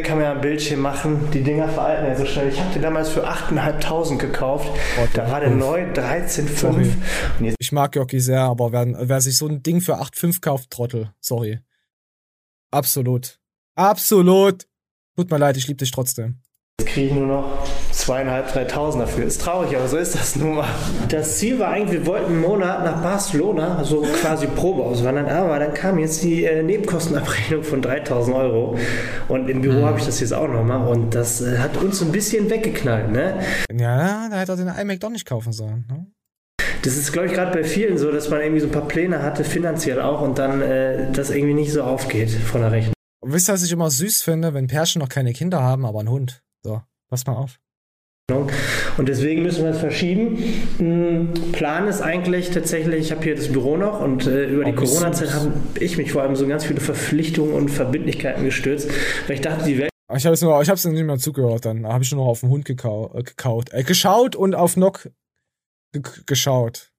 [0.04, 1.28] Kann man ja ein Bildschirm machen.
[1.32, 2.48] Die Dinger veralten ja so schnell.
[2.48, 4.70] Ich habe den damals für 8.500 gekauft.
[5.12, 6.56] da war der neu 13,5.
[6.56, 6.92] Sorry.
[7.58, 11.12] Ich mag Görki sehr, aber wer, wer sich so ein Ding für 8,5 kauft, Trottel.
[11.20, 11.58] Sorry.
[12.70, 13.40] Absolut.
[13.74, 14.68] Absolut.
[15.16, 16.40] Tut mir leid, ich liebe dich trotzdem.
[16.78, 19.24] Jetzt kriege ich nur noch zweieinhalb, 3.000 dafür.
[19.24, 20.68] Ist traurig, aber so ist das nun mal.
[21.08, 25.58] Das Ziel war eigentlich, wir wollten einen Monat nach Barcelona, so quasi Probe auswandern, aber
[25.58, 28.76] dann kam jetzt die äh, Nebenkostenabrechnung von 3.000 Euro
[29.28, 32.12] und im Büro habe ich das jetzt auch nochmal und das äh, hat uns ein
[32.12, 33.40] bisschen weggeknallt, ne?
[33.74, 35.86] Ja, da hätte er den iMac doch nicht kaufen sollen.
[35.88, 36.06] Ne?
[36.82, 39.22] Das ist, glaube ich, gerade bei vielen so, dass man irgendwie so ein paar Pläne
[39.22, 42.92] hatte, finanziell auch und dann äh, das irgendwie nicht so aufgeht von der Rechnung.
[43.22, 46.00] Und wisst ihr, was ich immer süß finde, wenn Pärchen noch keine Kinder haben, aber
[46.00, 46.42] einen Hund?
[46.66, 47.60] So, pass mal auf.
[48.98, 50.36] Und deswegen müssen wir es verschieben.
[50.78, 54.74] Hm, Plan ist eigentlich tatsächlich, ich habe hier das Büro noch und äh, über die
[54.74, 58.90] Corona-Zeit habe ich mich vor allem so ganz viele Verpflichtungen und Verbindlichkeiten gestürzt,
[59.28, 61.66] weil ich dachte, die Welt Ich habe es nur, ich habe es nicht mehr zugehört.
[61.66, 64.76] Dann habe ich nur noch auf den Hund gekau äh, gekaut, äh, geschaut und auf
[64.76, 65.08] Nock
[65.92, 66.92] ge geschaut.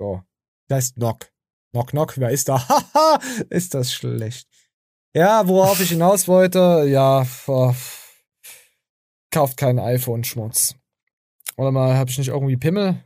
[0.00, 0.22] So,
[0.66, 1.30] da ist Nock.
[1.70, 2.58] Knock, knock, wer ist da?
[2.68, 4.48] Haha, ist das schlecht.
[5.14, 7.24] Ja, worauf ich hinaus wollte, ja,
[9.30, 10.74] kauft keinen iPhone-Schmutz.
[11.56, 13.02] Oder mal, habe ich nicht irgendwie Pimmel?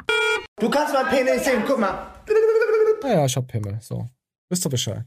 [0.59, 2.15] Du kannst mein Penis sehen, guck mal.
[3.03, 4.09] Naja, ich hab Pimmel, so.
[4.49, 5.05] Wisst ihr Bescheid.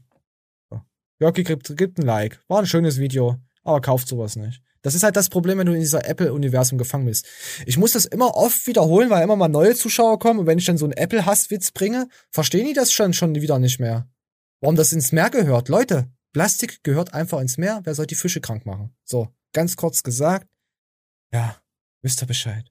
[0.70, 0.80] So.
[1.20, 2.40] Jörgi gibt, gibt ein Like.
[2.48, 4.62] War ein schönes Video, aber kauft sowas nicht.
[4.82, 7.26] Das ist halt das Problem, wenn du in dieser Apple-Universum gefangen bist.
[7.66, 10.66] Ich muss das immer oft wiederholen, weil immer mal neue Zuschauer kommen und wenn ich
[10.66, 14.08] dann so einen Apple-Hasswitz bringe, verstehen die das schon, schon wieder nicht mehr.
[14.60, 15.68] Warum das ins Meer gehört.
[15.68, 17.80] Leute, Plastik gehört einfach ins Meer.
[17.84, 18.94] Wer soll die Fische krank machen?
[19.04, 20.46] So, ganz kurz gesagt.
[21.32, 21.60] Ja,
[22.02, 22.70] wisst ihr Bescheid.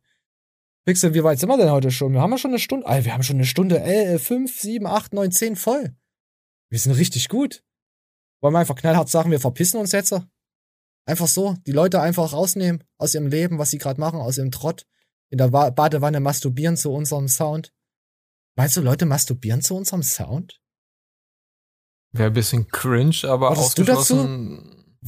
[0.86, 2.14] Pixel, wie weit sind wir denn heute schon?
[2.14, 2.88] Wir haben ja schon eine Stunde.
[2.88, 5.96] Alter, wir haben schon eine Stunde äh, 5, 7, 8, 9, 10 voll.
[6.70, 7.64] Wir sind richtig gut.
[8.42, 10.14] Wollen wir einfach knallhart sagen, wir verpissen uns jetzt?
[11.06, 14.52] Einfach so, die Leute einfach rausnehmen aus ihrem Leben, was sie gerade machen, aus ihrem
[14.52, 14.86] Trott.
[15.30, 17.74] In der Wa- Badewanne masturbieren zu unserem Sound.
[18.56, 20.62] Meinst du, Leute masturbieren zu unserem Sound?
[22.14, 24.16] Wäre ein bisschen cringe, aber Wolltest du dazu?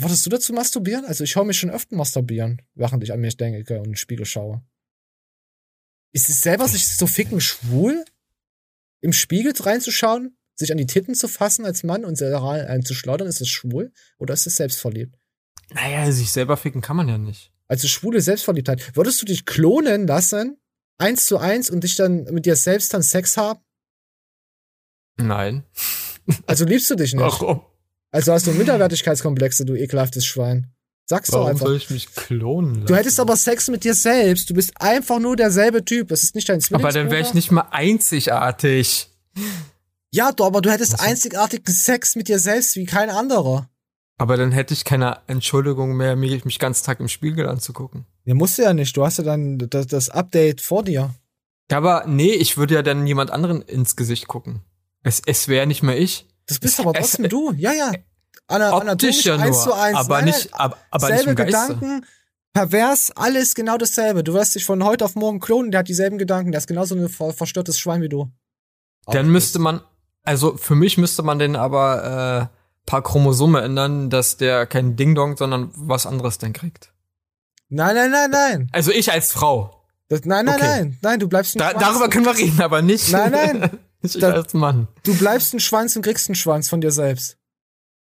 [0.01, 1.03] Wolltest du dazu masturbieren?
[1.05, 3.97] Also ich höre mich schon öfter masturbieren, während ich an mich denke und in den
[3.97, 4.63] Spiegel schaue.
[6.13, 8.05] Ist es selber sich so ficken schwul?
[9.01, 10.37] Im Spiegel reinzuschauen?
[10.55, 13.27] Sich an die Titten zu fassen als Mann und selber einzuschleudern?
[13.27, 13.91] Ist das schwul?
[14.17, 15.17] Oder ist es selbstverliebt?
[15.71, 17.51] Naja, sich selber ficken kann man ja nicht.
[17.67, 18.95] Also schwule Selbstverliebtheit.
[18.95, 20.57] Würdest du dich klonen lassen?
[20.97, 23.59] Eins zu eins und dich dann mit dir selbst dann Sex haben?
[25.17, 25.65] Nein.
[26.45, 27.21] Also liebst du dich nicht?
[27.21, 27.68] Warum?
[28.11, 30.71] Also hast du Minderwertigkeitskomplexe, du ekelhaftes Schwein.
[31.05, 31.65] Sag's doch Warum einfach.
[31.65, 32.85] soll ich mich klonen lassen?
[32.85, 34.49] Du hättest aber Sex mit dir selbst.
[34.49, 36.09] Du bist einfach nur derselbe Typ.
[36.09, 39.09] Das ist nicht dein aber dann wäre ich nicht mal einzigartig.
[40.11, 43.69] Ja, du, aber du hättest einzigartigen Sex mit dir selbst wie kein anderer.
[44.19, 48.05] Aber dann hätte ich keine Entschuldigung mehr, mich, mich ganz Tag im Spiegel anzugucken.
[48.25, 48.95] Ja, musst du ja nicht.
[48.95, 51.15] Du hast ja dann das, das Update vor dir.
[51.71, 54.61] Ja, aber nee, ich würde ja dann jemand anderen ins Gesicht gucken.
[55.01, 56.27] Es, es wäre nicht mehr ich.
[56.49, 57.53] Das bist aber Es- trotzdem du.
[57.53, 57.91] Ja, ja.
[58.47, 59.95] Ana, Optisch ja eins nur, zu eins.
[59.97, 61.75] aber Nein, nicht- aber- aber nicht selbe Geiste.
[61.75, 62.05] Gedanken,
[62.53, 64.23] pervers, alles genau dasselbe.
[64.23, 66.95] Du wirst dich von heute auf morgen klonen, der hat dieselben Gedanken, der ist genauso
[66.95, 68.31] ein ver verstörtes Schwein wie du.
[69.05, 69.81] Dann müsste man,
[70.23, 75.37] also für mich müsste man den aber äh, paar Chromosome ändern, dass der kein Ding-Dong,
[75.37, 76.91] sondern was anderes denn kriegt.
[77.69, 78.69] Nein, nein, nein, nein.
[78.71, 79.85] Also ich als Frau.
[80.07, 80.65] Das, nein, nein, Okay.
[80.67, 80.97] nein.
[81.03, 83.11] Nein, du bleibst ein Da, darüber können wir reden, aber nicht.
[83.11, 83.69] Nein, nein.
[84.01, 84.87] nicht ich Da- als Mann.
[85.03, 87.37] Du bleibst ein Schwanz und kriegst einen Schwanz von dir selbst.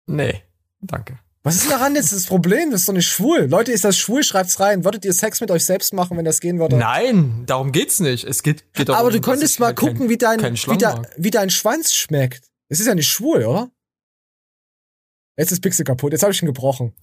[0.07, 0.43] Nee,
[0.81, 1.19] danke.
[1.45, 2.71] Was ist daran jetzt das Problem?
[2.73, 3.47] Das ist doch nicht schwul.
[3.49, 4.23] Leute, ist das schwul?
[4.23, 4.85] Schreibt's rein.
[4.85, 6.77] Würdet ihr Sex mit euch selbst machen, wenn das gehen würde?
[6.77, 8.25] Nein, darum geht's nicht.
[8.25, 11.11] Es geht, geht darum, Aber du könntest mal gucken, kein- wie, dein, wie, mag.
[11.17, 12.51] wie dein Schwanz schmeckt.
[12.69, 13.71] Es ist ja nicht schwul, oder?
[15.37, 16.13] Jetzt ist Pixel kaputt.
[16.13, 16.93] Jetzt habe ich ihn gebrochen.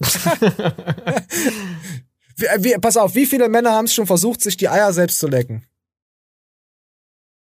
[2.36, 5.18] wie, wie, pass auf, wie viele Männer haben es schon versucht, sich die Eier selbst
[5.18, 5.64] zu lecken?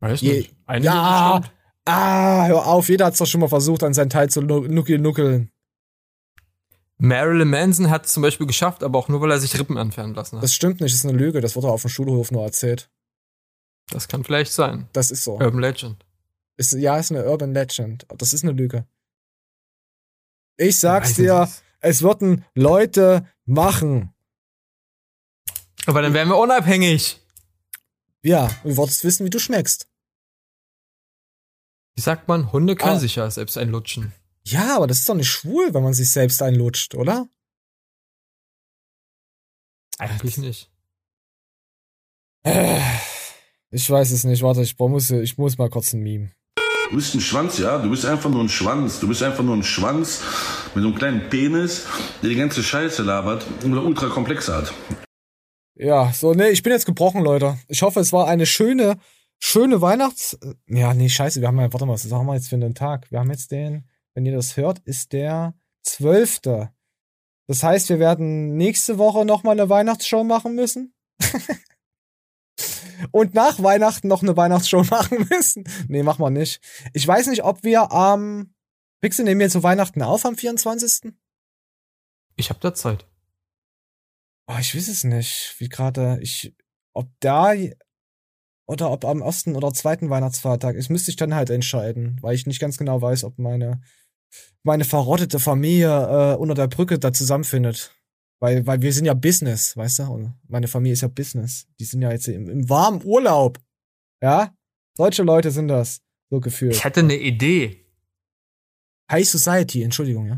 [0.01, 0.57] Weiß Je- nicht.
[0.67, 1.57] Einige ja, bestimmt.
[1.87, 2.89] ah, hör auf.
[2.89, 5.51] Jeder hat's doch schon mal versucht, an seinen Teil zu nu- nuckel nuckeln.
[7.01, 10.15] Marilyn Manson hat es zum Beispiel geschafft, aber auch nur, weil er sich Rippen entfernen
[10.15, 10.43] lassen hat.
[10.43, 11.41] Das stimmt nicht, das ist eine Lüge.
[11.41, 12.91] Das wurde auf dem Schulhof nur erzählt.
[13.91, 14.89] Das kann vielleicht sein.
[14.93, 15.35] Das ist so.
[15.35, 16.05] Urban Legend.
[16.57, 18.05] Ist, ja, ist eine Urban Legend.
[18.19, 18.85] Das ist eine Lüge.
[20.57, 21.49] Ich sag's dir,
[21.81, 24.13] es würden Leute machen.
[25.87, 27.21] Aber dann wären wir unabhängig.
[28.23, 29.88] Ja, und du wolltest wissen, wie du schmeckst.
[31.99, 33.01] Wie sagt man, Hunde können Ah.
[33.01, 34.13] sich ja selbst einlutschen.
[34.45, 37.27] Ja, aber das ist doch nicht schwul, wenn man sich selbst einlutscht, oder?
[39.99, 40.71] Eigentlich nicht.
[42.45, 42.79] Äh,
[43.73, 44.43] Ich weiß es nicht.
[44.45, 46.31] Warte, ich muss, ich muss mal kurz ein Meme.
[46.91, 47.79] Du bist ein Schwanz, ja?
[47.79, 49.01] Du bist einfach nur ein Schwanz.
[49.01, 50.23] Du bist einfach nur ein Schwanz
[50.77, 51.85] mit so einem kleinen Penis,
[52.23, 54.73] der die ganze Scheiße labert und ultra komplexe hat.
[55.75, 57.59] Ja, so, nee, ich bin jetzt gebrochen, Leute.
[57.67, 58.99] Ich hoffe, es war eine schöne,
[59.39, 60.39] schöne Weihnachts...
[60.67, 63.11] Ja, nee, scheiße, wir haben ja, warte mal, was haben wir jetzt für einen Tag?
[63.11, 66.73] Wir haben jetzt den, wenn ihr das hört, ist der zwölfte.
[67.47, 70.95] Das heißt, wir werden nächste Woche nochmal eine Weihnachtsshow machen müssen.
[73.13, 75.65] Und nach Weihnachten noch eine Weihnachtsshow machen müssen.
[75.89, 76.61] Nee, machen wir nicht.
[76.93, 78.55] Ich weiß nicht, ob wir am...
[79.01, 81.13] Pixel nehmen wir zu Weihnachten auf am 24.
[82.35, 83.07] Ich hab da Zeit.
[84.49, 86.57] Oh, ich weiß es nicht, wie gerade ich,
[86.95, 87.53] ob da
[88.69, 90.77] oder ob am ersten oder zweiten Weihnachtsfeiertag.
[90.77, 93.81] Ich müsste ich dann halt entscheiden, weil ich nicht ganz genau weiß, ob meine
[94.63, 95.89] meine verrottete Familie
[96.35, 97.95] äh, unter der Brücke da zusammenfindet.
[98.41, 100.03] Weil, weil wir sind ja Business, weißt du?
[100.05, 101.67] Und meine Familie ist ja Business.
[101.81, 103.59] Die sind ja jetzt im, im warmen Urlaub.
[104.23, 104.55] Ja?
[104.97, 106.75] Deutsche Leute sind das, so gefühlt.
[106.75, 107.87] Ich hätte eine Idee.
[109.11, 110.37] High Society, Entschuldigung, ja.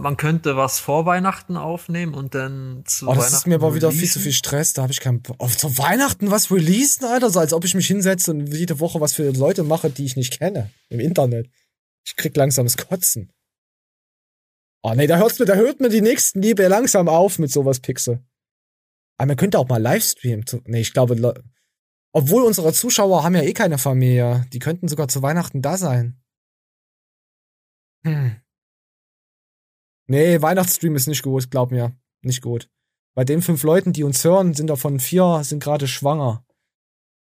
[0.00, 3.74] Man könnte was vor Weihnachten aufnehmen und dann zu Oh, das Weihnachten ist mir aber
[3.74, 4.72] wieder viel zu viel Stress.
[4.72, 5.36] Da habe ich keinen Bock.
[5.38, 7.30] Auf zu Weihnachten was releasen, Alter?
[7.30, 10.16] So als ob ich mich hinsetze und jede Woche was für Leute mache, die ich
[10.16, 10.70] nicht kenne.
[10.88, 11.50] Im Internet.
[12.04, 13.32] Ich krieg langsam das Kotzen.
[14.82, 18.20] Oh nee, da hört's mir, da hört mir die Nächstenliebe langsam auf mit sowas, Pixel.
[19.18, 20.44] Aber man könnte auch mal Livestreamen.
[20.64, 21.44] Nee, ich glaube, Le-
[22.12, 24.46] obwohl unsere Zuschauer haben ja eh keine Familie.
[24.52, 26.20] Die könnten sogar zu Weihnachten da sein.
[28.04, 28.36] Hm.
[30.12, 31.96] Nee, Weihnachtsstream ist nicht gut, glaub mir.
[32.20, 32.68] Nicht gut.
[33.14, 36.44] Bei den fünf Leuten, die uns hören, sind davon vier, sind gerade schwanger.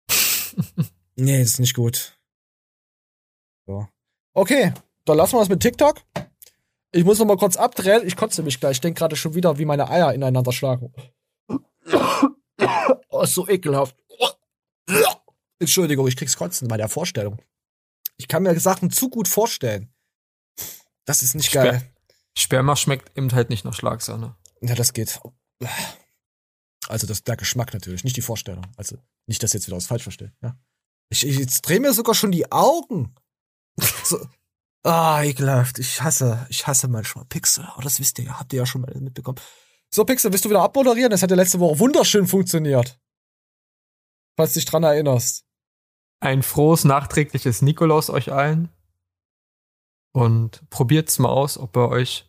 [1.15, 2.19] nee, das ist nicht gut.
[3.67, 3.87] So.
[4.33, 4.73] Okay,
[5.05, 6.01] dann lassen wir es mit TikTok.
[6.91, 8.07] Ich muss noch mal kurz abdrehen.
[8.07, 8.77] Ich kotze mich gleich.
[8.77, 10.91] Ich denke gerade schon wieder, wie meine Eier ineinander schlagen.
[13.11, 13.95] Oh, ist so ekelhaft.
[15.59, 17.39] Entschuldigung, ich krieg's kotzen bei der Vorstellung.
[18.17, 19.93] Ich kann mir Sachen zu gut vorstellen.
[21.05, 21.89] Das ist nicht geil.
[22.39, 24.35] Sperma schmeckt eben halt nicht nach Schlagsahne.
[24.61, 25.19] Ja, das geht.
[26.87, 28.65] Also das, der Geschmack natürlich, nicht die Vorstellung.
[28.77, 28.97] Also
[29.27, 30.33] nicht, dass ich jetzt wieder was falsch verstehe.
[30.41, 30.57] Ja.
[31.09, 33.15] Ich, ich jetzt drehe mir sogar schon die Augen.
[34.03, 34.25] So.
[34.83, 35.77] Ah, ekelhaft.
[35.77, 37.65] Ich hasse, ich hasse manchmal Pixel.
[37.65, 39.37] Aber das wisst ihr ja, habt ihr ja schon mal mitbekommen.
[39.93, 41.11] So, Pixel, willst du wieder abmoderieren?
[41.11, 42.97] Das hat ja letzte Woche wunderschön funktioniert.
[44.37, 45.45] Falls du dich dran erinnerst.
[46.21, 48.69] Ein frohes, nachträgliches Nikolaus euch allen.
[50.13, 52.28] Und probiert's mal aus, ob ihr euch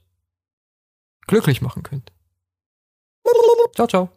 [1.31, 2.13] glücklich machen könnt.
[3.77, 4.11] Ciao, ciao.